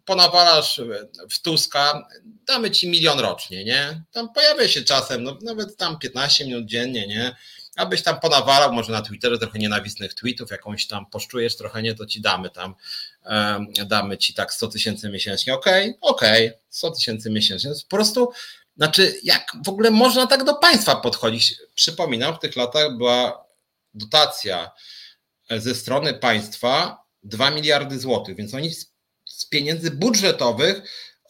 [0.05, 0.81] ponawalasz
[1.31, 4.03] w Tuska, damy ci milion rocznie, nie?
[4.13, 7.37] Tam pojawia się czasem, no, nawet tam 15 minut dziennie, nie?
[7.81, 12.07] Abyś tam ponawalał, może na Twitterze trochę nienawistnych tweetów, jakąś tam poszczujesz trochę nie, to
[12.07, 12.75] ci damy tam,
[13.27, 17.97] um, damy ci tak 100 tysięcy miesięcznie, okej, okay, okej, okay, 100 tysięcy miesięcznie, po
[17.97, 18.33] prostu,
[18.77, 21.55] znaczy jak w ogóle można tak do państwa podchodzić?
[21.75, 23.45] Przypominam, w tych latach była
[23.95, 24.71] dotacja
[25.51, 28.93] ze strony państwa 2 miliardy złotych, więc oni z,
[29.25, 30.83] z pieniędzy budżetowych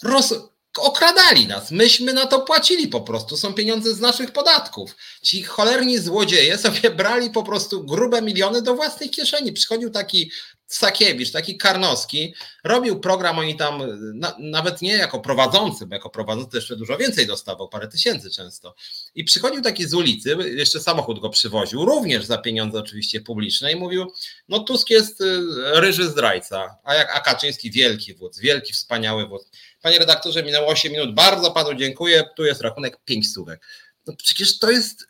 [0.02, 0.34] roz,
[0.78, 1.70] okradali nas.
[1.70, 3.36] Myśmy na to płacili po prostu.
[3.36, 4.96] Są pieniądze z naszych podatków.
[5.22, 9.52] Ci cholerni złodzieje sobie brali po prostu grube miliony do własnej kieszeni.
[9.52, 10.30] Przychodził taki
[10.70, 12.34] Sakiewicz, taki Karnowski,
[12.64, 13.82] robił program, oni tam
[14.14, 18.74] na, nawet nie jako prowadzący, bo jako prowadzący jeszcze dużo więcej dostawał, parę tysięcy często.
[19.14, 23.76] I przychodził taki z ulicy, jeszcze samochód go przywoził, również za pieniądze oczywiście publiczne i
[23.76, 24.12] mówił,
[24.48, 25.40] no Tusk jest y,
[25.74, 29.50] ryży zdrajca, a jak a Kaczyński wielki wódz, wielki, wspaniały wódz.
[29.82, 31.14] Panie redaktorze, minęło 8 minut.
[31.14, 32.24] Bardzo panu dziękuję.
[32.36, 33.66] Tu jest rachunek 5 stówek.
[34.06, 35.06] No przecież to jest.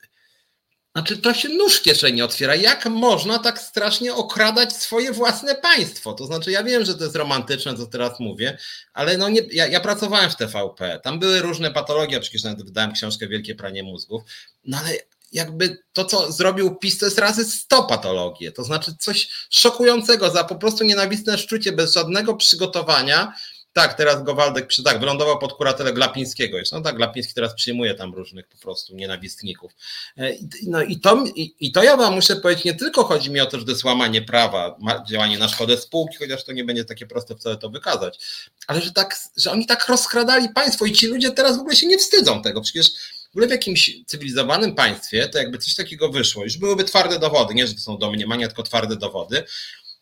[0.94, 2.55] Znaczy, to się nóż kieszeni otwiera.
[2.55, 6.12] Jak można tak strasznie okradać swoje własne państwo?
[6.12, 8.59] To znaczy, ja wiem, że to jest romantyczne, co teraz mówię,
[8.92, 11.01] ale no nie, ja, ja pracowałem w TVP.
[11.02, 14.22] Tam były różne patologie, przecież nawet wydałem książkę Wielkie Pranie Mózgów.
[14.64, 14.90] No ale
[15.32, 18.52] jakby to, co zrobił PiS, to jest razy 100 patologie.
[18.52, 23.34] To znaczy coś szokującego za po prostu nienawistne szczucie bez żadnego przygotowania
[23.72, 26.76] tak, teraz Gowaldek przy, tak, wylądował pod kuratelę Glapińskiego jeszcze.
[26.76, 29.72] No tak, Glapiński teraz przyjmuje tam różnych po prostu nienawistników.
[30.18, 30.32] E,
[30.66, 33.47] no i to, i, i to ja wam muszę powiedzieć, nie tylko chodzi mi o
[33.47, 34.76] to, że to jest łamanie prawa,
[35.09, 38.18] działanie na szkodę spółki, chociaż to nie będzie takie proste wcale to wykazać,
[38.66, 41.86] ale że, tak, że oni tak rozkradali państwo i ci ludzie teraz w ogóle się
[41.86, 42.60] nie wstydzą tego.
[42.60, 42.90] Przecież
[43.26, 47.55] w ogóle w jakimś cywilizowanym państwie to jakby coś takiego wyszło, już byłyby twarde dowody,
[47.55, 49.44] nie, że to są domniemania, tylko twarde dowody,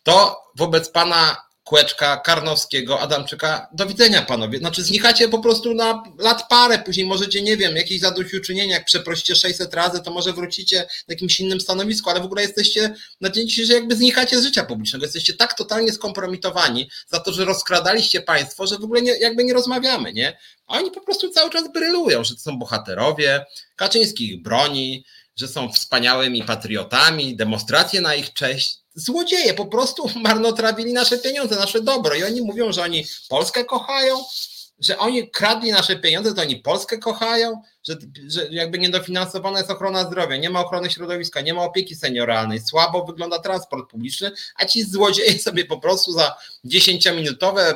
[0.02, 4.58] to wobec pana Kłeczka, Karnowskiego, Adamczyka, do widzenia panowie.
[4.58, 9.34] Znaczy znikacie po prostu na lat parę, później możecie, nie wiem, jakieś zadośćuczynienie, jak przeprosicie
[9.34, 13.48] 600 razy, to może wrócicie na jakimś innym stanowisku, ale w ogóle jesteście na dzień
[13.48, 15.04] dzisiejszy jakby znikacie z życia publicznego.
[15.04, 19.54] Jesteście tak totalnie skompromitowani za to, że rozkradaliście państwo, że w ogóle nie, jakby nie
[19.54, 20.38] rozmawiamy, nie?
[20.66, 23.44] A oni po prostu cały czas brylują, że to są bohaterowie,
[23.76, 25.04] Kaczyński ich broni,
[25.36, 31.82] że są wspaniałymi patriotami, demonstracje na ich cześć złodzieje po prostu marnotrawili nasze pieniądze, nasze
[31.82, 32.14] dobro.
[32.14, 34.16] I oni mówią, że oni Polskę kochają,
[34.80, 37.96] że oni kradli nasze pieniądze, to oni Polskę kochają, że,
[38.28, 43.04] że jakby niedofinansowana jest ochrona zdrowia, nie ma ochrony środowiska, nie ma opieki senioralnej, słabo
[43.04, 47.74] wygląda transport publiczny, a ci złodzieje sobie po prostu za 10-minutowe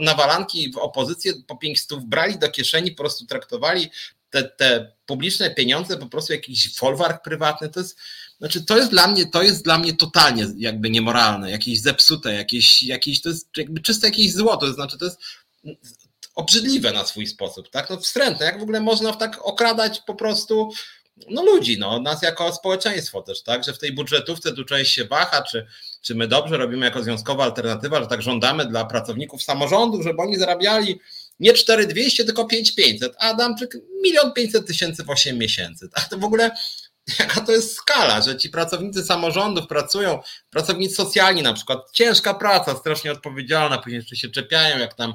[0.00, 3.90] nawalanki w opozycję po 500 brali do kieszeni, po prostu traktowali
[4.30, 7.98] te, te publiczne pieniądze po prostu jakiś folwark prywatny, to jest
[8.42, 12.82] znaczy, to jest dla mnie, to jest dla mnie totalnie jakby niemoralne, jakieś zepsute, jakieś,
[12.82, 15.20] jakieś to jest jakby czyste jakieś zło, to znaczy to jest
[16.34, 17.90] obrzydliwe na swój sposób, tak?
[17.90, 20.72] No wstrętne, jak w ogóle można tak okradać po prostu
[21.30, 25.04] no ludzi, no, nas jako społeczeństwo też, tak, że w tej budżetówce tu część się
[25.04, 25.66] waha, czy,
[26.00, 30.36] czy my dobrze robimy jako związkowa alternatywa, że tak żądamy dla pracowników samorządów, żeby oni
[30.36, 31.00] zarabiali
[31.40, 36.24] nie 4200, tylko 5500, a Adamczyk 1 500 tysięcy w 8 miesięcy, tak, to w
[36.24, 36.50] ogóle
[37.18, 40.20] jaka to jest skala, że ci pracownicy samorządów pracują,
[40.50, 45.14] pracownicy socjalni na przykład, ciężka praca, strasznie odpowiedzialna, później jeszcze się czepiają, jak tam,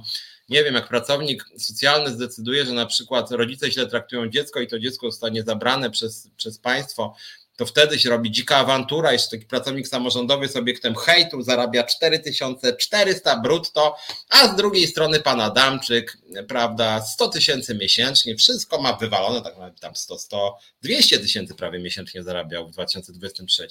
[0.50, 4.80] nie wiem, jak pracownik socjalny zdecyduje, że na przykład rodzice źle traktują dziecko i to
[4.80, 7.16] dziecko zostanie zabrane przez, przez państwo,
[7.58, 13.40] to wtedy się robi dzika awantura, jeszcze taki pracownik samorządowy jest obiektem hejtu, zarabia 4400
[13.40, 13.96] brutto,
[14.30, 16.18] a z drugiej strony pan Adamczyk,
[16.48, 22.24] prawda, 100 tysięcy miesięcznie, wszystko ma wywalone, tak tam 100, 100, 200 tysięcy prawie miesięcznie
[22.24, 23.68] zarabiał w 2023.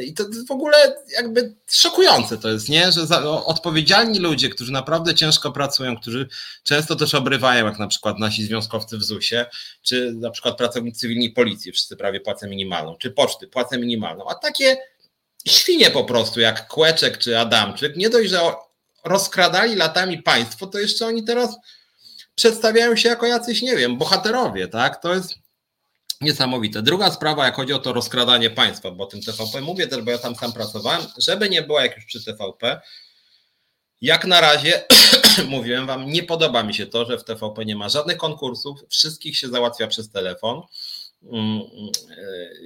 [0.00, 0.76] I to w ogóle
[1.12, 2.92] jakby szokujące to jest, nie?
[2.92, 6.28] Że no, odpowiedzialni ludzie, którzy naprawdę ciężko pracują, którzy
[6.62, 9.46] często też obrywają, jak na przykład nasi związkowcy w ZUS-ie,
[9.82, 14.34] czy na przykład pracownicy cywilni policji, wszyscy prawie płacę minimalną, czy poczty, płacę minimalną, a
[14.34, 14.76] takie
[15.48, 18.40] świnie po prostu, jak Kłeczek czy Adamczyk, nie dość, że
[19.04, 21.56] rozkradali latami państwo, to jeszcze oni teraz
[22.34, 25.02] przedstawiają się jako jacyś, nie wiem, bohaterowie, tak?
[25.02, 25.34] To jest
[26.20, 26.82] Niesamowite.
[26.82, 30.10] Druga sprawa, jak chodzi o to rozkradanie państwa, bo o tym TVP mówię też, bo
[30.10, 32.80] ja tam sam pracowałem, żeby nie było jak już przy TVP,
[34.00, 34.82] jak na razie,
[35.48, 39.38] mówiłem Wam, nie podoba mi się to, że w TVP nie ma żadnych konkursów, wszystkich
[39.38, 40.62] się załatwia przez telefon.
[41.22, 41.90] Mm, mm,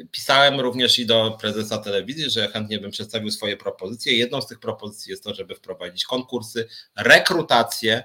[0.02, 4.16] e, pisałem również i do prezesa telewizji, że chętnie bym przedstawił swoje propozycje.
[4.16, 8.02] Jedną z tych propozycji jest to, żeby wprowadzić konkursy, rekrutację,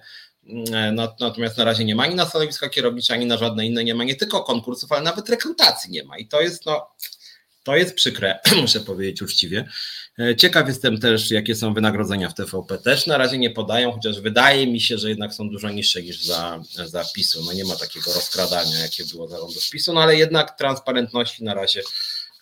[1.20, 4.04] natomiast na razie nie ma ani na stanowiska kierownicze, ani na żadne inne nie ma
[4.04, 6.18] nie tylko konkursów, ale nawet rekrutacji nie ma.
[6.18, 6.88] I to jest, no,
[7.64, 9.70] to jest przykre, muszę powiedzieć uczciwie.
[10.20, 12.78] E, ciekaw jestem też, jakie są wynagrodzenia w TVP.
[12.78, 16.24] Też na razie nie podają, chociaż wydaje mi się, że jednak są dużo niższe niż
[16.24, 17.44] za, za PiSu.
[17.46, 21.82] No nie ma takiego rozkradania, jakie było zarządów PiSu, no ale jednak transparentności na razie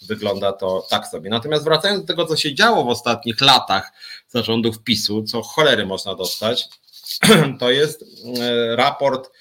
[0.01, 1.29] wygląda to tak sobie.
[1.29, 3.91] Natomiast wracając do tego, co się działo w ostatnich latach
[4.29, 6.69] zarządów PiSu, co cholery można dostać,
[7.59, 8.03] to jest
[8.39, 9.31] e, raport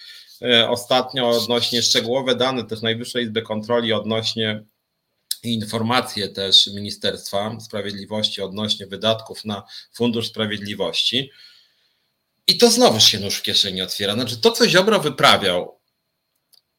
[0.42, 4.64] e, ostatnio odnośnie szczegółowe dane też Najwyższej Izby Kontroli odnośnie
[5.42, 9.62] informacje też Ministerstwa Sprawiedliwości odnośnie wydatków na
[9.92, 11.30] Fundusz Sprawiedliwości.
[12.46, 14.14] I to znowu się nóż w kieszeni otwiera.
[14.14, 15.80] Znaczy to, co Ziobro wyprawiał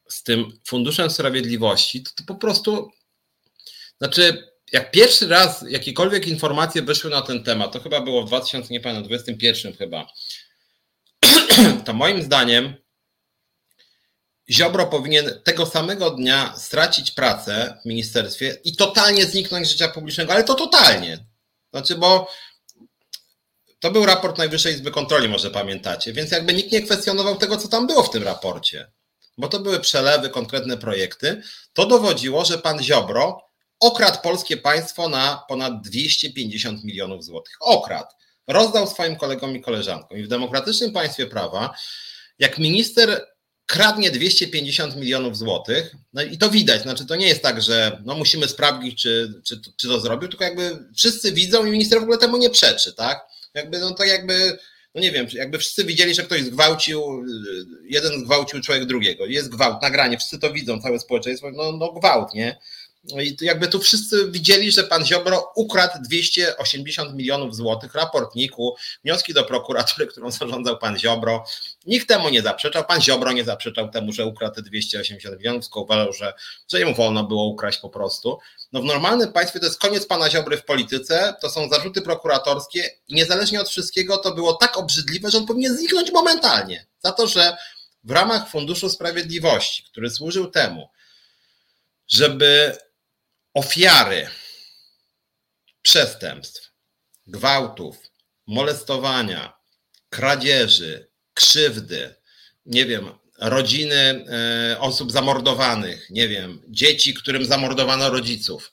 [0.08, 2.90] z tym Funduszem Sprawiedliwości, to, to po prostu,
[3.98, 9.72] znaczy jak pierwszy raz jakiekolwiek informacje wyszły na ten temat, to chyba było w 2021
[9.72, 10.06] chyba,
[11.84, 12.74] to moim zdaniem
[14.50, 20.32] Ziobro powinien tego samego dnia stracić pracę w ministerstwie i totalnie zniknąć z życia publicznego,
[20.32, 21.24] ale to totalnie.
[21.72, 22.28] Znaczy, bo
[23.80, 27.68] to był raport Najwyższej Izby Kontroli, może pamiętacie, więc jakby nikt nie kwestionował tego, co
[27.68, 28.90] tam było w tym raporcie.
[29.38, 31.42] bo to były przelewy, konkretne projekty,
[31.72, 33.42] to dowodziło, że pan Ziobro
[33.80, 37.56] okradł polskie państwo na ponad 250 milionów złotych.
[37.60, 38.10] Okradł.
[38.52, 40.18] Rozdał swoim kolegom i koleżankom.
[40.18, 41.74] I w demokratycznym państwie prawa,
[42.38, 43.26] jak minister
[43.66, 48.14] kradnie 250 milionów złotych, no i to widać, znaczy to nie jest tak, że no
[48.14, 52.18] musimy sprawdzić, czy, czy, czy to zrobił, tylko jakby wszyscy widzą i minister w ogóle
[52.18, 53.20] temu nie przeczy, tak?
[53.54, 54.58] Jakby, no to jakby,
[54.94, 57.24] no nie wiem, jakby wszyscy widzieli, że ktoś zgwałcił,
[57.84, 62.34] jeden zgwałcił człowiek drugiego, jest gwałt, nagranie, wszyscy to widzą, całe społeczeństwo, no, no gwałt,
[62.34, 62.58] nie?
[63.04, 69.34] No I jakby tu wszyscy widzieli, że pan Ziobro ukradł 280 milionów złotych, raportniku, wnioski
[69.34, 71.44] do prokuratury, którą zarządzał pan Ziobro.
[71.86, 75.80] Nikt temu nie zaprzeczał, pan Ziobro nie zaprzeczał temu, że ukradł te 280 milionów, tylko
[75.80, 76.34] uważał, że,
[76.72, 78.38] że jemu wolno było ukraść po prostu.
[78.72, 82.90] No w normalnym państwie to jest koniec pana Ziobry w polityce, to są zarzuty prokuratorskie
[83.08, 86.86] i niezależnie od wszystkiego to było tak obrzydliwe, że on powinien zniknąć momentalnie.
[86.98, 87.56] Za to, że
[88.04, 90.88] w ramach Funduszu Sprawiedliwości, który służył temu,
[92.08, 92.76] żeby
[93.54, 94.28] ofiary
[95.82, 96.72] przestępstw,
[97.26, 97.96] gwałtów,
[98.46, 99.52] molestowania,
[100.08, 102.14] kradzieży, krzywdy,
[102.66, 108.72] nie wiem, rodziny e, osób zamordowanych, nie wiem, dzieci, którym zamordowano rodziców.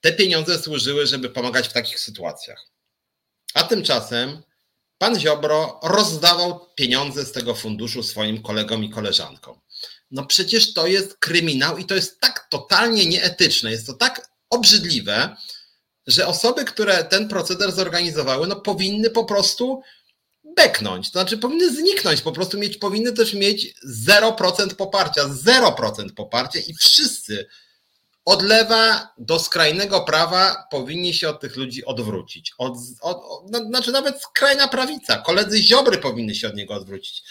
[0.00, 2.66] Te pieniądze służyły, żeby pomagać w takich sytuacjach.
[3.54, 4.42] A tymczasem
[4.98, 9.60] pan Ziobro rozdawał pieniądze z tego funduszu swoim kolegom i koleżankom.
[10.10, 15.36] No przecież to jest kryminał i to jest tak totalnie nieetyczne, jest to tak obrzydliwe,
[16.06, 19.82] że osoby, które ten proceder zorganizowały, no powinny po prostu
[20.56, 23.74] beknąć, to znaczy powinny zniknąć, po prostu mieć, powinny też mieć
[24.08, 27.46] 0% poparcia, 0% poparcia i wszyscy
[28.24, 32.52] od lewa do skrajnego prawa powinni się od tych ludzi odwrócić.
[32.58, 37.22] Od, od, od, no, znaczy nawet skrajna prawica, koledzy Ziobry powinny się od niego odwrócić.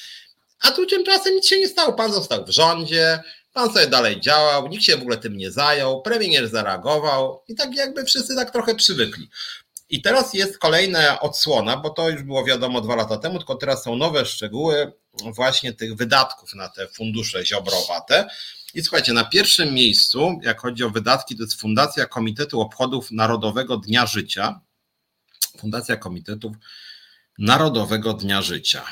[0.62, 1.94] A tu tymczasem nic się nie stało.
[1.94, 3.20] Pan został w rządzie,
[3.54, 7.76] pan sobie dalej działał, nikt się w ogóle tym nie zajął, premier zareagował i tak
[7.76, 9.30] jakby wszyscy tak trochę przywykli.
[9.90, 13.84] I teraz jest kolejna odsłona, bo to już było wiadomo dwa lata temu, tylko teraz
[13.84, 14.94] są nowe szczegóły
[15.24, 18.28] właśnie tych wydatków na te fundusze ziobrowate.
[18.74, 23.78] I słuchajcie, na pierwszym miejscu, jak chodzi o wydatki, to jest Fundacja Komitetu Obchodów Narodowego
[23.78, 24.62] Dnia Życia.
[25.58, 26.56] Fundacja Komitetów
[27.38, 28.86] Narodowego Dnia Życia.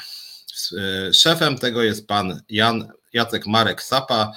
[1.13, 4.31] Szefem tego jest pan Jan Jacek Marek Sapa,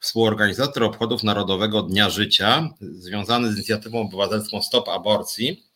[0.00, 5.66] współorganizator obchodów Narodowego Dnia Życia, związany z inicjatywą obywatelską Stop Aborcji.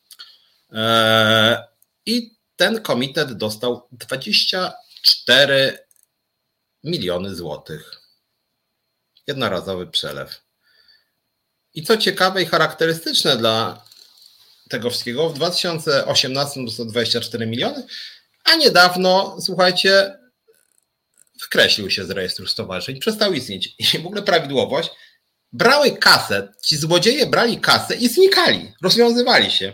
[0.73, 1.65] E,
[2.07, 5.79] I ten komitet dostał 24
[6.85, 8.01] miliony złotych.
[9.27, 10.43] Jednorazowy przelew.
[11.75, 13.85] I co ciekawe i charakterystyczne dla
[14.69, 17.87] tego wszystkiego, w 2018 dostał 24 miliony,
[18.47, 20.19] a niedawno, słuchajcie,
[21.43, 23.75] wkreślił się z rejestru stowarzyszeń, przestał istnieć.
[23.79, 24.91] I w ogóle prawidłowość,
[25.53, 29.73] brały kasę, ci złodzieje brali kasę i znikali, rozwiązywali się.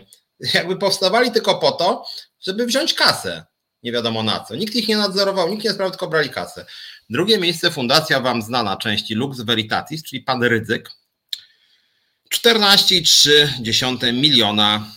[0.53, 2.05] Jakby powstawali tylko po to,
[2.41, 3.45] żeby wziąć kasę.
[3.83, 4.55] Nie wiadomo na co.
[4.55, 6.65] Nikt ich nie nadzorował, nikt nie sprawdził, tylko brali kasę.
[7.09, 10.89] Drugie miejsce, fundacja wam znana części Lux Veritatis, czyli pan Rydzyk.
[12.33, 14.91] 14,3 miliona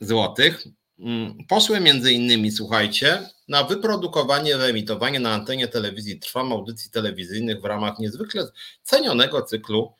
[0.00, 0.64] złotych.
[1.00, 7.64] Mm, poszły między innymi, słuchajcie, na wyprodukowanie, wyemitowanie na antenie telewizji Trwam audycji telewizyjnych w
[7.64, 8.48] ramach niezwykle
[8.82, 9.92] cenionego cyklu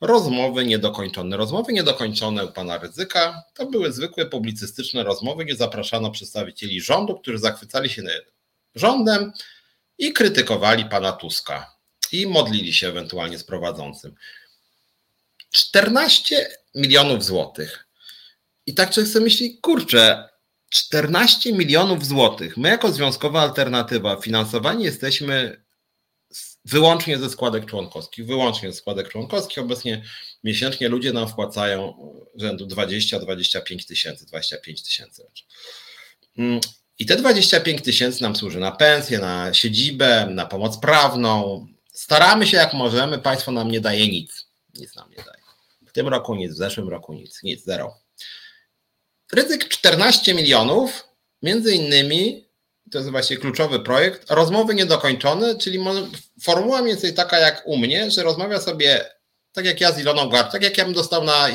[0.00, 1.36] Rozmowy niedokończone.
[1.36, 7.38] Rozmowy niedokończone u pana Ryzyka to były zwykłe publicystyczne rozmowy, gdzie zapraszano przedstawicieli rządu, którzy
[7.38, 8.02] zachwycali się
[8.74, 9.32] rządem
[9.98, 11.76] i krytykowali pana Tuska
[12.12, 14.14] i modlili się ewentualnie z prowadzącym.
[15.50, 17.87] 14 milionów złotych.
[18.68, 20.28] I tak człowiek sobie myśli, kurczę,
[20.70, 22.56] 14 milionów złotych.
[22.56, 25.64] My jako związkowa alternatywa finansowani jesteśmy
[26.64, 29.58] wyłącznie ze składek członkowskich, wyłącznie ze składek członkowskich.
[29.58, 30.04] Obecnie
[30.44, 31.94] miesięcznie ludzie nam wpłacają
[32.34, 35.26] rzędu 20-25 tysięcy, 25 tysięcy.
[36.38, 36.60] Mm,
[36.98, 41.66] I te 25 tysięcy nam służy na pensję, na siedzibę, na pomoc prawną.
[41.92, 44.48] Staramy się jak możemy, państwo nam nie daje nic.
[44.74, 45.42] Nic nam nie daje.
[45.86, 48.07] W tym roku nic, w zeszłym roku nic, nic, zero.
[49.32, 51.08] Ryzyk 14 milionów,
[51.42, 52.48] między innymi,
[52.90, 55.78] to jest właśnie kluczowy projekt, rozmowy niedokończone, czyli
[56.42, 59.04] formuła mniej więcej taka jak u mnie, że rozmawia sobie,
[59.52, 61.48] tak jak ja z Iloną Garczyńską, tak jak ja bym dostał na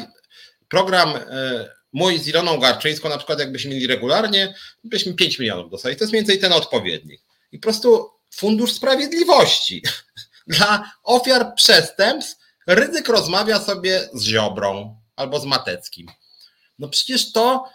[0.68, 5.96] program e, mój z Iloną Garczyńską, na przykład jakbyśmy mieli regularnie, byśmy 5 milionów dostali.
[5.96, 7.22] To jest mniej więcej ten odpowiednik.
[7.52, 9.84] I po prostu Fundusz Sprawiedliwości
[10.48, 16.08] dla ofiar przestępstw ryzyk rozmawia sobie z Ziobrą albo z Mateckim.
[16.80, 17.66] No przecież to,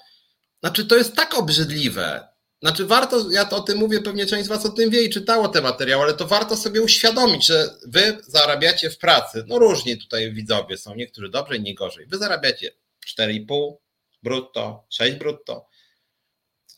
[0.60, 2.28] znaczy to jest tak obrzydliwe.
[2.62, 5.10] znaczy warto, ja to o tym mówię, pewnie część z Was o tym wie i
[5.10, 9.98] czytało te materiały, ale to warto sobie uświadomić, że Wy zarabiacie w pracy, no różni
[9.98, 12.06] tutaj widzowie są, niektórzy dobrze, nie gorzej.
[12.06, 12.70] Wy zarabiacie
[13.18, 13.72] 4,5
[14.22, 15.68] brutto, 6 brutto.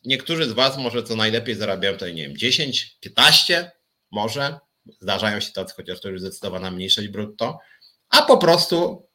[0.04, 3.70] Niektórzy z Was może co najlepiej zarabiają tutaj, nie wiem, 10, 15,
[4.10, 4.58] może.
[5.00, 7.58] Zdarzają się tacy, chociaż to już zdecydowana mniejszość brutto.
[8.08, 9.06] A po prostu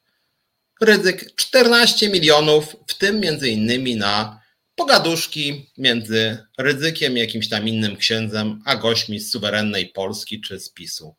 [0.80, 4.40] ryzyk 14 milionów, w tym między innymi na
[4.74, 11.14] pogaduszki między ryzykiem jakimś tam innym księdzem, a gośćmi z suwerennej Polski czy z PiSu.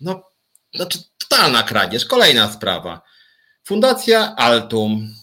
[0.00, 0.22] No,
[0.74, 2.04] znaczy totalna kradzież.
[2.04, 3.02] Kolejna sprawa.
[3.64, 5.14] Fundacja Altum,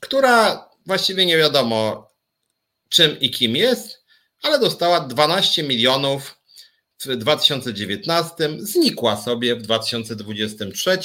[0.00, 2.08] która właściwie nie wiadomo
[2.88, 4.04] czym i kim jest,
[4.42, 6.38] ale dostała 12 milionów
[7.00, 10.98] w 2019, znikła sobie w 2023.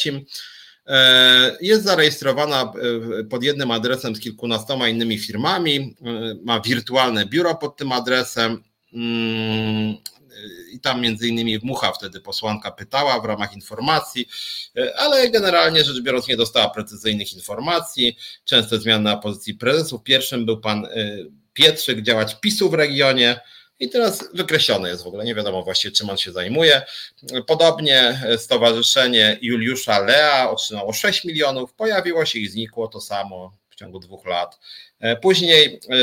[0.88, 2.74] E, jest zarejestrowana
[3.22, 5.76] e, pod jednym adresem z kilkunastoma innymi firmami.
[5.76, 8.64] E, ma wirtualne biuro pod tym adresem.
[8.94, 9.96] Mm,
[10.72, 14.28] I tam między innymi Mucha wtedy posłanka pytała w ramach informacji,
[14.98, 18.18] ale generalnie rzecz biorąc nie dostała precyzyjnych informacji.
[18.46, 20.04] Często zmiany na pozycji prezesów.
[20.04, 20.88] Pierwszym był pan
[21.54, 23.40] Pietrzyk, działacz PiSu w regionie.
[23.80, 26.82] I teraz wykreślone jest w ogóle, nie wiadomo właściwie czym on się zajmuje.
[27.48, 34.00] Podobnie Stowarzyszenie Juliusza Lea otrzymało 6 milionów, pojawiło się i znikło to samo w ciągu
[34.00, 34.60] dwóch lat.
[35.22, 35.96] Później e,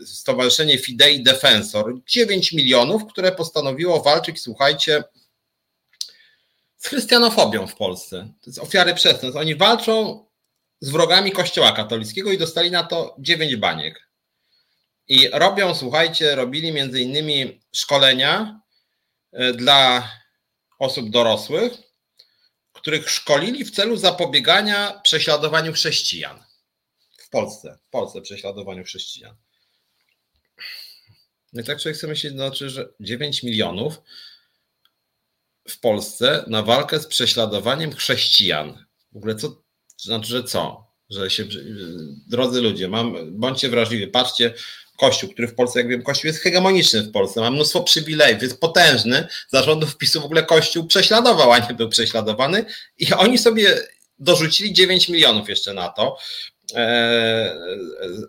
[0.00, 5.04] e, Stowarzyszenie Fidei Defensor 9 milionów, które postanowiło walczyć, słuchajcie,
[6.76, 8.28] z chrystianofobią w Polsce.
[8.40, 9.40] To jest ofiary przestępstw.
[9.40, 10.24] Oni walczą
[10.80, 14.11] z wrogami Kościoła katolickiego i dostali na to 9 baniek.
[15.08, 18.60] I robią, słuchajcie, robili między innymi szkolenia
[19.32, 20.10] e, dla
[20.78, 21.72] osób dorosłych,
[22.72, 26.44] których szkolili w celu zapobiegania prześladowaniu chrześcijan
[27.18, 29.36] w Polsce, w Polsce prześladowaniu chrześcijan.
[31.52, 34.00] No i tak człowiek sobie myśli, znaczy, że 9 milionów
[35.68, 38.86] w Polsce na walkę z prześladowaniem chrześcijan.
[39.12, 39.62] W ogóle co,
[39.96, 40.92] znaczy, że co?
[41.10, 41.44] Że się,
[42.26, 44.54] drodzy ludzie, mam, bądźcie wrażliwi, patrzcie,
[45.02, 48.60] Kościół, który w Polsce, jak wiem, Kościół jest hegemoniczny w Polsce, ma mnóstwo przywilejów, jest
[48.60, 49.26] potężny.
[49.48, 52.64] Zarządów PiSu w ogóle Kościół prześladował, a nie był prześladowany.
[52.98, 53.78] I oni sobie
[54.18, 56.18] dorzucili 9 milionów jeszcze na to.
[56.74, 57.56] E,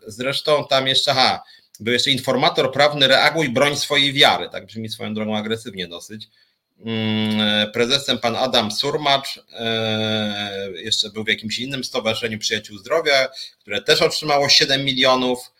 [0.07, 1.43] zresztą tam jeszcze, ha,
[1.79, 4.49] był jeszcze informator prawny, reaguj, broń swojej wiary.
[4.49, 6.27] Tak brzmi swoją drogą agresywnie dosyć.
[6.85, 13.29] Mm, prezesem pan Adam Surmacz, e, jeszcze był w jakimś innym stowarzyszeniu Przyjaciół Zdrowia,
[13.59, 15.53] które też otrzymało 7 milionów.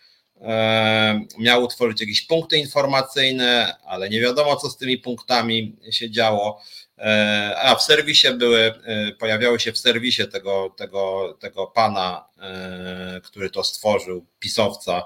[1.38, 6.62] Miał utworzyć jakieś punkty informacyjne, ale nie wiadomo, co z tymi punktami się działo.
[6.98, 13.22] E, a w serwisie były, e, pojawiały się w serwisie tego, tego, tego pana, e,
[13.24, 15.04] który to stworzył, pisowca,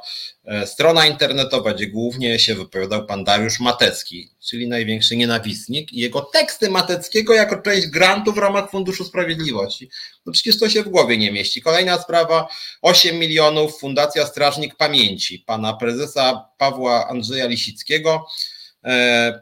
[0.65, 6.69] strona internetowa, gdzie głównie się wypowiadał pan Dariusz Matecki, czyli największy nienawistnik i jego teksty
[6.69, 9.89] Mateckiego jako część grantu w ramach Funduszu Sprawiedliwości.
[10.25, 11.61] No przecież to się w głowie nie mieści.
[11.61, 12.47] Kolejna sprawa,
[12.81, 18.27] 8 milionów Fundacja Strażnik Pamięci, pana prezesa Pawła Andrzeja Lisickiego,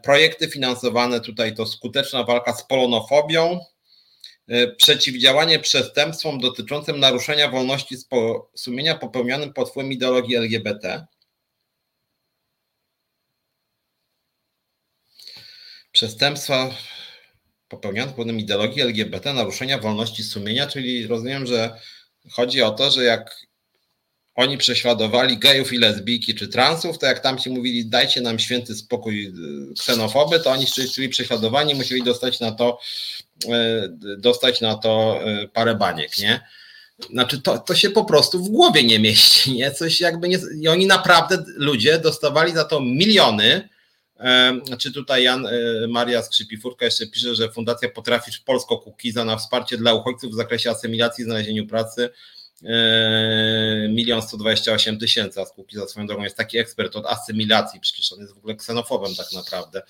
[0.02, 3.60] projekty finansowane tutaj to skuteczna walka z polonofobią,
[4.48, 7.96] e, przeciwdziałanie przestępstwom dotyczącym naruszenia wolności
[8.54, 11.06] sumienia popełnionym pod wpływem ideologii LGBT.
[15.92, 16.70] Przestępstwa
[17.68, 21.80] popełnione pod wpływem ideologii LGBT, naruszenia wolności sumienia, czyli rozumiem, że
[22.30, 23.45] chodzi o to, że jak
[24.36, 28.74] oni prześladowali gejów i lesbijki czy transów, to jak tam ci mówili, dajcie nam święty
[28.74, 29.26] spokój
[29.70, 32.78] y, ksenofoby, to oni czyli prześladowani musieli dostać na to,
[33.44, 36.40] y, dostać na to y, parę baniek, nie?
[37.10, 39.70] Znaczy, to, to się po prostu w głowie nie mieści, nie?
[39.70, 40.38] Coś jakby nie.
[40.60, 43.68] I oni naprawdę, ludzie, dostawali za to miliony.
[44.66, 45.48] Znaczy tutaj Jan
[45.88, 50.70] Maria Skrzypifurka jeszcze pisze, że Fundacja Potrafisz Polsko Kukiza na wsparcie dla uchodźców w zakresie
[50.70, 52.10] asymilacji i znalezieniu pracy
[53.88, 58.20] milion 128 tysięcy, a Skółki za swoją drogą jest taki ekspert od asymilacji, przecież on
[58.20, 59.82] jest w ogóle ksenofobem tak naprawdę.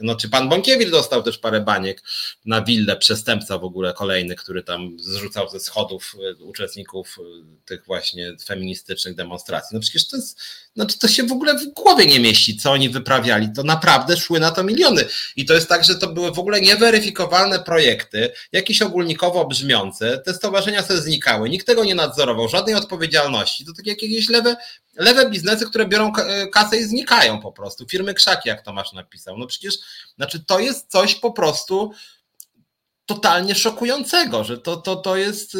[0.00, 2.02] No czy pan Bąkiewicz dostał też parę baniek
[2.44, 7.86] na willę, przestępca w ogóle kolejny, który tam zrzucał ze schodów yy, uczestników yy, tych
[7.86, 9.74] właśnie feministycznych demonstracji.
[9.74, 10.40] No przecież to jest,
[10.74, 13.48] znaczy to się w ogóle w głowie nie mieści, co oni wyprawiali.
[13.56, 15.04] To naprawdę szły na to miliony.
[15.36, 20.34] I to jest tak, że to były w ogóle nieweryfikowalne projekty, jakieś ogólnikowo brzmiące, te
[20.34, 22.11] stowarzyszenia sobie znikały, nikt tego nie nadzorował,
[22.48, 23.64] żadnej odpowiedzialności.
[23.66, 24.56] To takie jakieś lewe,
[24.96, 26.12] lewe biznesy, które biorą
[26.52, 27.86] kasę i znikają po prostu.
[27.88, 29.38] Firmy krzaki, jak Tomasz napisał.
[29.38, 29.74] No przecież,
[30.16, 31.92] znaczy to jest coś po prostu
[33.06, 35.56] totalnie szokującego, że to, to, to jest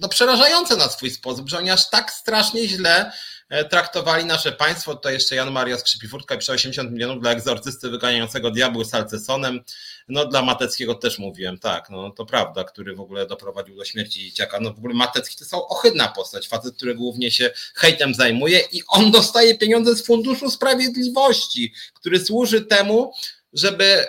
[0.00, 3.12] no, przerażające na swój sposób, że oni aż tak strasznie źle
[3.48, 4.94] e, traktowali nasze państwo.
[4.94, 9.60] To jeszcze Jan Maria Skrzypifurtka pisze 80 milionów dla egzorcysty wyganiającego diabły Salcesonem.
[10.10, 14.24] No dla Mateckiego też mówiłem, tak, no to prawda, który w ogóle doprowadził do śmierci
[14.24, 14.60] dzieciaka.
[14.60, 18.82] No w ogóle Matecki to są ohydna postać, facet, który głównie się hejtem zajmuje i
[18.88, 23.12] on dostaje pieniądze z Funduszu Sprawiedliwości, który służy temu,
[23.52, 24.06] żeby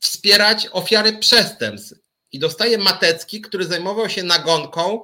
[0.00, 1.94] wspierać ofiary przestępstw.
[2.32, 5.02] I dostaje Matecki, który zajmował się nagonką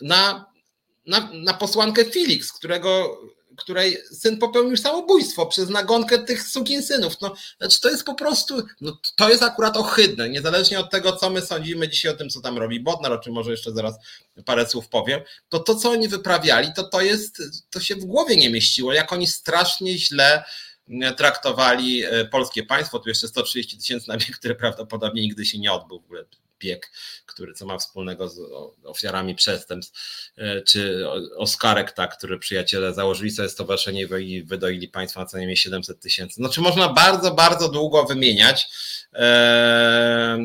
[0.00, 0.46] na,
[1.06, 3.20] na, na posłankę Felix, którego,
[3.56, 6.42] której syn popełnił samobójstwo przez nagonkę tych
[6.82, 7.20] synów.
[7.20, 11.30] No, znaczy to jest po prostu, no, to jest akurat ohydne, niezależnie od tego, co
[11.30, 13.94] my sądzimy dzisiaj o tym, co tam robi Bodnar, o czym może jeszcze zaraz
[14.44, 18.36] parę słów powiem, to to, co oni wyprawiali, to to jest, to się w głowie
[18.36, 20.44] nie mieściło, jak oni strasznie źle
[21.16, 25.72] traktowali e, polskie państwo, tu jeszcze 130 tysięcy na bieg, który prawdopodobnie nigdy się nie
[25.72, 26.24] odbył w ogóle
[26.58, 26.90] bieg,
[27.26, 28.40] który co ma wspólnego z
[28.84, 35.26] ofiarami przestępstw, e, czy Oskarek, tak, który przyjaciele założyli sobie stowarzyszenie i wydoili państwo na
[35.26, 36.42] co najmniej 700 tysięcy.
[36.42, 38.68] No czy można bardzo, bardzo długo wymieniać.
[39.12, 40.38] E,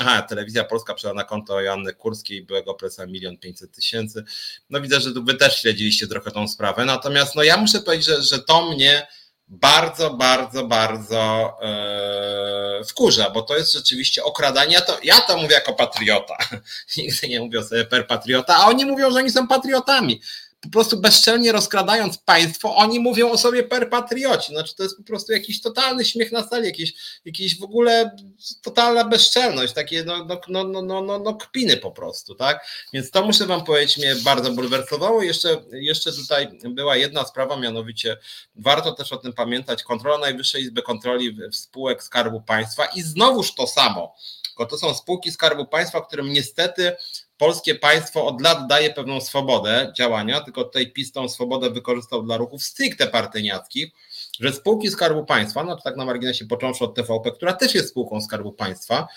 [0.00, 4.24] aha, telewizja polska przejęła na konto Joanny Kurskiej, byłego presa milion pięćset tysięcy.
[4.70, 8.22] No widzę, że wy też śledziliście trochę tą sprawę, natomiast no ja muszę powiedzieć, że,
[8.22, 9.06] że to mnie
[9.48, 14.74] bardzo, bardzo, bardzo e, wkurza, bo to jest rzeczywiście okradanie.
[14.74, 16.36] Ja to, ja to mówię jako patriota.
[16.96, 20.20] Nigdy nie mówię sobie per patriota, a oni mówią, że oni są patriotami
[20.60, 24.52] po prostu bezczelnie rozkradając państwo, oni mówią o sobie perpatrioci.
[24.52, 28.16] Znaczy to jest po prostu jakiś totalny śmiech na sali, jakiś, jakiś w ogóle
[28.62, 32.66] totalna bezczelność, takie no, no, no, no, no, no, no kpiny po prostu, tak?
[32.92, 35.22] Więc to muszę wam powiedzieć, mnie bardzo bulwersowało.
[35.22, 38.16] Jeszcze, jeszcze tutaj była jedna sprawa, mianowicie
[38.56, 43.66] warto też o tym pamiętać, kontrola Najwyższej Izby Kontroli spółek Skarbu Państwa i znowuż to
[43.66, 44.14] samo,
[44.46, 46.96] tylko to są spółki Skarbu Państwa, którym niestety
[47.38, 52.36] polskie państwo od lat daje pewną swobodę działania, tylko tutaj PiS tą swobodę wykorzystał dla
[52.36, 53.92] ruchów stricte partyniackich,
[54.40, 57.88] że spółki Skarbu Państwa, no to tak na marginesie począwszy od TVP, która też jest
[57.88, 59.08] spółką Skarbu Państwa,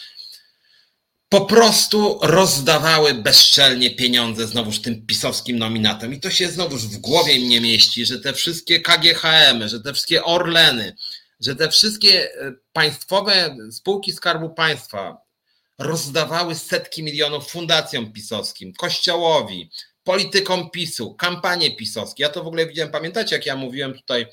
[1.29, 6.13] po prostu rozdawały bezczelnie pieniądze znowuż tym pisowskim nominatom.
[6.13, 10.23] I to się znowuż w głowie mnie mieści, że te wszystkie KGHM, że te wszystkie
[10.23, 10.95] Orleny,
[11.39, 15.17] że te wszystkie e, państwowe spółki Skarbu Państwa,
[15.79, 19.69] rozdawały setki milionów fundacjom pisowskim, kościołowi,
[20.03, 22.23] politykom PiSu, kampanie pisowskie.
[22.23, 24.27] Ja to w ogóle widziałem, pamiętacie, jak ja mówiłem tutaj,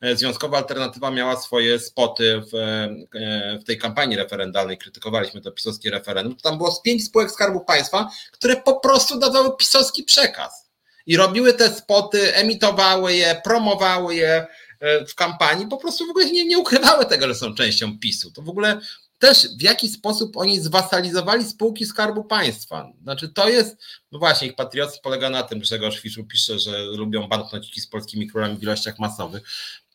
[0.00, 5.90] e, Związkowa Alternatywa miała swoje spoty w, e, w tej kampanii referendalnej, krytykowaliśmy to pisowskie
[5.90, 10.70] referendum, tam było z pięć spółek Skarbu Państwa, które po prostu dawały pisowski przekaz
[11.06, 14.46] i robiły te spoty, emitowały je, promowały je
[14.80, 18.30] e, w kampanii, po prostu w ogóle nie, nie ukrywały tego, że są częścią PiSu.
[18.30, 18.80] To w ogóle
[19.18, 22.92] też w jaki sposób oni zwasalizowali spółki Skarbu Państwa.
[23.02, 23.76] Znaczy to jest,
[24.12, 28.26] no właśnie, ich patriotyzm polega na tym, Grzegorz Fiszu pisze, że lubią banknociki z polskimi
[28.26, 29.42] królami w ilościach masowych.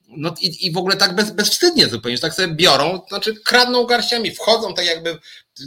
[0.07, 3.85] No i, i w ogóle tak bez, bezwstydnie zupełnie, że tak sobie biorą, znaczy kradną
[3.85, 5.17] garściami, wchodzą tak jakby,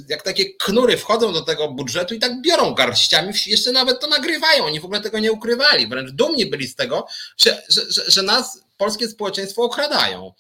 [0.09, 4.65] jak takie knury wchodzą do tego budżetu i tak biorą garściami, jeszcze nawet to nagrywają,
[4.65, 7.07] oni w ogóle tego nie ukrywali, wręcz dumni byli z tego,
[7.37, 10.33] że, że, że, że nas, polskie społeczeństwo okradają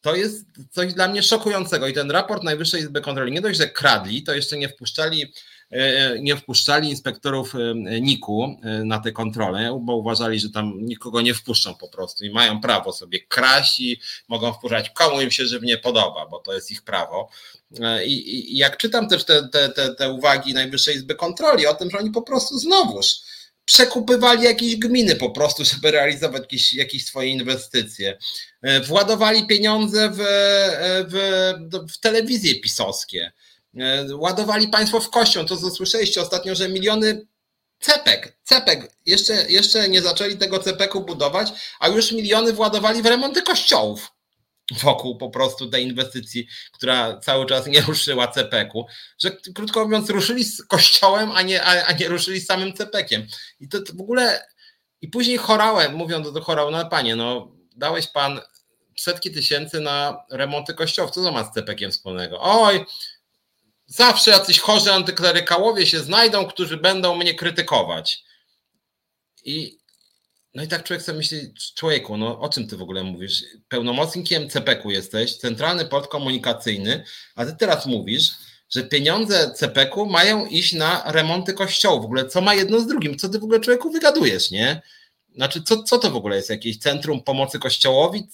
[0.00, 1.88] to jest coś dla mnie szokującego.
[1.88, 5.32] I ten raport Najwyższej Izby Kontroli nie dość, że kradli, to jeszcze nie wpuszczali,
[5.70, 11.20] e, nie wpuszczali inspektorów e, NIK-u e, na te kontrole, bo uważali, że tam nikogo
[11.20, 15.46] nie wpuszczą po prostu i mają prawo sobie kraść i mogą wpuszczać komu im się
[15.46, 17.30] żywnie podoba, bo to jest ich prawo.
[18.04, 21.90] I, i jak czytam też te, te, te, te uwagi Najwyższej Izby Kontroli o tym,
[21.90, 23.16] że oni po prostu znowuż
[23.68, 28.18] przekupywali jakieś gminy po prostu, żeby realizować jakieś, jakieś swoje inwestycje.
[28.62, 33.32] E, władowali pieniądze w, e, w, w telewizje pisowskie.
[33.76, 35.46] E, ładowali państwo w kością.
[35.46, 37.26] To co słyszeliście ostatnio, że miliony
[37.80, 41.48] cepek, cepek, jeszcze, jeszcze nie zaczęli tego cepeku budować,
[41.80, 44.17] a już miliony władowali w remonty kościołów
[44.82, 48.86] wokół po prostu tej inwestycji, która cały czas nie ruszyła CPK-u,
[49.18, 53.26] że krótko mówiąc ruszyli z kościołem, a nie, a, a nie ruszyli z samym CPK-iem.
[53.60, 54.46] I to, to, w ogóle
[55.00, 58.40] i później chorałem, mówią do, do no panie, no dałeś pan
[58.96, 62.38] setki tysięcy na remonty kościołów, co to ma z CPK-iem wspólnego?
[62.40, 62.84] Oj,
[63.86, 68.24] zawsze jacyś chorzy antyklerykałowie się znajdą, którzy będą mnie krytykować.
[69.44, 69.78] I,
[70.58, 73.44] no i tak człowiek sobie myśli, człowieku, no o czym ty w ogóle mówisz?
[73.68, 77.04] Pełnomocnikiem CPK-u jesteś, Centralny Port Komunikacyjny,
[77.34, 78.30] a ty teraz mówisz,
[78.70, 82.02] że pieniądze CPK-u mają iść na remonty kościołów.
[82.02, 83.18] W ogóle co ma jedno z drugim?
[83.18, 84.82] Co ty w ogóle człowieku wygadujesz, nie?
[85.34, 86.50] Znaczy, co, co to w ogóle jest?
[86.50, 88.28] Jakieś centrum pomocy kościołowi?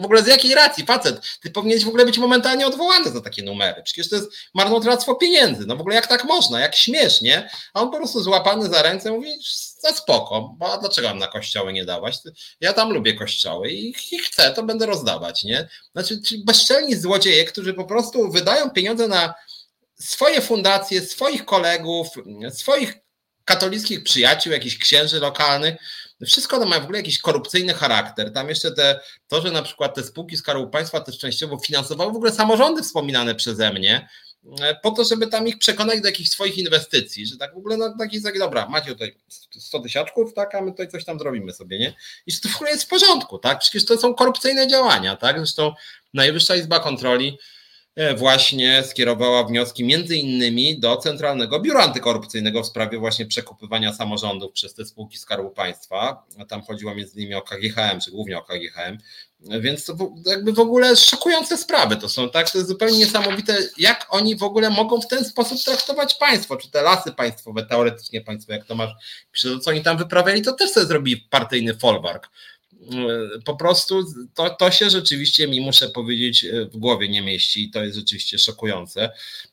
[0.00, 1.20] W ogóle z jakiej racji, facet?
[1.42, 3.82] Ty powinieneś w ogóle być momentalnie odwołany za takie numery.
[3.82, 5.66] Przecież to jest marnotrawstwo pieniędzy.
[5.66, 6.60] No w ogóle jak tak można?
[6.60, 7.50] Jak śmiesz, nie?
[7.74, 9.30] A on po prostu złapany za ręce mówi,
[9.80, 12.18] za spoko, bo a dlaczego mam na kościoły nie dawać?
[12.60, 15.68] Ja tam lubię kościoły i, i chcę, to będę rozdawać, nie?
[15.92, 19.34] Znaczy, bezczelni złodzieje, którzy po prostu wydają pieniądze na
[19.94, 22.08] swoje fundacje, swoich kolegów,
[22.52, 23.07] swoich
[23.48, 25.74] katolickich przyjaciół, jakichś księży lokalnych,
[26.26, 28.32] wszystko to ma w ogóle jakiś korupcyjny charakter.
[28.32, 32.16] Tam jeszcze te, to, że na przykład te spółki Skarbu Państwa też częściowo finansowały w
[32.16, 34.08] ogóle samorządy wspominane przeze mnie,
[34.60, 37.76] e, po to, żeby tam ich przekonać do jakichś swoich inwestycji, że tak w ogóle
[37.76, 39.16] na taki zasadzie, dobra, macie tutaj
[39.50, 41.94] 100 tysiaczków, tak, a my tutaj coś tam zrobimy sobie, nie?
[42.26, 43.58] I że to w ogóle jest w porządku, tak?
[43.58, 45.36] Przecież to są korupcyjne działania, tak?
[45.36, 45.72] Zresztą
[46.14, 47.38] Najwyższa Izba Kontroli
[48.16, 54.74] właśnie skierowała wnioski między innymi do Centralnego Biura Antykorupcyjnego w sprawie właśnie przekupywania samorządów przez
[54.74, 56.26] te spółki Skarbu Państwa.
[56.48, 58.98] Tam chodziło między innymi o KGHM, czy głównie o KGHM.
[59.40, 59.96] Więc to
[60.26, 62.50] jakby w ogóle szokujące sprawy to są, tak?
[62.50, 66.70] To jest zupełnie niesamowite, jak oni w ogóle mogą w ten sposób traktować państwo, czy
[66.70, 68.90] te lasy państwowe, teoretycznie państwo, jak to masz,
[69.42, 72.57] to co oni tam wyprawiali, to też sobie zrobili partyjny folwark E,
[73.44, 77.70] po prostu to, to się rzeczywiście mi, muszę powiedzieć, e, w głowie nie mieści i
[77.70, 79.10] to jest rzeczywiście szokujące.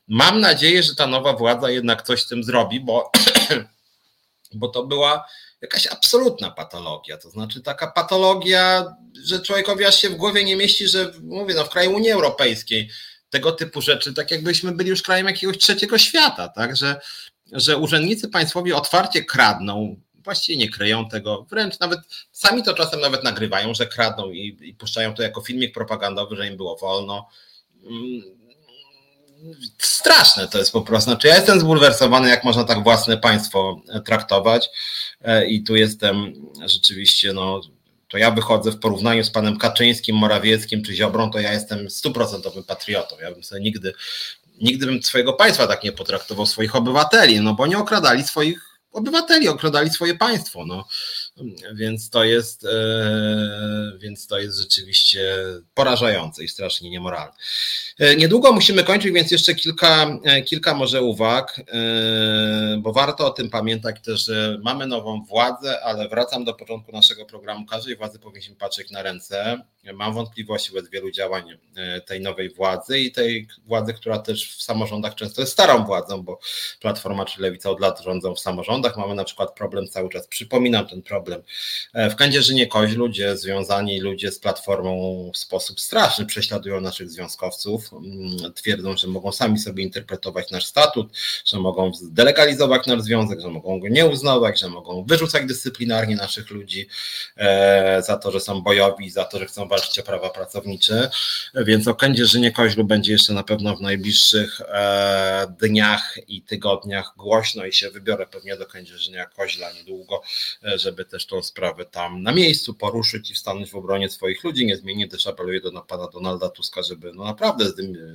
[0.08, 3.10] Mam nadzieję, że ta nowa władza jednak coś z tym zrobi, bo,
[4.54, 5.26] bo to była
[5.60, 7.16] jakaś absolutna patologia.
[7.16, 11.64] To znaczy taka patologia, że człowiekowi aż się w głowie nie mieści, że mówię, no
[11.64, 12.90] w kraju Unii Europejskiej
[13.30, 17.00] tego typu rzeczy, tak jakbyśmy byli już krajem jakiegoś trzeciego świata, tak, że,
[17.52, 19.96] że urzędnicy państwowi otwarcie kradną,
[20.26, 22.00] właściwie nie kryją tego, wręcz nawet
[22.32, 26.48] sami to czasem nawet nagrywają, że kradną i, i puszczają to jako filmik propagandowy, że
[26.48, 27.28] im było wolno.
[27.86, 28.22] Mm,
[29.78, 31.10] straszne to jest po prostu.
[31.10, 34.68] Znaczy, ja jestem zbulwersowany, jak można tak własne państwo traktować
[35.22, 36.32] e, i tu jestem
[36.66, 37.60] rzeczywiście, no,
[38.08, 42.64] to ja wychodzę w porównaniu z panem Kaczyńskim, Morawieckim czy Ziobrą, to ja jestem stuprocentowym
[42.64, 43.16] patriotą.
[43.20, 43.92] Ja bym sobie nigdy,
[44.60, 49.48] nigdy bym swojego państwa tak nie potraktował, swoich obywateli, no bo nie okradali swoich obywateli
[49.48, 50.66] okradali swoje państwo.
[50.66, 50.84] No.
[51.74, 55.36] Więc to jest, e, więc to jest rzeczywiście
[55.74, 57.32] porażające i strasznie niemoralne.
[57.98, 61.60] E, niedługo musimy kończyć, więc jeszcze kilka, e, kilka może uwag,
[62.78, 67.24] bo warto o tym pamiętać też, że mamy nową władzę, ale wracam do początku naszego
[67.24, 67.66] programu.
[67.66, 69.62] Każdej władzy powinniśmy patrzeć na ręce.
[69.94, 71.44] Mam wątpliwości wobec wielu działań
[72.06, 76.38] tej nowej władzy i tej władzy, która też w samorządach często jest starą władzą, bo
[76.80, 78.96] Platforma czy Lewica od lat rządzą w samorządach.
[78.96, 81.42] Mamy na przykład problem cały czas, przypominam ten problem, problem.
[81.94, 87.92] E, w Kędzierzynie Koź ludzie związani, ludzie z Platformą w sposób straszny prześladują naszych związkowców,
[87.92, 91.08] mm, twierdzą, że mogą sami sobie interpretować nasz statut,
[91.44, 96.50] że mogą delegalizować nasz związek, że mogą go nie uznawać, że mogą wyrzucać dyscyplinarnie naszych
[96.50, 96.88] ludzi
[97.36, 101.10] e, za to, że są bojowi, za to, że chcą walczyć o prawa pracownicze,
[101.54, 107.66] więc o Kędzierzynie Koźlu będzie jeszcze na pewno w najbliższych e, dniach i tygodniach głośno
[107.66, 110.22] i się wybiorę pewnie do Kędzierzynia Koźla niedługo,
[110.76, 114.66] żeby też też tą sprawę tam na miejscu poruszyć i stanąć w obronie swoich ludzi.
[114.66, 117.64] Niezmiennie też apeluję do pana Donalda Tuska, żeby no naprawdę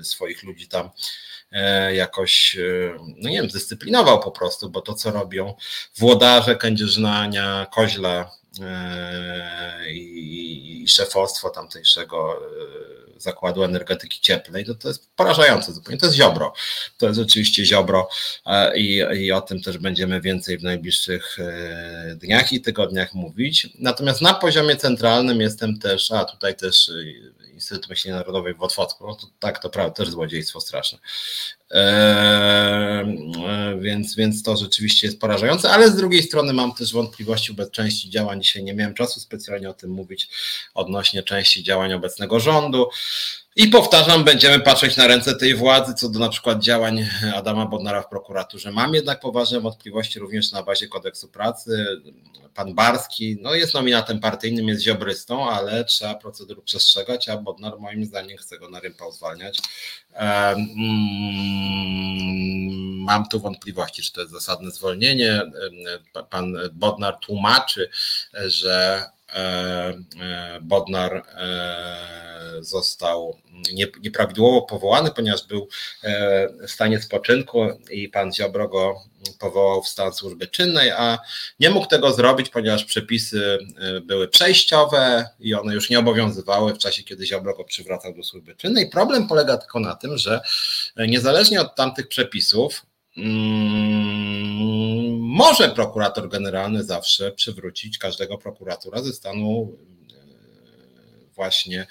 [0.04, 0.90] swoich ludzi tam
[1.52, 5.54] e, jakoś, e, no nie wiem, zdyscyplinował po prostu, bo to co robią
[5.98, 8.26] włodarze Kędzierznania, Koźle e,
[9.90, 12.40] i, i szefostwo tamtejszego
[13.22, 16.00] Zakładu Energetyki Cieplnej, to, to jest porażające zupełnie.
[16.00, 16.54] To jest ziobro.
[16.98, 18.10] To jest oczywiście ziobro
[18.46, 23.68] e, i, i o tym też będziemy więcej w najbliższych e, dniach i tygodniach mówić.
[23.80, 26.92] Natomiast na poziomie centralnym jestem też, a tutaj też
[27.62, 31.00] e, Instytut Myśli Narodowej w Otwocku, no to tak, to prawda, też złodziejstwo straszne.
[31.72, 33.06] Eee,
[33.80, 38.10] więc, więc to rzeczywiście jest porażające, ale z drugiej strony mam też wątpliwości wobec części
[38.10, 38.42] działań.
[38.42, 40.30] Dzisiaj nie miałem czasu specjalnie o tym mówić
[40.74, 42.90] odnośnie części działań obecnego rządu.
[43.56, 48.02] I powtarzam, będziemy patrzeć na ręce tej władzy co do na przykład działań Adama Bodnara
[48.02, 48.72] w prokuraturze.
[48.72, 52.02] Mam jednak poważne wątpliwości również na bazie kodeksu pracy.
[52.54, 58.06] Pan Barski no jest nominatem partyjnym, jest ziobrystą, ale trzeba procedur przestrzegać, a Bodnar moim
[58.06, 59.60] zdaniem chce go na rympał zwalniać.
[60.14, 60.68] Mm,
[63.04, 65.42] mam tu wątpliwości, czy to jest zasadne zwolnienie.
[66.30, 67.90] Pan Bodnar tłumaczy,
[68.34, 69.04] że
[70.62, 72.12] Bodnar e,
[72.60, 73.38] został
[74.02, 75.68] nieprawidłowo powołany, ponieważ był
[76.04, 78.96] e, w stanie spoczynku i pan Ziobro go
[79.40, 81.20] powołał w stan służby czynnej, a
[81.60, 86.78] nie mógł tego zrobić, ponieważ przepisy e, były przejściowe i one już nie obowiązywały w
[86.78, 88.90] czasie, kiedy Ziobro go przywracał do służby czynnej.
[88.90, 90.42] Problem polega tylko na tym, że
[90.96, 92.86] e, niezależnie od tamtych przepisów,
[93.18, 94.91] mm,
[95.32, 99.78] może prokurator generalny zawsze przywrócić każdego prokuratora ze stanu
[101.42, 101.88] właśnie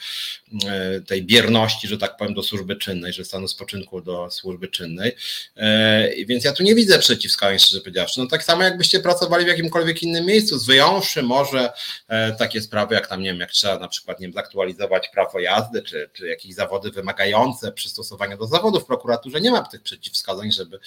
[0.66, 5.16] e, tej bierności, że tak powiem, do służby czynnej, że stanu spoczynku do służby czynnej.
[6.27, 8.20] Więc ja tu nie widzę przeciwwskazań, szczerze powiedziawszy.
[8.20, 11.72] No tak samo jakbyście pracowali w jakimkolwiek innym miejscu, zwyjąwszy może
[12.39, 15.82] takie sprawy, jak tam, nie wiem, jak trzeba na przykład, nie wiem, zaktualizować prawo jazdy,
[15.82, 20.78] czy, czy jakieś zawody wymagające przystosowania do zawodów w prokuraturze, nie ma tych przeciwwskazań, żeby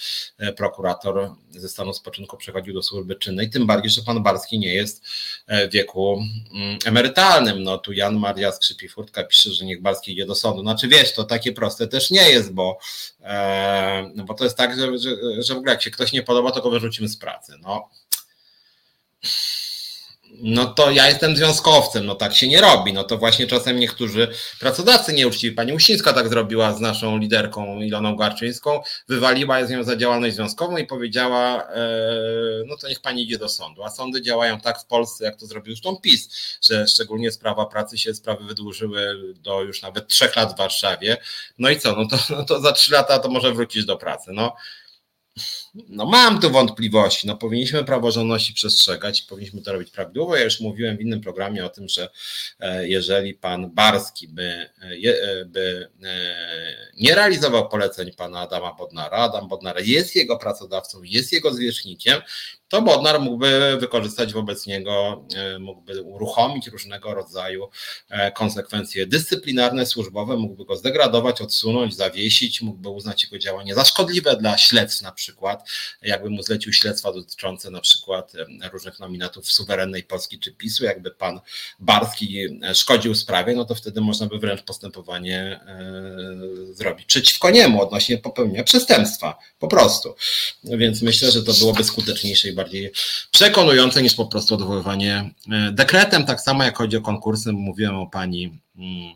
[0.56, 5.06] prokurator ze stanu spoczynku przechodził do służby czynnej, tym bardziej, że pan Barski nie jest
[5.48, 6.22] w wieku
[6.54, 7.62] mm, emerytalnym.
[7.62, 10.62] No tu Jan Maria Skrzypi-Furtka pisze, że niech Barski idzie do sądu.
[10.62, 12.78] Znaczy wiesz, to takie proste też nie jest, bo,
[13.22, 15.10] e, no bo to jest tak, że, że,
[15.42, 17.52] że w ogóle jak się ktoś nie podoba, to go wyrzucimy z pracy.
[17.62, 17.90] No
[20.42, 22.92] no to ja jestem związkowcem, no tak się nie robi.
[22.92, 24.28] No to właśnie czasem niektórzy
[24.60, 29.96] pracodawcy nieuczciwi, pani Uścińska tak zrobiła z naszą liderką Iloną Garczyńską, wywaliła z nią za
[29.96, 31.88] działalność związkową i powiedziała, e,
[32.66, 33.84] no to niech pani idzie do sądu.
[33.84, 36.28] A sądy działają tak w Polsce, jak to zrobił zresztą PiS,
[36.68, 41.16] że szczególnie sprawa pracy się sprawy wydłużyły do już nawet trzech lat w Warszawie.
[41.58, 44.30] No i co, no to, no to za trzy lata to może wrócić do pracy.
[44.32, 44.56] No
[45.74, 47.26] no mam tu wątpliwości.
[47.26, 50.36] No powinniśmy praworządności przestrzegać, powinniśmy to robić prawidłowo.
[50.36, 52.08] Ja już mówiłem w innym programie o tym, że
[52.60, 54.70] e, jeżeli pan Barski by, e,
[55.10, 55.88] e, by
[56.96, 62.22] nie realizował poleceń pana Adama Bodnara, Adam Bodnar jest jego pracodawcą, jest jego zwierzchnikiem,
[62.68, 65.24] to Bodnar mógłby wykorzystać wobec niego,
[65.60, 67.68] mógłby uruchomić różnego rodzaju
[68.34, 74.58] konsekwencje dyscyplinarne, służbowe, mógłby go zdegradować, odsunąć, zawiesić, mógłby uznać jego działanie za szkodliwe dla
[74.58, 75.63] śledztw na przykład,
[76.02, 81.10] jakby mu zlecił śledztwa dotyczące na przykład e, różnych nominatów suwerennej Polski czy PiSu, jakby
[81.10, 81.40] pan
[81.78, 82.38] Barski
[82.74, 85.60] szkodził sprawie, no to wtedy można by wręcz postępowanie
[86.72, 90.14] zrobić przeciwko niemu odnośnie popełnienia przestępstwa, po prostu.
[90.64, 92.92] Więc myślę, że to byłoby skuteczniejsze i bardziej bardziej
[93.30, 96.24] przekonujące niż po prostu odwoływanie e, dekretem.
[96.24, 99.14] Tak samo jak chodzi o konkursy, mówiłem o pani mm,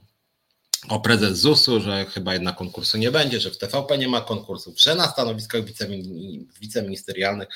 [0.88, 4.80] o prezes ZUS-u, że chyba jednak konkursu nie będzie, że w TVP nie ma konkursów,
[4.80, 5.62] że na stanowiskach
[6.60, 7.48] wiceministerialnych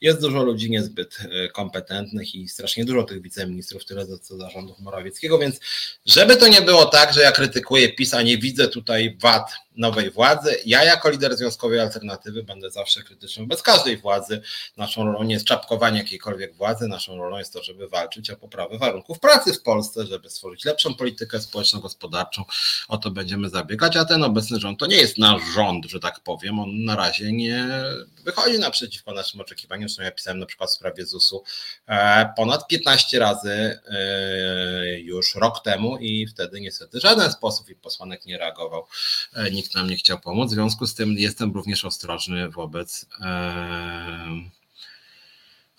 [0.00, 5.38] jest dużo ludzi niezbyt e, kompetentnych i strasznie dużo tych wiceministrów, tyle co zarządów Morawieckiego,
[5.38, 5.60] więc
[6.06, 10.10] żeby to nie było tak, że ja krytykuję PiS, a nie widzę tutaj wad nowej
[10.10, 10.56] władzy.
[10.66, 14.42] Ja jako lider Związkowej Alternatywy będę zawsze krytyczny bez każdej władzy.
[14.76, 18.78] Naszą rolą nie jest czapkowanie jakiejkolwiek władzy, naszą rolą jest to, żeby walczyć o poprawę
[18.78, 22.44] warunków pracy w Polsce, żeby stworzyć lepszą politykę społeczno-gospodarczą.
[22.88, 26.20] O to będziemy zabiegać, a ten obecny rząd to nie jest nasz rząd, że tak
[26.20, 26.58] powiem.
[26.58, 27.82] On na razie nie
[28.22, 29.88] wychodzi naprzeciwko naszym oczekiwaniom.
[29.88, 31.44] Zresztą ja pisałem na przykład w sprawie ZUS-u
[31.86, 38.26] e, ponad 15 razy e, już rok temu i wtedy niestety żaden sposób i posłanek
[38.26, 38.86] nie reagował.
[39.34, 40.50] E, nikt nam nie chciał pomóc.
[40.50, 43.06] W związku z tym jestem również ostrożny wobec.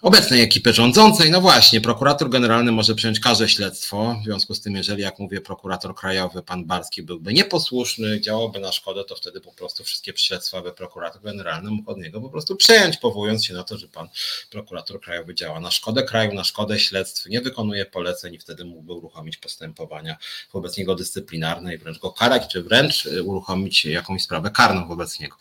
[0.03, 4.15] Obecnej ekipy rządzącej, no właśnie, prokurator generalny może przejąć każde śledztwo.
[4.21, 8.71] W związku z tym, jeżeli, jak mówię, prokurator krajowy, pan Barski byłby nieposłuszny, działałby na
[8.71, 12.55] szkodę, to wtedy po prostu wszystkie śledztwa by prokurator generalny mógł od niego po prostu
[12.55, 14.07] przejąć, powołując się na to, że pan
[14.49, 18.93] prokurator krajowy działa na szkodę kraju, na szkodę śledztw, nie wykonuje poleceń i wtedy mógłby
[18.93, 20.17] uruchomić postępowania
[20.53, 25.35] wobec niego dyscyplinarne i wręcz go karać, czy wręcz uruchomić jakąś sprawę karną wobec niego.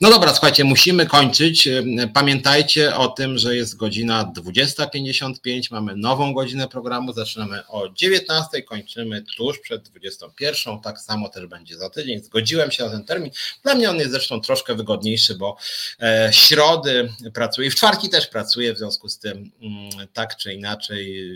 [0.00, 1.68] No dobra, słuchajcie, musimy kończyć.
[2.14, 8.64] Pamiętajcie o tym, że jest godzina godzina 20.55, mamy nową godzinę programu, zaczynamy o 19.00,
[8.64, 13.30] kończymy tuż przed 21.00, tak samo też będzie za tydzień, zgodziłem się na ten termin,
[13.62, 15.56] dla mnie on jest zresztą troszkę wygodniejszy, bo
[16.00, 21.32] e, środy pracuję, w czwartki też pracuję, w związku z tym mm, tak czy inaczej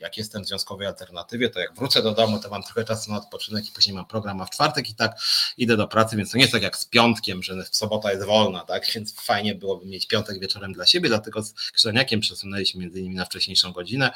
[0.00, 3.16] jak jestem w związkowej alternatywie, to jak wrócę do domu, to mam trochę czasu na
[3.16, 5.18] odpoczynek i później mam program, a w czwartek i tak
[5.58, 8.24] idę do pracy, więc to nie jest tak jak z piątkiem, że w sobota jest
[8.24, 8.86] wolna, tak?
[8.94, 13.24] Więc fajnie byłoby mieć piątek wieczorem dla siebie, dlatego z Krzeniakiem przesunęliśmy między innymi na
[13.24, 14.10] wcześniejszą godzinę.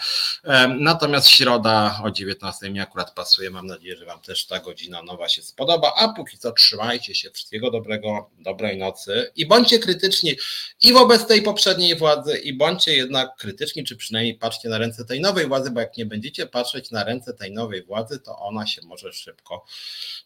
[0.78, 3.51] Natomiast środa o 19 mi akurat pasuje.
[3.51, 5.93] Mam nadzieję, że Wam też ta godzina nowa się spodoba.
[5.97, 10.36] A póki co trzymajcie się, wszystkiego dobrego, dobrej nocy i bądźcie krytyczni
[10.81, 15.20] i wobec tej poprzedniej władzy, i bądźcie jednak krytyczni, czy przynajmniej patrzcie na ręce tej
[15.20, 18.82] nowej władzy, bo jak nie będziecie patrzeć na ręce tej nowej władzy, to ona się
[18.82, 19.64] może szybko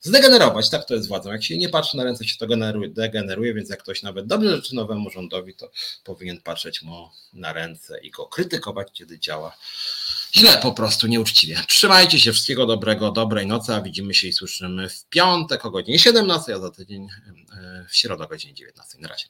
[0.01, 0.71] zdegenerować.
[0.71, 1.33] Tak to jest władzą.
[1.33, 4.57] Jak się nie patrzy na ręce, się to generuje, degeneruje, więc jak ktoś nawet dobrze
[4.57, 5.71] życzy nowemu rządowi, to
[6.05, 9.57] powinien patrzeć mu na ręce i go krytykować, kiedy działa
[10.37, 11.63] źle po prostu, nieuczciwie.
[11.69, 15.99] Trzymajcie się, wszystkiego dobrego, dobrej nocy, a widzimy się i słyszymy w piątek o godzinie
[15.99, 17.09] 17, a za tydzień
[17.53, 18.99] e, w środę o godzinie 19.
[18.99, 19.27] Na razie.